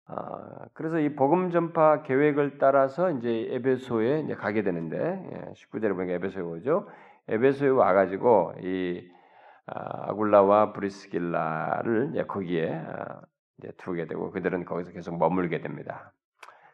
어, 0.07 0.65
그래서 0.73 0.99
이 0.99 1.15
복음 1.15 1.51
전파 1.51 2.03
계획을 2.03 2.57
따라서 2.59 3.11
이제 3.11 3.47
에베소에 3.51 4.21
이제 4.21 4.35
가게 4.35 4.61
되는데 4.61 4.97
예, 4.97 5.53
19절에 5.53 5.95
보니까 5.95 6.13
에베소에 6.13 6.43
오죠. 6.43 6.87
에베소에 7.31 7.69
와가지고 7.69 8.53
이 8.61 9.09
아, 9.67 10.09
아굴라와 10.09 10.73
브리스길라를 10.73 12.25
거기에 12.27 12.75
아, 12.75 13.21
두게 13.77 14.07
되고 14.07 14.31
그들은 14.31 14.65
거기서 14.65 14.91
계속 14.91 15.17
머물게 15.17 15.61
됩니다. 15.61 16.13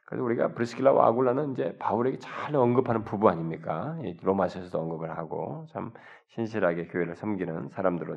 그래서 0.06 0.24
우리가 0.24 0.54
브리스길라와 0.54 1.08
아굴라는 1.08 1.52
이제 1.52 1.76
바울에게 1.80 2.18
잘 2.20 2.56
언급하는 2.56 3.04
부부 3.04 3.30
아닙니까? 3.30 3.98
로마서에서도 4.24 4.80
언급을 4.80 5.18
하고 5.18 5.66
참 5.74 5.92
신실하게 6.30 6.88
교회를 6.88 7.16
섬기는 7.16 7.70
사람들로 7.70 8.16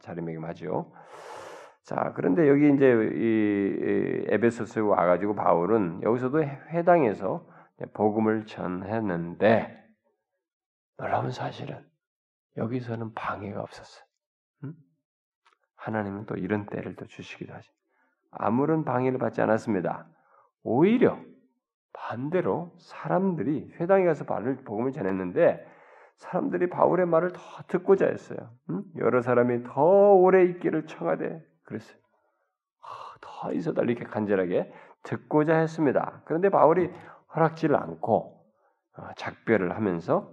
자리매김하죠. 0.00 0.90
자 1.82 2.12
그런데 2.16 2.48
여기 2.48 2.72
이제 2.72 2.86
이 3.14 4.24
에베소스에 4.30 4.80
와가지고 4.82 5.34
바울은 5.34 6.00
여기서도 6.02 6.42
회당에서 6.42 7.46
복음을 7.92 8.46
전했는데 8.46 9.81
놀라운 10.96 11.30
사실은 11.30 11.84
여기서는 12.56 13.14
방해가 13.14 13.60
없었어요. 13.60 14.04
응? 14.64 14.74
하나님은 15.76 16.26
또 16.26 16.36
이런 16.36 16.66
때를 16.66 16.96
또 16.96 17.06
주시기도 17.06 17.52
하죠. 17.54 17.72
아무런 18.30 18.84
방해를 18.84 19.18
받지 19.18 19.40
않았습니다. 19.40 20.06
오히려 20.62 21.18
반대로 21.92 22.74
사람들이 22.78 23.72
회당에 23.80 24.04
가서 24.04 24.24
바울 24.24 24.56
복음을 24.64 24.92
전했는데 24.92 25.66
사람들이 26.16 26.68
바울의 26.68 27.06
말을 27.06 27.32
더 27.32 27.40
듣고자 27.68 28.06
했어요. 28.06 28.38
응? 28.70 28.84
여러 28.98 29.22
사람이 29.22 29.64
더 29.64 29.82
오래 30.12 30.44
있기를 30.44 30.86
청하되 30.86 31.44
그랬어요. 31.64 32.02
더 33.22 33.52
있어달라 33.52 33.90
이렇게 33.90 34.04
간절하게 34.04 34.72
듣고자 35.02 35.56
했습니다. 35.56 36.22
그런데 36.26 36.50
바울이 36.50 36.90
허락지를 37.34 37.76
않고 37.76 38.44
어, 38.98 39.08
작별을 39.16 39.74
하면서 39.74 40.32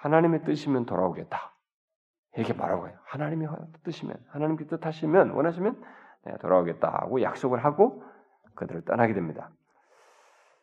하나님의 0.00 0.44
뜻이면 0.44 0.86
돌아오겠다. 0.86 1.52
이렇게 2.36 2.52
말하고 2.52 2.88
요 2.88 2.92
하나님이 3.04 3.46
뜻이면 3.82 4.16
하나님께 4.28 4.66
뜻하시면 4.66 5.30
원하시면 5.30 5.82
내가 6.24 6.38
돌아오겠다 6.38 6.88
하고 7.02 7.20
약속을 7.22 7.64
하고 7.64 8.04
그들을 8.54 8.84
떠나게 8.84 9.14
됩니다. 9.14 9.50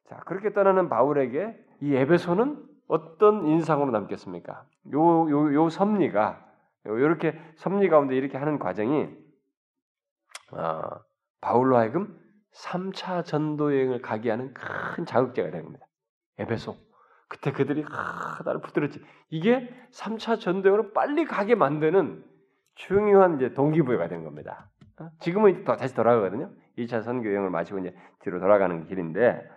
자 0.09 0.17
그렇게 0.25 0.53
떠나는 0.53 0.89
바울에게 0.89 1.57
이 1.81 1.95
에베소는 1.95 2.65
어떤 2.87 3.45
인상으로 3.45 3.91
남겠습니까? 3.91 4.65
요 4.93 5.29
요 5.29 5.53
요 5.53 5.69
섭리가 5.69 6.45
이렇게 6.85 7.37
섭리 7.57 7.89
가운데 7.89 8.15
이렇게 8.15 8.37
하는 8.37 8.59
과정이 8.59 9.09
어, 10.53 10.81
바울로 11.41 11.75
하여금 11.77 12.17
3차 12.53 13.25
전도 13.25 13.73
여행을 13.75 14.01
가게 14.01 14.31
하는 14.31 14.53
큰 14.53 15.05
자극제가 15.05 15.51
겁니다. 15.51 15.85
에베소. 16.39 16.86
그때 17.27 17.51
그들이 17.51 17.85
아, 17.89 18.39
나를 18.45 18.61
붙들었지. 18.61 19.03
이게 19.29 19.69
3차 19.91 20.39
전도여행으로 20.39 20.93
빨리 20.93 21.25
가게 21.25 21.55
만드는 21.55 22.23
중요한 22.75 23.35
이제 23.35 23.53
동기부여가 23.53 24.07
된 24.07 24.23
겁니다. 24.23 24.69
어? 24.99 25.09
지금은 25.19 25.63
또 25.63 25.75
다시 25.75 25.93
돌아가거든요. 25.93 26.51
2차 26.77 27.01
선교 27.01 27.29
여행을 27.29 27.49
마치고 27.49 27.79
이제 27.79 27.95
뒤로 28.19 28.39
돌아가는 28.39 28.85
길인데 28.85 29.49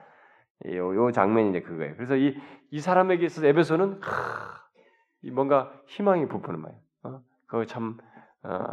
요, 0.68 0.94
요 0.94 1.10
장면이 1.12 1.50
이제 1.50 1.60
그거예요. 1.60 1.94
그래서 1.96 2.16
이, 2.16 2.36
이 2.70 2.80
사람에게 2.80 3.26
있어서 3.26 3.46
에베소는 3.46 4.00
하, 4.02 5.30
뭔가 5.32 5.72
희망이 5.86 6.28
부푸는 6.28 6.60
말이에요. 6.60 6.82
어? 7.04 7.20
그거 7.46 7.64
참 7.64 7.98
어, 8.42 8.64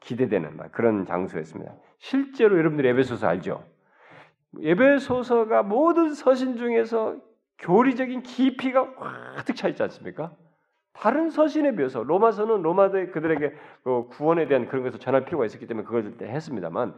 기대되는 0.00 0.56
말, 0.56 0.70
그런 0.70 1.04
장소였습니다. 1.04 1.74
실제로 1.98 2.56
여러분들이 2.58 2.88
에베소서 2.88 3.26
알죠? 3.26 3.64
에베소서가 4.62 5.62
모든 5.62 6.14
서신 6.14 6.56
중에서 6.56 7.16
교리적인 7.60 8.22
깊이가 8.22 8.94
확득 9.36 9.54
차 9.56 9.68
있지 9.68 9.82
않습니까? 9.82 10.32
다른 10.92 11.30
서신에 11.30 11.76
비해서 11.76 12.02
로마서는 12.02 12.62
로마들 12.62 13.10
그들에게 13.12 13.54
그 13.84 14.06
구원에 14.10 14.46
대한 14.46 14.66
그런 14.66 14.82
것을 14.82 14.98
전할 14.98 15.24
필요가 15.24 15.46
있었기 15.46 15.66
때문에 15.66 15.86
그걸 15.86 16.16
때 16.16 16.26
했습니다만 16.26 16.94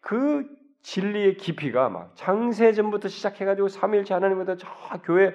그 0.00 0.46
진리의 0.82 1.36
깊이가 1.36 1.88
막 1.88 2.12
창세전부터 2.14 3.08
시작해가지고 3.08 3.68
삼일체 3.68 4.14
하나님보다 4.14 4.56
저 4.56 4.68
교회 5.04 5.34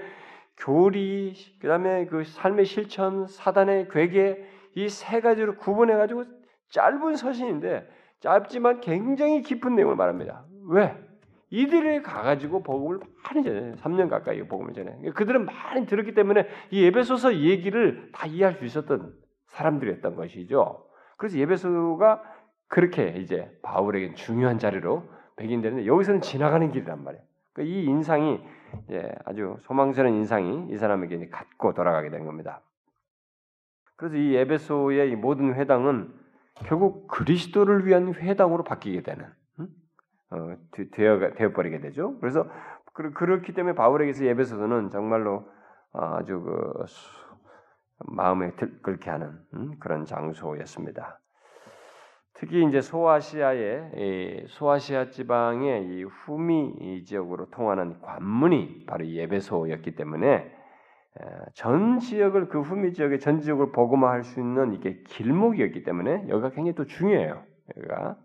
교리 0.58 1.34
그다음에 1.60 2.06
그 2.06 2.24
삶의 2.24 2.66
실천 2.66 3.28
사단의 3.28 3.88
괴계 3.90 4.46
이 4.76 4.88
세 4.88 5.20
가지로 5.20 5.56
구분해가지고 5.58 6.24
짧은 6.70 7.16
서신인데 7.16 7.90
짧지만 8.22 8.80
굉장히 8.82 9.42
깊은 9.42 9.76
내용을 9.76 9.96
말합니다. 9.96 10.46
왜? 10.70 10.96
이들이 11.52 12.02
가가지고 12.02 12.64
복음을 12.64 13.00
많이 13.24 13.44
전해 13.44 13.76
3년 13.76 14.10
가까이 14.10 14.42
복음을 14.48 14.74
전해. 14.74 14.98
그들은 15.12 15.46
많이 15.46 15.86
들었기 15.86 16.14
때문에 16.14 16.48
이 16.72 16.84
예배소서 16.84 17.36
얘기를 17.36 18.10
다 18.14 18.26
이해할 18.26 18.56
수 18.56 18.66
있었던 18.66 19.14
사람들이었던 19.48 20.16
것이죠. 20.16 20.88
그래서 21.18 21.38
예배소가 21.38 22.24
그렇게 22.70 23.16
이제 23.18 23.52
바울에게 23.64 24.16
중요한 24.16 24.60
자리로 24.60 25.04
백인되는데 25.36 25.86
여기서는 25.86 26.22
지나가는 26.22 26.72
길이란 26.72 27.04
말이에요. 27.04 27.24
그러니까 27.52 27.76
이 27.76 27.84
인상이 27.84 28.40
아주 29.26 29.58
소망스러운 29.64 30.16
인상이 30.16 30.72
이 30.72 30.78
사람에게 30.78 31.28
갖고 31.30 31.74
돌아가게 31.74 32.10
된 32.10 32.26
겁니다. 32.26 32.62
그래서 33.98 34.16
이 34.16 34.36
에베소의 34.38 35.12
이 35.12 35.16
모든 35.18 35.54
회당은 35.54 36.14
결국 36.56 37.08
그리스도를 37.08 37.86
위한 37.86 38.14
회당으로 38.14 38.64
바뀌게 38.64 39.04
되는 39.04 39.26
어, 40.32 40.56
되어 40.92 41.34
되어 41.36 41.52
버리게 41.52 41.80
되죠. 41.80 42.18
그래서 42.20 42.48
그렇기 42.94 43.54
때문에 43.54 43.76
바울에게서 43.76 44.26
예배소서는 44.26 44.90
정말로 44.90 45.46
아주 45.94 46.42
그 46.42 46.86
마음에 48.00 48.56
들끓게 48.56 49.10
하는 49.10 49.38
음, 49.54 49.76
그런 49.80 50.06
장소였습니다. 50.06 51.20
특히 52.34 52.66
이제 52.66 52.82
소아시아의 52.82 54.46
소아시아 54.48 55.10
지방의 55.10 55.86
이 55.86 56.04
후미 56.04 57.04
지역으로 57.04 57.50
통하는 57.52 58.02
관문이 58.02 58.86
바로 58.88 59.06
예배소였기 59.06 59.96
때문에 59.96 60.52
전 61.54 62.00
지역을 62.00 62.48
그 62.48 62.62
후미 62.62 62.94
지역의 62.94 63.20
전 63.20 63.42
지역을 63.42 63.72
복음화할 63.74 64.24
수 64.24 64.40
있는 64.40 64.74
이게 64.74 65.04
길목이었기 65.04 65.84
때문에 65.84 66.30
여기가 66.30 66.50
굉장히 66.50 66.74
또 66.74 66.86
중요해요. 66.86 67.44
여기가 67.78 68.18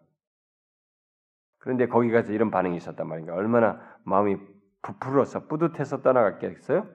그런데 1.67 1.89
거기 1.89 2.13
가서 2.13 2.33
이런 2.33 2.53
반응이 2.53 2.77
있었단 2.77 3.09
말인가. 3.09 3.35
얼마나 3.35 3.81
마음이 4.05 4.37
부풀어서 4.83 5.49
뿌듯해서 5.49 6.01
떠나갔겠어요? 6.01 6.87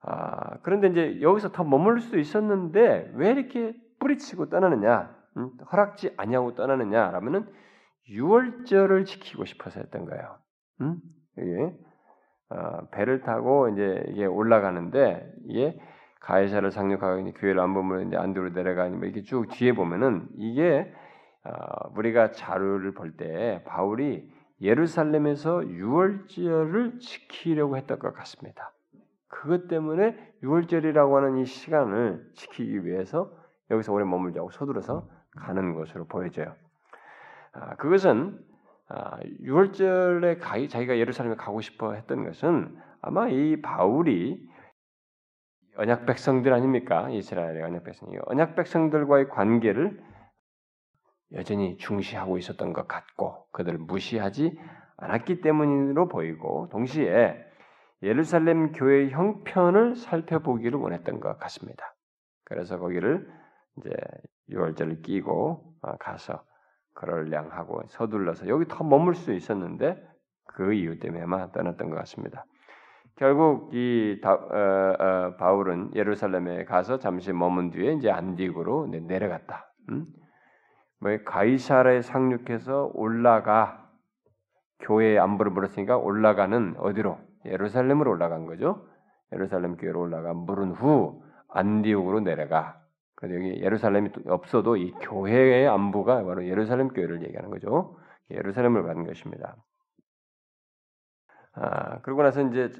아, 0.00 0.56
그런데 0.62 0.88
이제 0.88 1.20
여기서 1.20 1.52
더 1.52 1.62
머물 1.62 2.00
수도 2.00 2.18
있었는데 2.18 3.12
왜 3.14 3.30
이렇게 3.30 3.74
뿌리치고 4.00 4.48
떠나느냐? 4.48 5.14
음, 5.36 5.50
허락지 5.70 6.14
아니하고 6.16 6.54
떠나느냐라면은 6.54 7.46
유월절을 8.08 9.04
지키고 9.04 9.44
싶어서 9.44 9.80
했던 9.80 10.06
거예요. 10.06 10.38
음? 10.80 10.96
이게 11.36 11.76
어, 12.48 12.88
배를 12.90 13.20
타고 13.20 13.68
이제 13.68 14.02
이게 14.08 14.24
올라가는데 14.24 15.30
이게 15.44 15.78
가해사를 16.20 16.70
상륙하고 16.70 17.22
교회를 17.34 17.60
안 17.60 17.74
보면 17.74 18.06
이제 18.06 18.16
안도로 18.16 18.52
내려가니 18.54 18.96
뭐 18.96 19.04
이렇게 19.04 19.20
쭉 19.20 19.46
뒤에 19.50 19.74
보면은 19.74 20.26
이게 20.38 20.90
어, 20.90 21.01
우리가 21.94 22.30
자료를 22.32 22.94
볼 22.94 23.16
때 23.16 23.62
바울이 23.66 24.30
예루살렘에서 24.60 25.66
유월절을 25.66 27.00
지키려고 27.00 27.76
했던 27.76 27.98
것 27.98 28.14
같습니다. 28.14 28.72
그것 29.28 29.66
때문에 29.66 30.34
유월절이라고 30.42 31.16
하는 31.16 31.38
이 31.38 31.44
시간을 31.44 32.30
지키기 32.34 32.84
위해서 32.84 33.32
여기서 33.70 33.92
오래 33.92 34.04
머물자고 34.04 34.50
서둘러서 34.50 35.08
가는 35.36 35.74
것으로 35.74 36.06
보여져요. 36.06 36.54
아, 37.52 37.74
그것은 37.76 38.38
아, 38.88 39.18
유월절에 39.40 40.36
가, 40.36 40.66
자기가 40.68 40.98
예루살렘에 40.98 41.34
가고 41.34 41.60
싶어 41.60 41.94
했던 41.94 42.24
것은 42.24 42.76
아마 43.00 43.28
이 43.28 43.60
바울이 43.62 44.48
언약 45.76 46.06
백성들 46.06 46.52
아닙니까? 46.52 47.08
이스라엘의 47.08 47.62
언약 47.62 47.84
백성. 47.84 48.08
언약 48.26 48.54
백성들과의 48.54 49.28
관계를 49.30 49.98
여전히 51.34 51.76
중시하고 51.78 52.38
있었던 52.38 52.72
것 52.72 52.86
같고 52.86 53.46
그들을 53.52 53.78
무시하지 53.78 54.58
않았기 54.96 55.40
때문으로 55.40 56.08
보이고 56.08 56.68
동시에 56.70 57.36
예루살렘 58.02 58.72
교회 58.72 59.08
형편을 59.10 59.96
살펴보기를 59.96 60.78
원했던 60.78 61.20
것 61.20 61.38
같습니다. 61.38 61.94
그래서 62.44 62.78
거기를 62.78 63.28
이제 63.78 63.90
유월절을 64.50 65.02
끼고 65.02 65.74
어, 65.82 65.96
가서 65.98 66.42
그럴량하고 66.94 67.82
서둘러서 67.88 68.48
여기 68.48 68.66
더 68.68 68.84
머물 68.84 69.14
수 69.14 69.32
있었는데 69.32 69.96
그 70.46 70.74
이유 70.74 70.98
때문에 70.98 71.22
아마 71.22 71.50
떠났던 71.50 71.90
것 71.90 71.96
같습니다. 71.96 72.44
결국 73.16 73.70
이 73.72 74.20
다, 74.22 74.34
어, 74.34 74.96
어, 74.98 75.36
바울은 75.36 75.94
예루살렘에 75.94 76.64
가서 76.64 76.98
잠시 76.98 77.32
머문 77.32 77.70
뒤에 77.70 77.94
이제 77.94 78.10
안디고로 78.10 78.88
내려갔다. 79.06 79.72
음? 79.90 80.06
뭐 81.02 81.18
가이사라에 81.24 82.00
상륙해서 82.00 82.92
올라가 82.94 83.90
교회의 84.78 85.18
안부를 85.18 85.50
물었으니까 85.50 85.96
올라가는 85.96 86.76
어디로 86.78 87.18
예루살렘으로 87.44 88.12
올라간 88.12 88.46
거죠. 88.46 88.88
예루살렘 89.32 89.76
교회로 89.76 90.00
올라가 90.00 90.32
물은 90.32 90.70
후 90.70 91.24
안디옥으로 91.48 92.20
내려가. 92.20 92.80
그래서 93.16 93.34
여기 93.34 93.60
예루살렘이 93.60 94.10
없어도 94.26 94.76
이 94.76 94.92
교회의 95.00 95.66
안부가 95.66 96.24
바로 96.24 96.46
예루살렘 96.46 96.88
교회를 96.88 97.24
얘기하는 97.24 97.50
거죠. 97.50 97.98
예루살렘을 98.30 98.84
가는 98.84 99.04
것입니다. 99.04 99.56
아, 101.54 102.00
그러고 102.02 102.22
나서 102.22 102.42
이제 102.42 102.72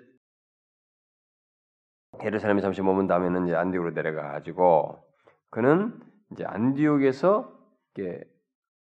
예루살렘에 2.22 2.60
잠시 2.60 2.82
머문 2.82 3.08
다음에는 3.08 3.46
이제 3.48 3.56
안디옥으로 3.56 3.94
내려가 3.94 4.30
가지고 4.30 5.04
그는 5.50 5.98
이제 6.30 6.44
안디옥에서 6.44 7.61
이게 7.96 8.22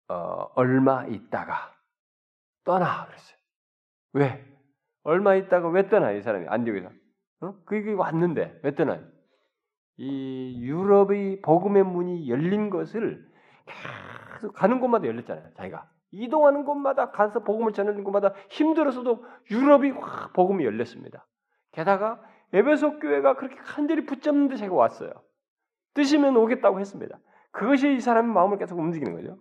어, 0.08 0.50
얼마 0.56 1.06
있다가 1.06 1.74
떠나 2.64 3.06
그랬어요. 3.08 3.38
왜? 4.14 4.46
얼마 5.04 5.36
있다가 5.36 5.70
왜 5.70 5.90
떠나 5.90 6.12
이 6.12 6.22
사람이 6.22 6.48
안디옥에서? 6.48 6.90
어? 7.42 7.56
그게 7.66 7.94
왔는데 7.94 8.62
왜 8.64 8.76
떠나? 8.76 9.02
이 9.98 10.60
유럽의 10.62 11.42
복음의 11.42 11.84
문이 11.84 12.30
열린 12.30 12.70
것을 12.70 13.28
계속 14.36 14.54
가는 14.54 14.80
곳마다 14.80 15.08
열렸잖아요. 15.08 15.54
자기가 15.56 15.90
이동하는 16.12 16.64
곳마다 16.64 17.12
가서 17.12 17.44
복음을 17.44 17.74
전하는 17.74 18.04
곳마다 18.04 18.34
힘들어서도 18.50 19.26
유럽이 19.52 19.92
확 19.92 20.34
복음이 20.34 20.64
열렸습니다. 20.64 21.26
게다가 21.72 22.22
에베소 22.54 23.00
교회가 23.00 23.36
그렇게 23.36 23.56
간절히 23.56 24.06
붙잡는데 24.06 24.56
제가 24.56 24.76
왔어요. 24.76 25.12
뜨시면 25.96 26.38
오겠다고 26.38 26.80
했습니다. 26.80 27.20
그것이 27.54 27.96
이 27.96 28.00
사람의 28.00 28.34
마음을 28.34 28.58
계속 28.58 28.78
움직이는 28.78 29.14
거죠. 29.14 29.38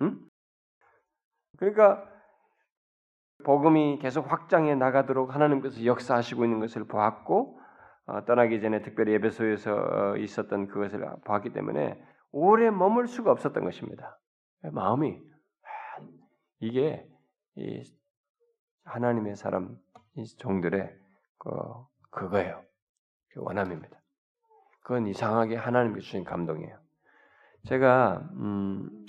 응? 0.00 0.18
그러니까 1.58 2.04
복음이 3.44 3.98
계속 4.00 4.30
확장해 4.30 4.74
나가도록 4.74 5.34
하나님께서 5.34 5.84
역사하시고 5.84 6.44
있는 6.44 6.60
것을 6.60 6.86
보았고 6.86 7.60
어, 8.06 8.24
떠나기 8.24 8.60
전에 8.60 8.82
특별히 8.82 9.12
에베소에서 9.14 9.74
어, 9.74 10.16
있었던 10.16 10.68
그것을 10.68 11.06
보았기 11.24 11.52
때문에 11.52 12.02
오래 12.32 12.70
머물 12.70 13.06
수가 13.06 13.30
없었던 13.30 13.64
것입니다. 13.64 14.18
마음이 14.62 15.20
이게 16.60 17.06
하나님의 18.84 19.36
사람 19.36 19.76
종들의 20.38 20.90
그 21.38 21.50
그거예요. 22.10 22.64
그 23.30 23.40
원함입니다. 23.40 23.97
그건 24.88 25.06
이상하게 25.06 25.54
하나님께 25.54 26.00
주신 26.00 26.24
감동이에요. 26.24 26.78
제가 27.64 28.26
음, 28.36 29.04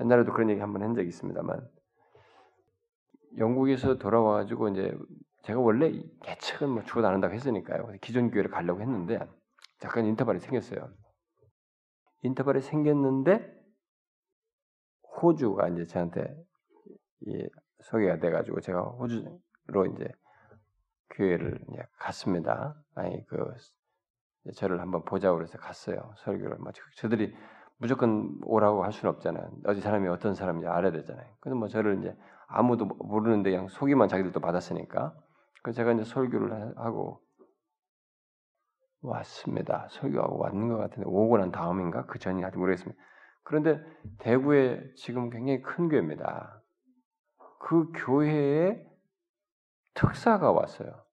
옛날에도 0.00 0.32
그런 0.32 0.50
얘기 0.50 0.60
한번 0.60 0.82
한 0.82 0.96
적이 0.96 1.06
있습니다만 1.06 1.70
영국에서 3.38 3.96
돌아와가지고 3.96 4.70
이제 4.70 4.92
제가 5.44 5.60
원래 5.60 5.92
예측은 6.26 6.68
뭐 6.68 6.82
죽어도 6.82 7.06
안 7.06 7.14
한다고 7.14 7.32
했으니까요. 7.32 7.92
기존 8.02 8.32
교회를 8.32 8.50
가려고 8.50 8.80
했는데 8.80 9.20
잠깐 9.78 10.04
인터벌이 10.06 10.40
생겼어요. 10.40 10.92
인터벌이 12.22 12.60
생겼는데 12.60 13.54
호주가 15.22 15.68
이제 15.68 15.86
저한테 15.86 16.26
소개가 17.84 18.18
돼가지고 18.18 18.60
제가 18.62 18.80
호주로 18.82 19.86
이제 19.94 20.08
교회를 21.10 21.60
이제 21.70 21.84
갔습니다. 22.00 22.74
아니 22.96 23.24
그 23.26 23.36
저를 24.52 24.80
한번 24.80 25.04
보자고 25.04 25.36
그래서 25.36 25.58
갔어요. 25.58 26.12
설교를 26.18 26.58
뭐 26.58 26.72
저들이 26.96 27.34
무조건 27.78 28.38
오라고 28.42 28.84
할 28.84 28.92
수는 28.92 29.14
없잖아요. 29.14 29.50
어디 29.66 29.80
사람이 29.80 30.08
어떤 30.08 30.34
사람인지 30.34 30.68
알아야 30.68 30.92
되잖아요. 30.92 31.26
그래서 31.40 31.56
뭐 31.56 31.68
저를 31.68 31.98
이제 31.98 32.16
아무도 32.46 32.84
모르는데 32.84 33.50
그냥 33.50 33.68
소개만 33.68 34.08
자기들도 34.08 34.38
받았으니까. 34.40 35.14
그래서 35.62 35.76
제가 35.76 35.92
이제 35.92 36.04
설교를 36.04 36.76
하고 36.76 37.20
왔습니다. 39.00 39.88
설교하고 39.90 40.38
왔는 40.38 40.68
것 40.68 40.76
같은데 40.78 41.04
오고 41.06 41.38
난 41.38 41.50
다음인가 41.50 42.06
그 42.06 42.18
전이 42.18 42.42
하여튼 42.42 42.60
모르겠습니다. 42.60 43.00
그런데 43.42 43.82
대구에 44.18 44.82
지금 44.96 45.30
굉장히 45.30 45.62
큰 45.62 45.88
교회입니다. 45.88 46.62
그 47.60 47.90
교회에 47.94 48.82
특사가 49.94 50.52
왔어요. 50.52 51.03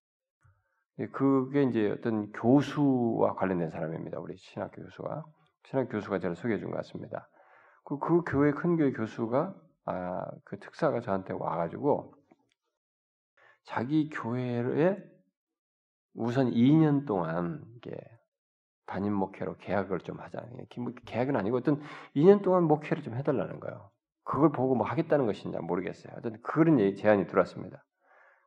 그게 1.08 1.64
이제 1.64 1.92
어떤 1.92 2.32
교수와 2.32 3.36
관련된 3.36 3.70
사람입니다. 3.70 4.20
우리 4.20 4.36
신학 4.38 4.72
교수가 4.74 5.24
신학 5.66 5.90
교수가 5.90 6.20
저를 6.20 6.36
소개해 6.36 6.60
준 6.60 6.70
것 6.70 6.78
같습니다. 6.78 7.30
그, 7.84 8.00
그 8.00 8.24
교회 8.26 8.52
큰 8.52 8.78
교회 8.78 8.92
교수가 8.92 9.56
아, 9.86 10.26
그 10.46 10.60
특사가 10.60 11.02
저한테 11.02 11.34
와가지고 11.34 12.14
자기 13.64 14.10
교회에 14.10 14.98
우선 16.14 16.52
2년 16.52 17.06
동안 17.08 17.64
이게 17.78 17.96
담임 18.86 19.14
목회로 19.14 19.58
계약을 19.58 20.00
좀 20.00 20.20
하자. 20.20 20.46
계약은 21.06 21.36
아니고 21.36 21.58
어떤 21.58 21.82
2년 22.16 22.42
동안 22.44 22.64
목회를 22.66 23.04
좀 23.04 23.16
해달라는 23.16 23.60
거예요. 23.60 23.90
그걸 24.24 24.52
보고 24.52 24.76
뭐 24.76 24.86
하겠다는 24.86 25.26
것인지 25.26 25.58
모르겠어요. 25.58 26.14
어떤 26.18 26.42
그런 26.42 26.78
제안이 26.96 27.28
들어왔습니다. 27.28 27.84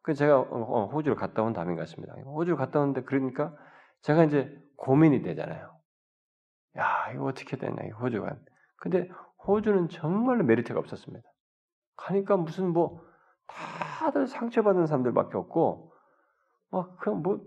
그래서 0.05 0.19
제가 0.19 0.39
어, 0.39 0.47
어, 0.51 0.87
호주를 0.89 1.17
갔다 1.17 1.43
온 1.43 1.55
다음인 1.55 1.77
것 1.77 1.81
같습니다. 1.83 2.13
호주를 2.15 2.59
갔다 2.59 2.79
왔는데 2.79 3.05
그러니까 3.05 3.57
제가 4.03 4.25
이제 4.25 4.55
고민이 4.77 5.23
되잖아요. 5.23 5.75
야 6.77 7.11
이거 7.15 7.25
어떻게 7.25 7.57
되냐 7.57 7.75
이 7.87 7.91
호주가. 7.91 8.37
근데 8.77 9.09
호주는 9.47 9.89
정말로 9.89 10.45
메리트가 10.45 10.79
없었습니다. 10.79 11.27
가니까 11.97 12.37
무슨 12.37 12.69
뭐 12.75 13.03
다들 13.47 14.27
상처받은 14.27 14.87
사람들밖에 14.87 15.39
없고 15.39 15.95
막 16.71 16.99
그냥 16.99 17.23
뭐 17.23 17.41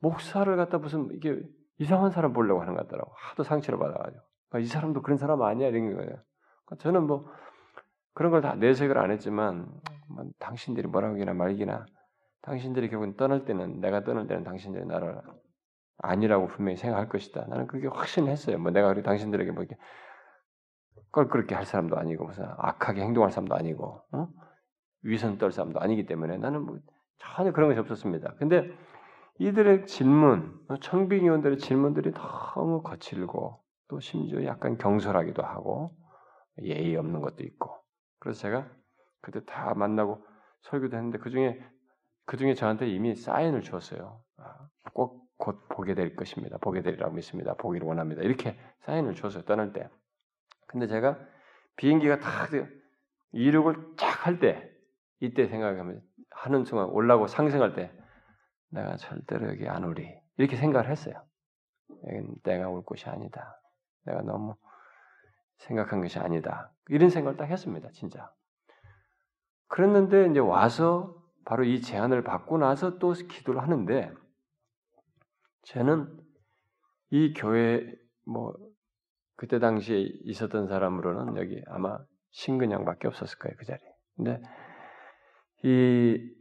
목사를 0.00 0.56
갖다 0.56 0.78
무슨 0.78 1.10
이게 1.12 1.38
이상한 1.78 2.10
사람 2.10 2.32
보려고 2.32 2.62
하는 2.62 2.74
것 2.74 2.86
같더라고. 2.86 3.12
하도 3.14 3.42
상처를 3.42 3.78
받아가지고. 3.78 4.22
그러니까 4.48 4.64
이 4.64 4.68
사람도 4.68 5.02
그런 5.02 5.18
사람 5.18 5.42
아니야 5.42 5.68
이런 5.68 5.94
거예요. 5.94 6.16
그러니까 6.64 6.76
저는 6.78 7.06
뭐 7.06 7.26
그런 8.14 8.30
걸 8.32 8.40
다 8.40 8.54
내색을 8.54 8.96
안 8.96 9.10
했지만 9.10 9.68
뭐 10.08 10.24
당신들이 10.38 10.88
뭐라고 10.88 11.14
하기나 11.14 11.34
말기나 11.34 11.86
당신들이 12.42 12.88
결국은 12.88 13.16
떠날 13.16 13.44
때는 13.44 13.80
내가 13.80 14.04
떠날 14.04 14.26
때는 14.26 14.44
당신들이 14.44 14.86
나를 14.86 15.20
아니라고 15.98 16.46
분명히 16.46 16.76
생각할 16.76 17.08
것이다. 17.08 17.46
나는 17.48 17.66
그게 17.66 17.88
확신했어요. 17.88 18.58
뭐 18.58 18.70
내가 18.70 18.88
우리 18.88 19.02
당신들에게 19.02 19.50
뭐 19.50 19.62
이렇게 19.62 19.76
껄끄럽게 21.12 21.54
할 21.54 21.64
사람도 21.64 21.96
아니고 21.96 22.26
무슨 22.26 22.44
악하게 22.56 23.02
행동할 23.02 23.30
사람도 23.30 23.54
아니고 23.54 24.02
어? 24.12 24.28
위선 25.02 25.38
떨 25.38 25.52
사람도 25.52 25.80
아니기 25.80 26.06
때문에 26.06 26.38
나는 26.38 26.62
뭐 26.62 26.78
전혀 27.18 27.52
그런 27.52 27.68
것이 27.68 27.80
없었습니다. 27.80 28.34
근데 28.38 28.70
이들의 29.38 29.86
질문, 29.86 30.58
청빙위원들의 30.80 31.58
질문들이 31.58 32.12
너무 32.12 32.82
거칠고 32.82 33.60
또 33.88 34.00
심지어 34.00 34.44
약간 34.44 34.76
경솔하기도 34.78 35.42
하고 35.42 35.96
예의 36.62 36.96
없는 36.96 37.20
것도 37.20 37.44
있고 37.44 37.76
그래서 38.18 38.40
제가 38.40 38.68
그때 39.20 39.44
다 39.44 39.74
만나고 39.74 40.24
설교도 40.62 40.96
했는데 40.96 41.18
그 41.18 41.30
중에 41.30 41.62
그 42.26 42.36
중에 42.36 42.54
저한테 42.54 42.88
이미 42.88 43.14
사인을 43.14 43.62
줬어요. 43.62 44.22
아, 44.36 44.68
꼭곧 44.92 45.68
보게 45.68 45.94
될 45.94 46.14
것입니다. 46.14 46.58
보게 46.58 46.82
되리라고 46.82 47.14
믿습니다. 47.14 47.54
보기를 47.54 47.86
원합니다. 47.86 48.22
이렇게 48.22 48.58
사인을 48.80 49.14
줬어요. 49.14 49.44
떠날 49.44 49.72
때. 49.72 49.88
근데 50.66 50.86
제가 50.86 51.18
비행기가 51.76 52.18
다 52.18 52.46
이륙을 53.32 53.94
쫙 53.96 54.26
할 54.26 54.40
때 54.40 54.70
이때 55.20 55.46
생각하면 55.48 56.02
하는 56.30 56.64
순간 56.64 56.88
올라고 56.88 57.26
상승할 57.26 57.74
때 57.74 57.92
내가 58.70 58.96
절대로 58.96 59.48
여기 59.48 59.68
안 59.68 59.84
오리 59.84 60.14
이렇게 60.36 60.56
생각을 60.56 60.90
했어요. 60.90 61.22
여기는 62.04 62.34
내가 62.44 62.68
올 62.68 62.82
곳이 62.84 63.08
아니다. 63.08 63.60
내가 64.04 64.22
너무 64.22 64.54
생각한 65.58 66.00
것이 66.00 66.18
아니다. 66.18 66.70
이런 66.88 67.10
생각을 67.10 67.36
딱 67.36 67.46
했습니다. 67.46 67.88
진짜. 67.92 68.30
그랬는데 69.68 70.28
이제 70.30 70.40
와서 70.40 71.14
바로 71.44 71.64
이 71.64 71.80
제안을 71.80 72.22
받고 72.24 72.58
나서 72.58 72.98
또 72.98 73.12
기도를 73.12 73.62
하는데 73.62 74.12
저는 75.62 76.14
이 77.10 77.32
교회 77.34 77.90
뭐 78.26 78.54
그때 79.36 79.58
당시에 79.58 80.00
있었던 80.24 80.66
사람으로는 80.66 81.36
여기 81.36 81.62
아마 81.68 81.98
신근양밖에 82.32 83.08
없었을 83.08 83.38
거예요 83.38 83.56
그 83.58 83.64
자리. 83.64 83.80
근데 84.16 84.42
이 85.62 86.34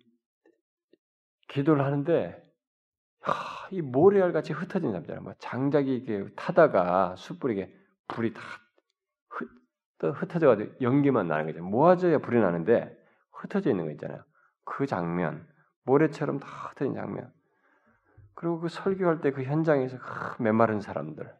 기도를 1.49 1.86
하는데 1.86 2.43
하, 3.21 3.67
이 3.71 3.82
모래알 3.82 4.32
같이 4.32 4.53
흩어진 4.53 4.91
사람들, 4.91 5.19
뭐 5.21 5.34
장작이 5.39 5.95
이렇게 5.95 6.34
타다가 6.36 7.15
숯불이 7.17 7.67
불이 8.07 8.34
다또 8.34 10.13
흩어져가지고 10.13 10.75
연기만 10.82 11.28
나는 11.28 11.45
거죠. 11.45 11.63
모아져야 11.63 12.19
불이 12.19 12.39
나는데 12.39 12.97
흩어져 13.38 13.70
있는 13.70 13.86
거 13.86 13.92
있잖아요. 13.92 14.24
그 14.66 14.86
장면, 14.86 15.48
모래처럼 15.84 16.40
다 16.40 16.48
흩어진 16.70 16.94
장면. 16.94 17.34
그리고 18.34 18.60
그 18.60 18.70
설교할 18.70 19.22
때 19.22 19.32
그 19.32 19.44
현장에서 19.44 19.98
그 19.98 20.42
메마른 20.42 20.82
사람들, 20.82 21.34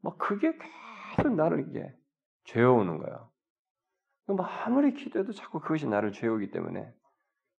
막 0.00 0.18
그게 0.18 0.56
계속 1.14 1.34
나를 1.34 1.68
이게 1.68 1.94
죄어오는 2.44 2.98
거예요. 2.98 3.30
뭐 4.26 4.44
아무리 4.44 4.94
기도해도 4.94 5.32
자꾸 5.32 5.60
그것이 5.60 5.86
나를 5.86 6.12
죄우기 6.12 6.50
때문에 6.50 6.92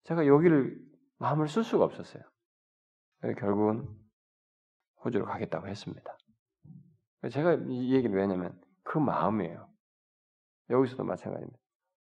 제가 0.04 0.26
여기를 0.26 0.80
마음을 1.18 1.48
쓸 1.48 1.62
수가 1.64 1.84
없었어요. 1.84 2.22
결국은 3.38 3.88
호주로 5.04 5.24
가겠다고 5.26 5.68
했습니다. 5.68 6.16
제가 7.30 7.54
이 7.68 7.94
얘기를 7.94 8.16
왜냐면 8.16 8.60
그 8.82 8.98
마음이에요. 8.98 9.68
여기서도 10.70 11.04
마찬가지입니다. 11.04 11.58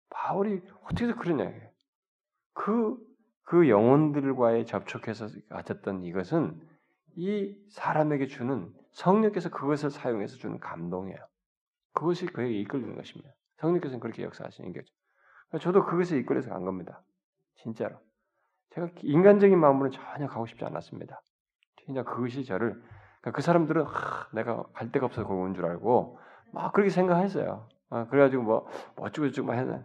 바울이 0.09 0.61
어떻게 0.83 1.05
해서 1.05 1.15
그러냐. 1.15 1.70
그, 2.53 2.97
그 3.43 3.69
영혼들과의 3.69 4.65
접촉해서 4.65 5.27
가졌던 5.49 6.03
이것은 6.03 6.59
이 7.15 7.55
사람에게 7.69 8.27
주는 8.27 8.73
성령께서 8.91 9.49
그것을 9.49 9.89
사용해서 9.89 10.37
주는 10.37 10.59
감동이에요. 10.59 11.17
그것이 11.93 12.25
그에게 12.25 12.59
이끌리는 12.59 12.95
것입니다. 12.95 13.31
성령께서는 13.57 13.99
그렇게 13.99 14.23
역사하시는 14.23 14.73
거죠. 14.73 14.93
저도 15.59 15.85
그것에 15.85 16.17
이끌려서 16.17 16.49
간 16.49 16.63
겁니다. 16.63 17.03
진짜로. 17.55 17.97
제가 18.71 18.89
인간적인 19.01 19.59
마음으로는 19.59 19.91
전혀 19.91 20.27
가고 20.27 20.45
싶지 20.45 20.63
않았습니다. 20.63 21.21
그냥 21.85 22.05
그것이 22.05 22.45
저를 22.45 22.81
그 23.33 23.41
사람들은 23.41 23.83
하, 23.83 24.27
내가 24.33 24.63
갈 24.73 24.91
데가 24.91 25.05
없어서 25.07 25.27
거기 25.27 25.41
온 25.41 25.53
줄 25.53 25.65
알고 25.65 26.17
막 26.53 26.71
그렇게 26.73 26.89
생각했어요. 26.89 27.67
아, 27.89 28.07
그래가지고 28.07 28.43
뭐, 28.43 28.67
뭐 28.95 29.07
어쩌고 29.07 29.27
저쩌고 29.29 29.47
막 29.47 29.55
해서 29.55 29.83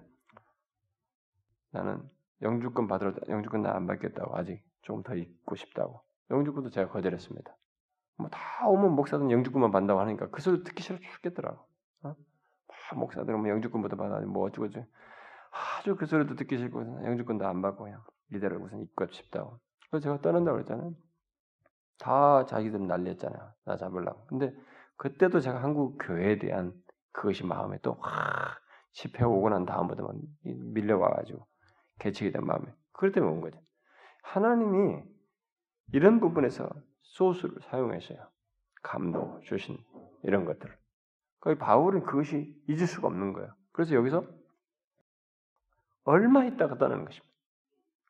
나는 1.73 2.09
영주권 2.43 2.89
받으러 2.89 3.13
영주권 3.29 3.63
나 3.63 3.73
안 3.75 3.87
받겠다고 3.87 4.37
아직 4.37 4.63
조금 4.83 5.03
더 5.03 5.15
있고 5.15 5.57
싶다고 5.57 6.03
영주권도 6.31 6.71
제가 6.71 6.91
거절했습니다. 6.93 7.57
뭐 8.19 8.29
다 8.31 8.69
오면 8.69 8.93
목사들은 8.93 9.31
영주권만 9.31 9.71
받는다고 9.73 10.01
하니까 10.01 10.29
그 10.31 10.41
소리 10.43 10.63
듣기 10.65 10.83
싫어 10.83 10.99
죽겠더라고. 10.99 11.59
어? 12.05 12.09
막 12.09 12.99
목사들은 12.99 13.39
뭐 13.41 13.49
영주권부터 13.51 13.97
받아 13.97 14.21
뭐 14.27 14.47
어쩌고 14.47 14.69
저쩌고 14.71 14.87
아주 15.79 15.97
그 15.97 16.07
소리도 16.07 16.37
듣기 16.37 16.59
싫고 16.59 17.05
영주권도 17.07 17.47
안 17.47 17.63
받고 17.63 17.85
그냥 17.85 18.03
이대로 18.33 18.59
우선 18.63 18.81
입고 18.83 19.07
싶다고. 19.09 19.59
그래서 19.91 20.05
제가 20.05 20.21
떠난다고 20.21 20.57
그랬잖아요. 20.57 20.93
다 21.99 22.45
자기들은 22.47 22.87
난리했잖아요. 22.87 23.53
나 23.65 23.77
잡으려고. 23.77 24.27
근데 24.27 24.53
그때도 24.97 25.41
제가 25.41 25.63
한국 25.63 25.97
교회에 26.01 26.39
대한 26.39 26.75
그것이 27.13 27.45
마음에 27.47 27.79
또 27.83 27.97
확 28.01 28.59
집회 28.93 29.25
오고 29.25 29.51
난 29.51 29.67
다음부터 29.67 30.09
밀려와가지고 30.45 31.47
개척이 31.99 32.33
된 32.33 32.45
마음에 32.45 32.73
그럴 32.93 33.13
때문에 33.13 33.33
온 33.33 33.41
거죠. 33.41 33.61
하나님이 34.23 35.03
이런 35.93 36.21
부분에서 36.21 36.69
소스를 37.03 37.61
사용해서요. 37.63 38.19
감동 38.83 39.41
주신 39.43 39.79
이런 40.23 40.45
것들. 40.45 40.77
거기 41.41 41.59
바울은 41.59 42.03
그것이 42.03 42.55
잊을 42.69 42.87
수가 42.87 43.09
없는 43.09 43.33
거예요. 43.33 43.55
그래서 43.73 43.95
여기서 43.95 44.25
얼마 46.05 46.45
있다가 46.45 46.79
떠나는 46.79 47.05
것입니다. 47.05 47.33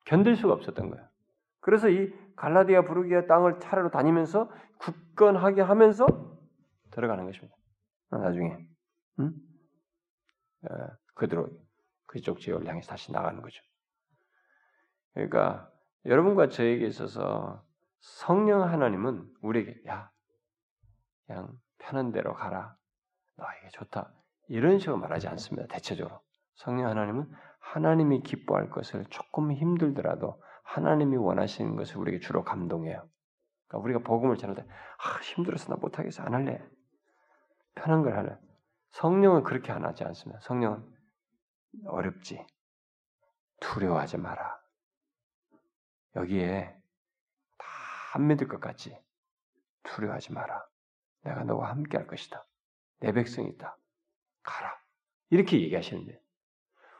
견딜 0.04 0.36
수가 0.36 0.54
없었던 0.54 0.90
거예요. 0.90 1.06
그래서 1.60 1.88
이 1.88 2.12
갈라디아 2.36 2.82
부르기아 2.82 3.26
땅을 3.26 3.60
차례로 3.60 3.90
다니면서 3.90 4.50
굳건하게 4.78 5.62
하면서 5.62 6.06
들어가는 6.92 7.24
것입니다. 7.24 7.56
나중에 8.10 8.66
응? 9.20 9.32
에, 10.64 10.68
그대로 11.14 11.48
그쪽 12.06 12.38
지역을 12.38 12.68
향해서 12.68 12.88
다시 12.88 13.10
나가는 13.10 13.40
거죠. 13.40 13.62
그러니까 15.16 15.70
여러분과 16.04 16.50
저에게 16.50 16.86
있어서 16.86 17.64
성령 18.00 18.62
하나님은 18.62 19.26
우리에게 19.40 19.80
야 19.88 20.10
그냥 21.26 21.58
편한 21.78 22.12
대로 22.12 22.34
가라 22.34 22.76
너에게 23.36 23.70
좋다 23.70 24.12
이런 24.48 24.78
식으로 24.78 24.98
말하지 24.98 25.26
않습니다. 25.28 25.66
대체적으로 25.68 26.20
성령 26.54 26.90
하나님은 26.90 27.32
하나님이 27.58 28.22
기뻐할 28.22 28.68
것을 28.68 29.06
조금 29.06 29.52
힘들더라도 29.52 30.40
하나님이 30.64 31.16
원하시는 31.16 31.76
것을 31.76 31.96
우리에게 31.96 32.20
주로 32.20 32.44
감동해요. 32.44 33.08
그러니까 33.66 33.84
우리가 33.84 33.98
복음을 34.00 34.36
전할 34.36 34.54
때 34.54 34.62
아, 34.62 35.20
힘들어서 35.22 35.72
나 35.72 35.80
못하겠어 35.80 36.22
안 36.24 36.34
할래 36.34 36.62
편한 37.74 38.02
걸 38.02 38.16
하래. 38.18 38.36
성령은 38.90 39.44
그렇게 39.44 39.72
안 39.72 39.86
하지 39.86 40.04
않습니다. 40.04 40.40
성령은 40.42 40.84
어렵지 41.86 42.46
두려워하지 43.60 44.18
마라. 44.18 44.65
여기에 46.16 46.76
다 47.58 47.66
안 48.16 48.26
믿을 48.28 48.48
것 48.48 48.60
같지 48.60 48.98
두려워하지 49.82 50.32
마라. 50.32 50.66
내가 51.22 51.44
너와 51.44 51.68
함께 51.70 51.98
할 51.98 52.06
것이다. 52.06 52.44
내 53.00 53.12
백성이 53.12 53.48
있다. 53.50 53.76
가라. 54.42 54.74
이렇게 55.30 55.60
얘기하시는데 55.60 56.20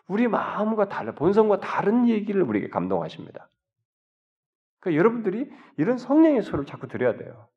우리 0.09 0.29
마음과 0.29 0.89
달라 0.89 1.13
본성과 1.13 1.61
다른 1.61 2.09
얘기를 2.09 2.43
우리에게 2.43 2.69
감동하십니다. 2.69 3.49
그러니까 4.81 4.99
여러분들이 4.99 5.51
이런 5.79 5.97
성령의 5.97 6.43
소리를 6.43 6.67
자꾸 6.67 6.87
들어야 6.87 7.17
돼요. 7.17 7.49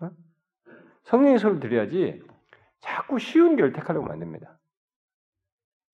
어? 0.00 0.10
성령의 1.04 1.38
소리를 1.38 1.60
들어야지 1.60 2.22
자꾸 2.80 3.18
쉬운 3.18 3.56
길을 3.56 3.72
택하려고 3.72 4.06
만듭니다. 4.06 4.58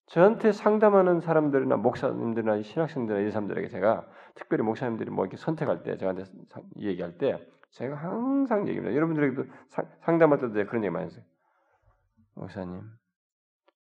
저한테 0.07 0.53
상담하는 0.53 1.21
사람들이나 1.21 1.77
목사님들이나 1.77 2.63
신학생들이나 2.63 3.27
이 3.27 3.31
사람들에게 3.31 3.69
제가 3.69 4.09
특별히 4.35 4.63
목사님들이 4.63 5.11
뭐 5.11 5.25
이렇게 5.25 5.37
선택할 5.37 5.83
때 5.83 5.97
저한테 5.97 6.25
얘기할 6.79 7.19
때 7.19 7.45
제가 7.71 7.97
항상 7.97 8.69
얘기합니다. 8.69 8.95
여러분들에게도 8.95 9.45
상담할 10.03 10.39
때도 10.41 10.53
그런 10.53 10.85
얘기 10.85 10.91
많이 10.91 11.07
했어요. 11.07 11.25
목사님, 12.35 12.83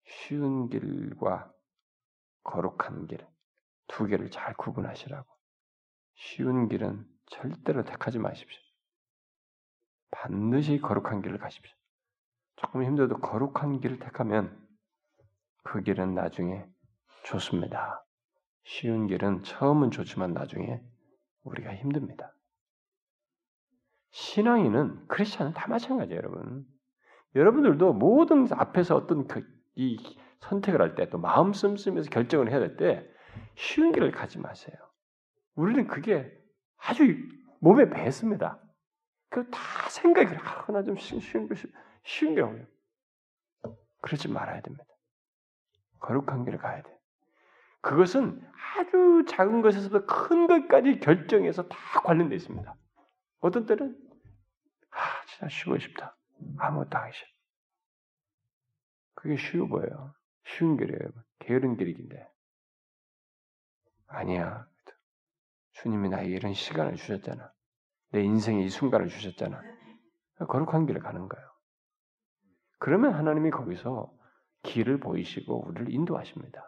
쉬운 0.05 0.69
길과 0.69 1.51
거룩한 2.43 3.07
길, 3.07 3.25
두 3.87 4.05
개를 4.05 4.31
잘 4.31 4.53
구분하시라고. 4.53 5.27
쉬운 6.15 6.69
길은 6.69 7.05
절대로 7.27 7.83
택하지 7.83 8.19
마십시오. 8.19 8.61
반드시 10.11 10.79
거룩한 10.79 11.21
길을 11.21 11.37
가십시오. 11.37 11.75
조금 12.55 12.83
힘들어도 12.83 13.19
거룩한 13.19 13.81
길을 13.81 13.99
택하면 13.99 14.66
그 15.67 15.81
길은 15.81 16.15
나중에 16.15 16.65
좋습니다. 17.23 18.05
쉬운 18.63 19.07
길은 19.07 19.43
처음은 19.43 19.91
좋지만 19.91 20.33
나중에 20.33 20.81
우리가 21.43 21.75
힘듭니다. 21.75 22.33
신앙인은 24.11 25.07
크리스천은 25.07 25.53
다 25.53 25.67
마찬가지예요, 25.67 26.19
여러분. 26.19 26.65
여러분들도 27.35 27.93
모든 27.93 28.47
앞에서 28.51 28.95
어떤 28.95 29.27
그, 29.27 29.45
이 29.75 29.97
선택을 30.39 30.81
할 30.81 30.95
때 30.95 31.09
또 31.09 31.17
마음 31.17 31.51
씀씀에서 31.51 32.09
결정을 32.09 32.49
해야 32.49 32.59
될 32.59 32.77
때 32.77 33.05
쉬운 33.55 33.91
길을 33.91 34.11
가지 34.11 34.39
마세요. 34.39 34.75
우리는 35.55 35.85
그게 35.87 36.31
아주 36.77 37.03
몸에 37.59 37.89
배습니다. 37.89 38.61
그다 39.29 39.59
생각이 39.89 40.33
하나 40.33 40.83
좀 40.83 40.95
쉬운 40.95 41.49
게 41.49 41.55
쉬운 42.03 42.35
게 42.35 42.41
오요. 42.41 42.65
그러지 44.01 44.29
말아야 44.29 44.61
됩니다. 44.61 44.85
거룩한 45.99 46.45
길을 46.45 46.59
가야 46.59 46.81
돼. 46.81 46.97
그것은 47.81 48.41
아주 48.75 49.25
작은 49.27 49.61
것에서부터 49.61 50.05
큰 50.05 50.47
것까지 50.47 50.99
결정해서 50.99 51.67
다 51.67 52.01
관련되어 52.01 52.35
있습니다. 52.35 52.75
어떤 53.39 53.65
때는 53.65 53.97
아 54.91 55.25
진짜 55.27 55.47
쉬고 55.49 55.77
싶다. 55.79 56.17
아무것도 56.57 56.97
하기 56.97 57.11
싫어. 57.13 57.27
그게 59.15 59.37
쉬워 59.37 59.67
보여요. 59.67 60.13
쉬운 60.45 60.77
길이에요. 60.77 61.11
게으른 61.39 61.77
길이긴데. 61.77 62.27
아니야. 64.07 64.67
주님이 65.73 66.09
나에게 66.09 66.33
이런 66.33 66.53
시간을 66.53 66.95
주셨잖아. 66.95 67.51
내 68.11 68.23
인생에 68.23 68.63
이 68.63 68.69
순간을 68.69 69.09
주셨잖아. 69.09 69.61
거룩한 70.47 70.85
길을 70.85 71.01
가는 71.01 71.27
거예요. 71.27 71.47
그러면 72.79 73.13
하나님이 73.13 73.51
거기서 73.51 74.11
길을 74.67 74.99
보이시고 74.99 75.67
우리를 75.67 75.93
인도하십니다. 75.93 76.63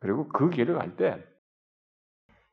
그리고 0.00 0.28
그 0.28 0.50
길을 0.50 0.74
갈 0.76 0.96
때, 0.96 1.24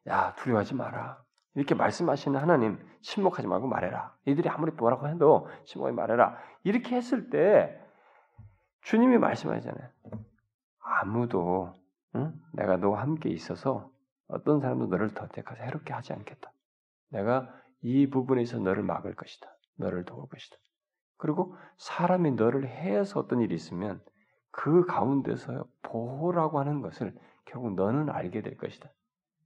야, 0.07 0.35
두려워하지 0.35 0.75
마라. 0.75 1.23
이렇게 1.55 1.73
말씀하시는 1.75 2.39
하나님, 2.39 2.77
침묵하지 3.01 3.47
말고 3.47 3.67
말해라. 3.67 4.15
이들이 4.25 4.47
아무리 4.49 4.71
뭐라고 4.71 5.07
해도 5.07 5.49
침묵하지 5.65 5.95
말해라. 5.95 6.37
이렇게 6.63 6.95
했을 6.95 7.29
때, 7.29 7.81
주님이 8.81 9.17
말씀하잖아요. 9.17 9.89
아무도 10.79 11.73
응? 12.15 12.33
내가 12.53 12.77
너와 12.77 13.01
함께 13.01 13.29
있어서 13.29 13.91
어떤 14.27 14.59
사람도 14.59 14.87
너를 14.87 15.13
더 15.13 15.27
택하서 15.27 15.63
해롭게 15.63 15.93
하지 15.93 16.13
않겠다. 16.13 16.51
내가 17.09 17.53
이 17.81 18.09
부분에서 18.09 18.59
너를 18.59 18.83
막을 18.83 19.15
것이다. 19.15 19.47
너를 19.77 20.05
도울 20.05 20.27
것이다. 20.29 20.57
그리고 21.17 21.55
사람이 21.77 22.31
너를 22.31 22.67
해서 22.67 23.19
어떤 23.19 23.41
일이 23.41 23.55
있으면 23.55 24.01
그 24.51 24.85
가운데서 24.85 25.67
보호라고 25.83 26.59
하는 26.59 26.81
것을 26.81 27.15
결국 27.45 27.75
너는 27.75 28.09
알게 28.09 28.41
될 28.41 28.57
것이다. 28.57 28.91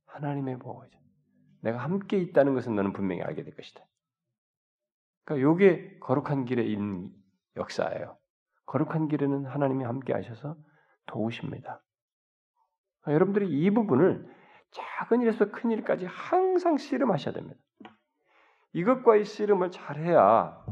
하나님의 0.05 0.59
보호죠. 0.59 0.99
내가 1.61 1.77
함께 1.77 2.17
있다는 2.17 2.53
것은 2.53 2.75
너는 2.75 2.93
분명히 2.93 3.21
알게 3.21 3.43
될 3.43 3.55
것이다. 3.55 3.85
그러니까 5.23 5.53
이게 5.53 5.97
거룩한 5.99 6.45
길에 6.45 6.63
있는 6.63 7.11
역사예요. 7.55 8.17
거룩한 8.65 9.07
길에는 9.07 9.45
하나님이 9.45 9.83
함께 9.83 10.13
하셔서 10.13 10.55
도우십니다. 11.05 11.81
그러니까 13.01 13.13
여러분들이 13.13 13.49
이 13.49 13.69
부분을 13.71 14.27
작은 14.71 15.21
일에서 15.21 15.51
큰 15.51 15.71
일까지 15.71 16.05
항상 16.05 16.77
씨름하셔야 16.77 17.33
됩니다. 17.33 17.59
이것과의 18.73 19.25
씨름을 19.25 19.71
잘해야 19.71 20.65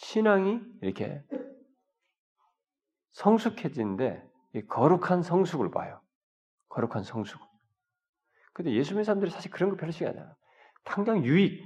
신앙이 0.00 0.60
이렇게 0.80 1.22
성숙해지는데 3.12 4.26
거룩한 4.68 5.22
성숙을 5.22 5.70
봐요. 5.70 6.00
거룩한 6.70 7.04
성숙. 7.04 7.38
근데 8.54 8.72
예수 8.72 8.92
믿는 8.92 9.04
사람들이 9.04 9.30
사실 9.30 9.50
그런 9.50 9.70
거 9.70 9.76
별로 9.76 9.92
신경 9.92 10.14
안 10.14 10.24
나요. 10.24 10.36
당장 10.84 11.22
유익, 11.24 11.62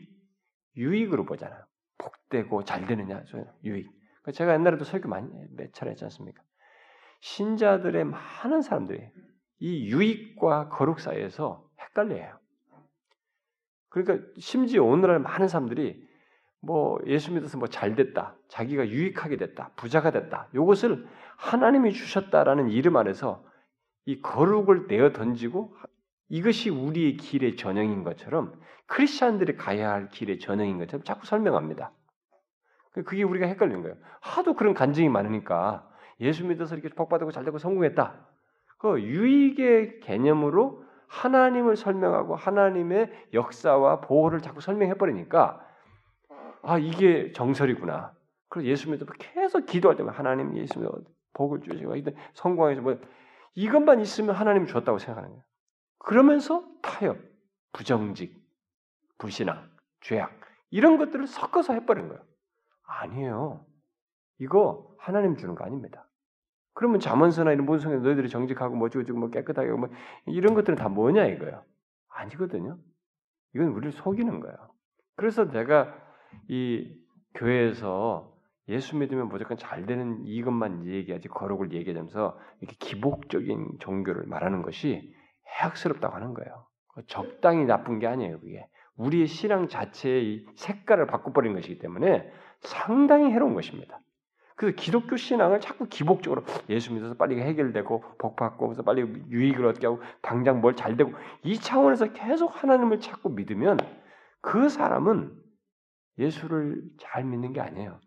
유익으로 0.77 1.25
보잖아요. 1.25 1.65
복되고 1.99 2.65
잘 2.65 2.87
되느냐, 2.87 3.23
유익. 3.63 3.89
제가 4.33 4.55
옛날에도 4.55 4.85
설교 4.85 5.09
많이 5.09 5.29
몇 5.51 5.73
차례 5.73 5.93
했지 5.93 6.05
않습니까? 6.05 6.43
신자들의 7.21 8.05
많은 8.05 8.63
사람들이 8.63 9.11
이 9.61 9.87
유익과 9.87 10.71
거룩 10.71 10.99
사이에서 10.99 11.71
헷갈려요. 11.81 12.41
그러니까 13.91 14.27
심지어 14.39 14.83
오늘날 14.83 15.21
많은 15.21 15.47
사람들이 15.47 16.04
뭐 16.65 16.99
예수 17.07 17.33
믿어서 17.33 17.59
뭐 17.59 17.69
잘 17.69 17.95
됐다, 17.95 18.35
자기가 18.49 18.89
유익하게 18.89 19.37
됐다, 19.37 19.71
부자가 19.77 20.11
됐다. 20.11 20.49
이것을 20.55 21.07
하나님이 21.37 21.93
주셨다라는 21.93 22.71
이름 22.71 22.97
안에서 22.97 23.45
이 24.07 24.21
거룩을 24.21 24.87
내어 24.87 25.13
던지고 25.13 25.75
이것이 26.29 26.71
우리의 26.71 27.17
길의 27.17 27.57
전형인 27.57 28.05
것처럼 28.05 28.53
크리스천들이 28.87 29.57
가야 29.57 29.91
할 29.91 30.09
길의 30.09 30.39
전형인 30.39 30.79
것처럼 30.79 31.05
자꾸 31.05 31.27
설명합니다. 31.27 31.93
그게 32.93 33.23
우리가 33.25 33.47
헷갈리는 33.47 33.83
거예요. 33.83 33.97
하도 34.21 34.55
그런 34.55 34.75
간증이 34.75 35.09
많으니까 35.09 35.89
예수 36.21 36.45
믿어서 36.47 36.77
이렇게 36.77 36.95
복받고 36.95 37.33
잘 37.33 37.45
되고 37.45 37.59
성공했다. 37.59 38.15
그 38.79 39.01
유익의 39.01 40.01
개념으로 40.01 40.85
하나님을 41.09 41.77
설명하고 41.77 42.37
하나님의 42.37 43.11
역사와 43.33 44.01
보호를 44.01 44.41
자꾸 44.41 44.61
설명해 44.61 44.95
버리니까 44.95 45.61
아 46.65 46.79
이게 46.79 47.33
정설이구나. 47.33 48.15
그래서 48.49 48.69
예수 48.69 48.91
믿어 48.91 49.05
계속 49.19 49.67
기도할 49.67 49.97
때만 49.97 50.15
하나님 50.15 50.57
예수 50.57 50.79
믿어 50.79 51.01
복을 51.35 51.61
주시고 51.61 51.95
성공해서 52.35 52.81
뭐 52.81 52.99
이것만 53.55 54.01
있으면 54.01 54.35
하나님 54.35 54.67
줬다고 54.67 54.99
생각하는 54.99 55.31
거예요. 55.31 55.45
그러면서 55.99 56.65
타협, 56.83 57.19
부정직, 57.73 58.43
불신앙, 59.19 59.71
죄악 60.01 60.39
이런 60.71 60.99
것들을 60.99 61.27
섞어서 61.27 61.73
해버린 61.73 62.09
거예요. 62.09 62.23
아니에요. 62.83 63.65
이거 64.39 64.95
하나님 64.99 65.37
주는 65.37 65.55
거 65.55 65.65
아닙니다. 65.65 66.07
그러면 66.75 66.99
자문서나 66.99 67.53
이런 67.53 67.67
본성에 67.67 67.97
너희들이 67.97 68.29
정직하고 68.29 68.75
뭐 68.75 68.89
어쩌고 68.89 69.19
뭐 69.19 69.31
깨끗하게 69.31 69.71
뭐 69.71 69.89
이런 70.27 70.55
것들은 70.55 70.77
다 70.77 70.89
뭐냐 70.89 71.27
이거예요. 71.27 71.63
아니거든요. 72.09 72.79
이건 73.55 73.69
우리를 73.69 73.93
속이는 73.93 74.41
거예요. 74.41 74.57
그래서 75.17 75.49
내가 75.49 76.04
이 76.49 76.91
교회에서 77.35 78.33
예수 78.69 78.97
믿으면 78.97 79.29
무조건 79.29 79.57
잘 79.57 79.87
되는 79.87 80.25
이것만 80.25 80.87
얘기하지 80.87 81.29
거룩을 81.29 81.73
얘기하면서 81.73 82.39
이렇게 82.61 82.77
기복적인 82.79 83.79
종교를 83.81 84.25
말하는 84.27 84.63
것이 84.63 85.15
해악스럽다고 85.61 86.15
하는 86.15 86.35
거예요. 86.35 86.67
적당히 87.07 87.65
나쁜 87.67 87.99
게 87.99 88.07
아니에요. 88.07 88.41
그게 88.41 88.67
우리의 88.97 89.27
신앙 89.27 89.69
자체의 89.69 90.47
색깔을 90.55 91.07
바꿔버린 91.07 91.53
것이기 91.55 91.79
때문에 91.79 92.31
상당히 92.61 93.33
해로운 93.33 93.55
것입니다. 93.55 94.01
그래서 94.57 94.77
기독교 94.77 95.17
신앙을 95.17 95.61
자꾸 95.61 95.87
기복적으로 95.89 96.45
예수 96.69 96.95
믿어서 96.95 97.15
빨리 97.15 97.41
해결되고 97.41 98.05
복 98.19 98.37
받고 98.37 98.69
그래서 98.69 98.83
빨리 98.83 99.03
유익을 99.29 99.67
얻게 99.67 99.89
하고 99.89 100.01
당장 100.23 100.61
뭘 100.61 100.77
잘 100.77 100.97
되고 100.97 101.13
이 101.43 101.59
차원에서 101.59 102.13
계속 102.13 102.63
하나님을 102.63 103.01
찾고 103.01 103.31
믿으면 103.31 103.79
그 104.41 104.69
사람은 104.69 105.44
예수를 106.19 106.83
잘 106.99 107.25
믿는 107.25 107.53
게 107.53 107.61
아니에요. 107.61 108.01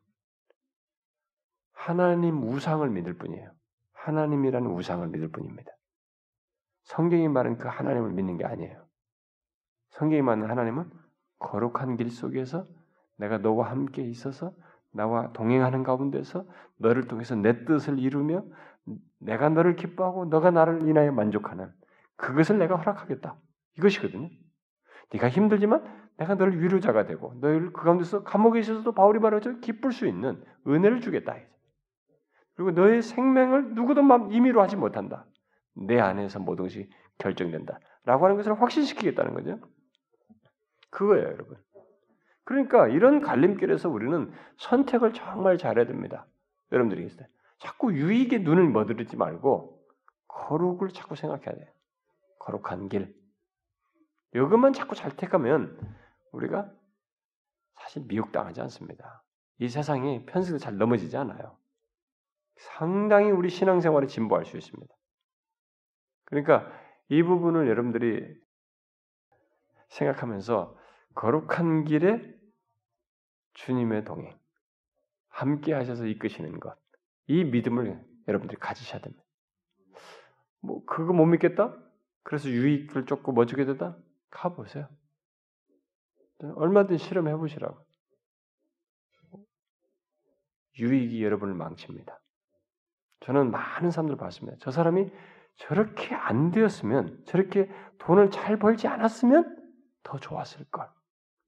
하나님 1.73 2.43
우상을 2.43 2.87
믿을 2.89 3.17
뿐이에요. 3.17 3.51
하나님이라는 3.93 4.69
우상을 4.69 5.07
믿을 5.07 5.29
뿐입니다. 5.29 5.71
성경이 6.83 7.27
말하는 7.27 7.57
그 7.57 7.67
하나님을 7.67 8.11
믿는 8.11 8.37
게 8.37 8.45
아니에요. 8.45 8.85
성경이 9.89 10.21
말하는 10.21 10.49
하나님은 10.49 10.89
거룩한 11.39 11.97
길 11.97 12.09
속에서 12.09 12.65
내가 13.17 13.37
너와 13.37 13.69
함께 13.69 14.03
있어서 14.03 14.53
나와 14.91 15.31
동행하는 15.33 15.83
가운데서 15.83 16.45
너를 16.77 17.07
통해서 17.07 17.35
내 17.35 17.65
뜻을 17.65 17.99
이루며 17.99 18.43
내가 19.19 19.49
너를 19.49 19.75
기뻐하고 19.75 20.25
너가 20.25 20.51
나를 20.51 20.87
인하여 20.87 21.11
만족하는 21.11 21.71
그것을 22.15 22.57
내가 22.57 22.75
허락하겠다. 22.75 23.35
이것이거든요. 23.77 24.29
네가 25.13 25.29
힘들지만 25.29 26.06
내가 26.17 26.35
너를 26.35 26.61
위로자가 26.61 27.05
되고 27.05 27.33
너를 27.39 27.71
그 27.71 27.83
가운데서 27.83 28.23
감옥에 28.23 28.59
있어서도 28.59 28.91
바울이 28.93 29.19
말하죠. 29.19 29.59
기쁠 29.59 29.91
수 29.91 30.07
있는 30.07 30.43
은혜를 30.67 31.01
주겠다. 31.01 31.35
그리고 32.55 32.71
너의 32.71 33.03
생명을 33.03 33.75
누구도 33.75 34.01
임의로 34.31 34.61
하지 34.61 34.75
못한다. 34.75 35.25
내 35.75 35.99
안에서 35.99 36.39
모든 36.39 36.65
것이 36.65 36.89
결정된다. 37.19 37.79
라고 38.03 38.25
하는 38.25 38.37
것을 38.37 38.59
확신시키겠다는 38.59 39.33
거죠. 39.33 39.59
그거예요, 40.89 41.25
여러분. 41.25 41.57
그러니까 42.45 42.87
이런 42.87 43.21
갈림길에서 43.21 43.89
우리는 43.89 44.31
선택을 44.57 45.13
정말 45.13 45.57
잘해야 45.57 45.85
됩니다. 45.85 46.25
여러분들이 46.71 47.05
있어요. 47.05 47.27
자꾸 47.59 47.93
유익에 47.93 48.39
눈을 48.39 48.69
머드르지 48.69 49.17
말고 49.17 49.77
거룩을 50.27 50.89
자꾸 50.89 51.15
생각해야 51.15 51.55
돼요. 51.55 51.67
거룩한 52.39 52.89
길. 52.89 53.13
이것만 54.33 54.73
자꾸 54.73 54.95
잘 54.95 55.15
택하면 55.15 55.77
우리가 56.37 56.71
사실 57.75 58.03
미혹당하지 58.07 58.61
않습니다. 58.61 59.23
이 59.59 59.69
세상이 59.69 60.25
편승도 60.25 60.59
잘 60.59 60.77
넘어지지 60.77 61.17
않아요. 61.17 61.57
상당히 62.57 63.31
우리 63.31 63.49
신앙생활에 63.49 64.07
진보할 64.07 64.45
수 64.45 64.57
있습니다. 64.57 64.93
그러니까 66.25 66.71
이 67.09 67.23
부분을 67.23 67.67
여러분들이 67.67 68.35
생각하면서 69.89 70.77
거룩한 71.15 71.85
길에 71.85 72.21
주님의 73.53 74.05
동행, 74.05 74.37
함께 75.29 75.73
하셔서 75.73 76.05
이끄시는 76.05 76.59
것, 76.59 76.77
이 77.27 77.43
믿음을 77.43 78.03
여러분들이 78.27 78.59
가지셔야 78.59 79.01
됩니다. 79.01 79.23
뭐, 80.59 80.83
그거 80.85 81.13
못 81.13 81.25
믿겠다? 81.25 81.75
그래서 82.23 82.49
유익을 82.49 83.05
쫓고 83.05 83.31
뭐 83.31 83.45
주게 83.45 83.65
되다? 83.65 83.97
가보세요. 84.29 84.87
얼마든 86.39 86.97
실험해 86.97 87.35
보시라고. 87.35 87.77
유익이 90.79 91.23
여러분을 91.23 91.55
망칩니다. 91.55 92.19
저는 93.21 93.49
많은 93.51 93.89
사람들을 93.89 94.17
봤습니다. 94.17 94.57
저 94.59 94.69
사람이 94.71 95.11
저렇게 95.55 96.13
안 96.13 96.51
되었으면, 96.51 97.23
저렇게 97.25 97.69
돈을 97.97 98.29
잘 98.29 98.59
벌지 98.59 98.87
않았으면 98.87 99.57
더 100.03 100.19
좋았을 100.19 100.65
걸. 100.69 100.87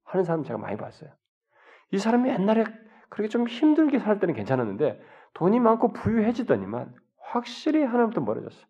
하는 0.04 0.24
사람 0.24 0.42
제가 0.42 0.58
많이 0.58 0.76
봤어요. 0.76 1.14
이 1.92 1.98
사람이 1.98 2.28
옛날에 2.28 2.64
그렇게 3.08 3.28
좀 3.28 3.46
힘들게 3.46 3.98
살 3.98 4.18
때는 4.18 4.34
괜찮았는데 4.34 5.00
돈이 5.34 5.60
많고 5.60 5.92
부유해지더니만 5.92 6.94
확실히 7.18 7.82
하나님부터 7.82 8.20
멀어졌어. 8.20 8.66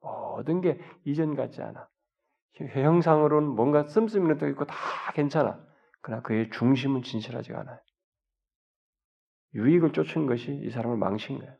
모든 0.00 0.60
게 0.60 0.80
이전 1.04 1.36
같지 1.36 1.62
않아. 1.62 1.88
형상으로는 2.54 3.48
뭔가 3.48 3.84
씀씀이는 3.84 4.38
것도 4.38 4.48
있고 4.50 4.66
다 4.66 4.76
괜찮아. 5.14 5.64
그러나 6.00 6.22
그의 6.22 6.50
중심은 6.50 7.02
진실하지가 7.02 7.60
않아요. 7.60 7.80
유익을 9.54 9.92
쫓은 9.92 10.26
것이 10.26 10.54
이 10.54 10.70
사람을 10.70 10.96
망친 10.96 11.38
거예요. 11.38 11.56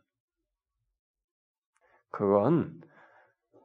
그건 2.11 2.80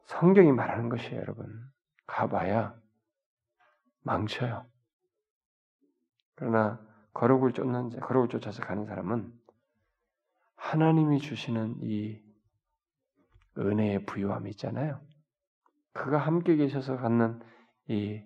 성경이 0.04 0.52
말하는 0.52 0.88
것이에요, 0.88 1.20
여러분. 1.20 1.70
가봐야 2.06 2.74
망쳐요. 4.02 4.66
그러나 6.34 6.80
거룩을 7.12 7.52
쫓는 7.52 8.00
거룩을 8.00 8.28
쫓아서 8.28 8.62
가는 8.62 8.86
사람은 8.86 9.32
하나님이 10.56 11.20
주시는 11.20 11.80
이 11.82 12.22
은혜의 13.58 14.06
부유함이 14.06 14.50
있잖아요. 14.50 15.00
그가 15.98 16.18
함께 16.18 16.54
계셔서 16.54 16.96
갖는 16.96 17.40
이 17.88 18.22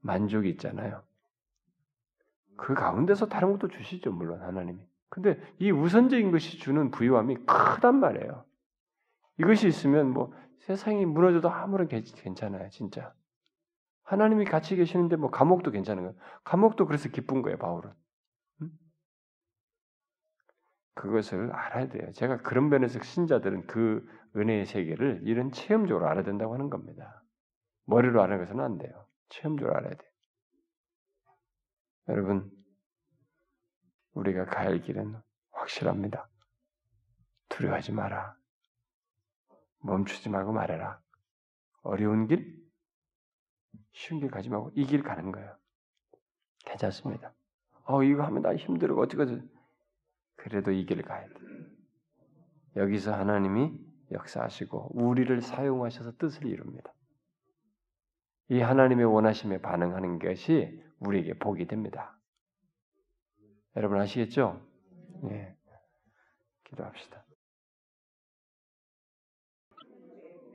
만족이 0.00 0.50
있잖아요. 0.50 1.02
그 2.56 2.74
가운데서 2.74 3.28
다른 3.28 3.52
것도 3.52 3.68
주시죠, 3.68 4.10
물론 4.10 4.42
하나님이. 4.42 4.80
근데 5.08 5.40
이 5.60 5.70
우선적인 5.70 6.32
것이 6.32 6.58
주는 6.58 6.90
부유함이 6.90 7.36
크단 7.46 8.00
말이에요. 8.00 8.44
이것이 9.38 9.68
있으면 9.68 10.10
뭐 10.10 10.32
세상이 10.60 11.06
무너져도 11.06 11.48
아무런 11.48 11.86
괜찮아요, 11.86 12.68
진짜. 12.70 13.14
하나님이 14.02 14.44
같이 14.44 14.74
계시는데 14.74 15.14
뭐 15.16 15.30
감옥도 15.30 15.70
괜찮은 15.70 16.02
거예요. 16.02 16.16
감옥도 16.42 16.86
그래서 16.86 17.08
기쁜 17.08 17.42
거예요, 17.42 17.56
바울은. 17.58 17.92
그것을 20.94 21.52
알아야 21.52 21.88
돼요. 21.88 22.10
제가 22.12 22.38
그런 22.38 22.68
면에서 22.68 23.00
신자들은 23.00 23.66
그 23.66 24.04
은혜의 24.36 24.66
세계를 24.66 25.20
이런 25.24 25.50
체험적으로 25.50 26.06
알아야 26.08 26.24
된다고 26.24 26.54
하는 26.54 26.68
겁니다. 26.70 27.22
머리로 27.86 28.22
아는 28.22 28.38
것은 28.38 28.60
안 28.60 28.78
돼요. 28.78 29.06
체험적으로 29.30 29.74
알아야 29.76 29.94
돼요. 29.94 30.10
여러분, 32.08 32.50
우리가 34.12 34.44
갈 34.46 34.80
길은 34.80 35.16
확실합니다. 35.50 36.28
두려워하지 37.48 37.92
마라. 37.92 38.36
멈추지 39.80 40.28
말고 40.28 40.52
말해라. 40.52 41.00
어려운 41.82 42.26
길, 42.26 42.56
쉬운 43.92 44.20
길 44.20 44.30
가지 44.30 44.48
말고 44.48 44.72
이 44.74 44.84
길 44.84 45.02
가는 45.02 45.32
거예요. 45.32 45.56
괜찮습니다. 46.64 47.32
어, 47.84 48.02
이거 48.02 48.24
하면 48.24 48.42
나 48.42 48.54
힘들어. 48.56 48.96
어떻게든. 48.96 49.48
그래도 50.36 50.72
이 50.72 50.84
길을 50.84 51.04
가야 51.04 51.26
돼. 51.28 51.34
여기서 52.76 53.14
하나님이 53.14 53.78
역사하시고 54.12 54.92
우리를 54.94 55.40
사용하셔서 55.40 56.16
뜻을 56.18 56.46
이룹니다. 56.46 56.92
이 58.48 58.60
하나님의 58.60 59.04
원하심에 59.06 59.60
반응하는 59.60 60.18
것이 60.18 60.82
우리에게 61.00 61.34
복이 61.34 61.66
됩니다. 61.66 62.16
여러분 63.76 64.00
아시겠죠? 64.00 64.60
예. 65.30 65.56
기도합시다. 66.64 67.24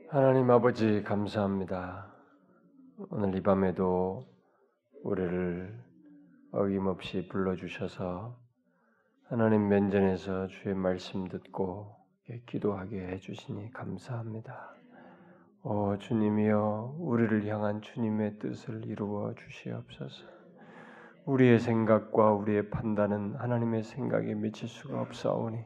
하나님 0.08 0.50
아버지 0.50 1.02
감사합니다. 1.02 2.12
오늘 3.10 3.34
이 3.34 3.42
밤에도 3.42 4.26
우리를 5.02 5.82
어김없이 6.52 7.28
불러주셔서 7.28 8.38
하나님 9.24 9.68
면전에서 9.68 10.48
주의 10.48 10.74
말씀 10.74 11.28
듣고 11.28 12.01
기도하게 12.46 13.08
해주시니 13.08 13.72
감사합니다. 13.72 14.74
오 15.64 15.96
주님이여 15.98 16.96
우리를 16.98 17.46
향한 17.46 17.82
주님의 17.82 18.38
뜻을 18.38 18.86
이루어 18.86 19.34
주시옵소서. 19.34 20.26
우리의 21.24 21.60
생각과 21.60 22.32
우리의 22.32 22.70
판단은 22.70 23.36
하나님의 23.36 23.84
생각에 23.84 24.34
미칠 24.34 24.68
수가 24.68 25.00
없사오니 25.00 25.58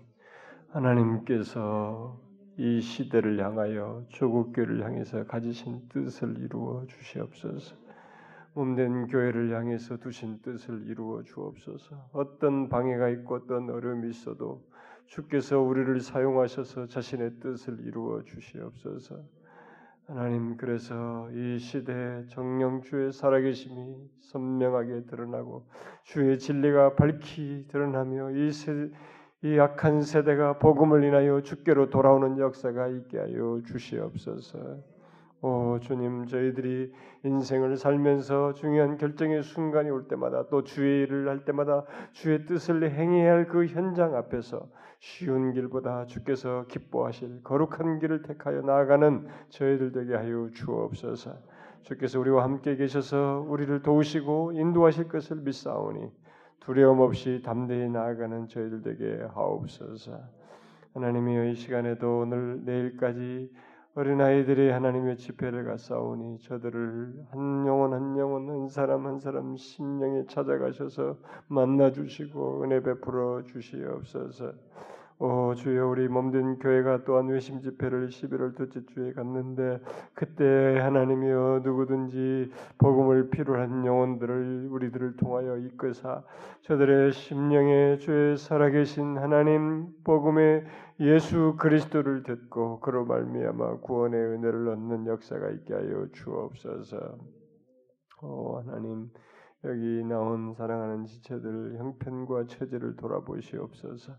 하나님께서 0.69 2.21
이 2.59 2.81
시대를 2.81 3.43
향하여 3.43 4.05
조국교를 4.09 4.85
향해서 4.85 5.25
가지신 5.25 5.89
뜻을 5.89 6.39
이루어 6.39 6.87
주시옵소서. 6.87 7.77
몸된 8.57 9.09
교회를 9.09 9.55
향해서 9.55 9.99
두신 9.99 10.41
뜻을 10.41 10.87
이루어 10.87 11.23
주옵소서. 11.23 12.09
어떤 12.12 12.71
방해가 12.71 13.11
있고 13.11 13.35
어떤 13.35 13.69
어려움이 13.69 14.09
있어도 14.09 14.64
주께서 15.07 15.61
우리를 15.61 16.00
사용하셔서 16.00 16.88
자신의 16.88 17.40
뜻을 17.40 17.80
이루어 17.80 18.22
주시옵소서. 18.22 19.22
하나님 20.07 20.57
그래서 20.57 21.28
이 21.32 21.59
시대에 21.59 22.26
정령 22.28 22.82
주의 22.82 23.12
살아계심이 23.12 24.09
선명하게 24.20 25.07
드러나고 25.07 25.66
주의 26.04 26.38
진리가 26.38 26.94
밝히 26.94 27.66
드러나며 27.66 28.30
이, 28.30 28.52
세, 28.52 28.90
이 29.42 29.59
악한 29.59 30.02
세대가 30.02 30.59
복음을 30.59 31.02
인하여 31.02 31.40
주께로 31.40 31.90
돌아오는 31.90 32.38
역사가 32.38 32.86
있게 32.88 33.18
하여 33.18 33.61
주시옵소서. 33.66 34.95
오 35.47 35.78
주님 35.78 36.26
저희들이 36.26 36.92
인생을 37.22 37.76
살면서 37.76 38.55
중요한 38.55 38.97
결정의 38.97 39.44
순간이 39.44 39.90
올 39.90 40.09
때마다 40.09 40.49
또 40.49 40.64
주의 40.64 41.05
일을 41.05 41.28
할 41.28 41.44
때마다 41.44 41.84
주의 42.11 42.44
뜻을 42.47 42.90
행해야 42.90 43.32
할 43.32 43.47
그 43.47 43.66
현장 43.66 44.16
앞에서 44.16 44.66
쉬운 44.99 45.53
길보다 45.53 46.07
주께서 46.07 46.64
기뻐하실 46.66 47.44
거룩한 47.44 48.01
길을 48.01 48.22
택하여 48.22 48.61
나아가는 48.62 49.28
저희들 49.51 49.92
되게 49.92 50.16
하여 50.16 50.51
주옵소서. 50.53 51.36
주께서 51.82 52.18
우리와 52.18 52.42
함께 52.42 52.74
계셔서 52.74 53.47
우리를 53.49 53.82
도우시고 53.82 54.51
인도하실 54.53 55.07
것을 55.07 55.36
믿사오니 55.36 56.11
두려움 56.59 56.99
없이 56.99 57.40
담대히 57.44 57.88
나아가는 57.88 58.49
저희들 58.49 58.82
되게 58.82 59.24
하옵소서. 59.32 60.18
하나님이 60.94 61.53
이 61.53 61.55
시간에도 61.55 62.22
오늘 62.22 62.64
내일까지 62.64 63.49
어린아이들이 63.99 64.72
하나님의 64.72 65.16
집회를 65.16 65.64
갔사오니 65.64 66.40
저들을 66.40 67.14
한 67.30 67.66
영혼 67.66 67.94
한 67.94 68.18
영혼 68.18 68.51
한 68.51 68.68
사람 68.68 69.07
한 69.07 69.18
사람 69.18 69.57
심령에 69.57 70.26
찾아가셔서 70.26 71.16
만나 71.49 71.90
주시고 71.90 72.62
은혜 72.62 72.82
베풀어 72.82 73.42
주시옵소서. 73.44 74.53
오 75.19 75.55
주여 75.55 75.89
우리 75.89 76.09
몸된 76.09 76.59
교회가 76.59 77.05
또한 77.05 77.29
외심 77.29 77.62
집회를 77.62 78.11
11월 78.11 78.55
둘째 78.55 78.85
주에 78.85 79.14
갔는데 79.14 79.81
그때 80.12 80.79
하나님이여 80.79 81.62
누구든지 81.64 82.51
복음을 82.77 83.31
필요한 83.31 83.87
영혼들을 83.87 84.69
우리들을 84.71 85.17
통하여 85.17 85.57
이끄사 85.57 86.23
저들의 86.64 87.12
심령에 87.12 87.97
주의 87.97 88.37
살아계신 88.37 89.17
하나님 89.17 89.87
복음의 90.05 90.67
예수 91.01 91.57
그리스도를 91.59 92.23
듣고 92.23 92.81
그로 92.81 93.07
말미암아 93.07 93.79
구원의 93.79 94.21
은혜를 94.21 94.69
얻는 94.69 95.07
역사가 95.07 95.49
있게 95.49 95.73
하여 95.73 96.09
주옵소서. 96.12 97.17
오 98.21 98.59
하나님 98.59 99.09
여기 99.64 100.05
나온 100.05 100.53
사랑하는 100.53 101.07
지체들 101.07 101.79
형편과 101.79 102.49
처지를 102.49 102.97
돌아보시옵소서. 102.97 104.12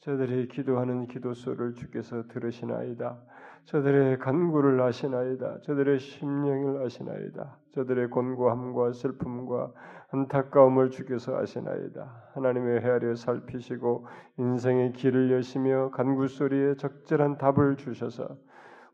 저들이 0.00 0.48
기도하는 0.48 1.06
기도소를 1.06 1.74
주께서 1.74 2.26
들으시나이다. 2.28 3.22
저들의 3.64 4.18
간구를 4.18 4.80
아시나이다. 4.80 5.60
저들의 5.62 5.98
심령을 5.98 6.84
아시나이다. 6.84 7.58
저들의 7.72 8.10
곤고함과 8.10 8.92
슬픔과 8.92 9.72
안타까움을 10.10 10.90
주께서 10.90 11.36
아시나이다. 11.38 12.30
하나님의 12.34 12.82
헤아려 12.82 13.14
살피시고 13.14 14.06
인생의 14.38 14.92
길을 14.92 15.32
여시며 15.32 15.90
간구 15.90 16.28
소리에 16.28 16.76
적절한 16.76 17.38
답을 17.38 17.76
주셔서 17.76 18.36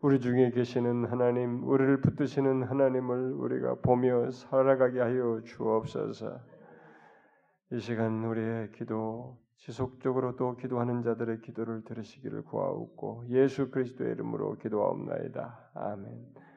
우리 0.03 0.19
중에 0.19 0.51
계시는 0.51 1.07
하나님, 1.07 1.63
우리를 1.69 2.01
붙드시는 2.01 2.63
하나님을 2.63 3.33
우리가 3.33 3.77
보며 3.83 4.31
살아가게 4.31 4.99
하여 4.99 5.43
주옵소서. 5.45 6.41
이 7.73 7.79
시간 7.79 8.25
우리의 8.25 8.71
기도 8.73 9.37
지속적으로 9.61 10.37
또 10.37 10.57
기도하는 10.57 11.03
자들의 11.03 11.43
기도를 11.43 11.85
들으시기를 11.85 12.45
구하옵고 12.45 13.25
예수 13.29 13.71
그리스도의 13.71 14.13
이름으로 14.13 14.57
기도하옵나이다. 14.57 15.71
아멘. 15.75 16.50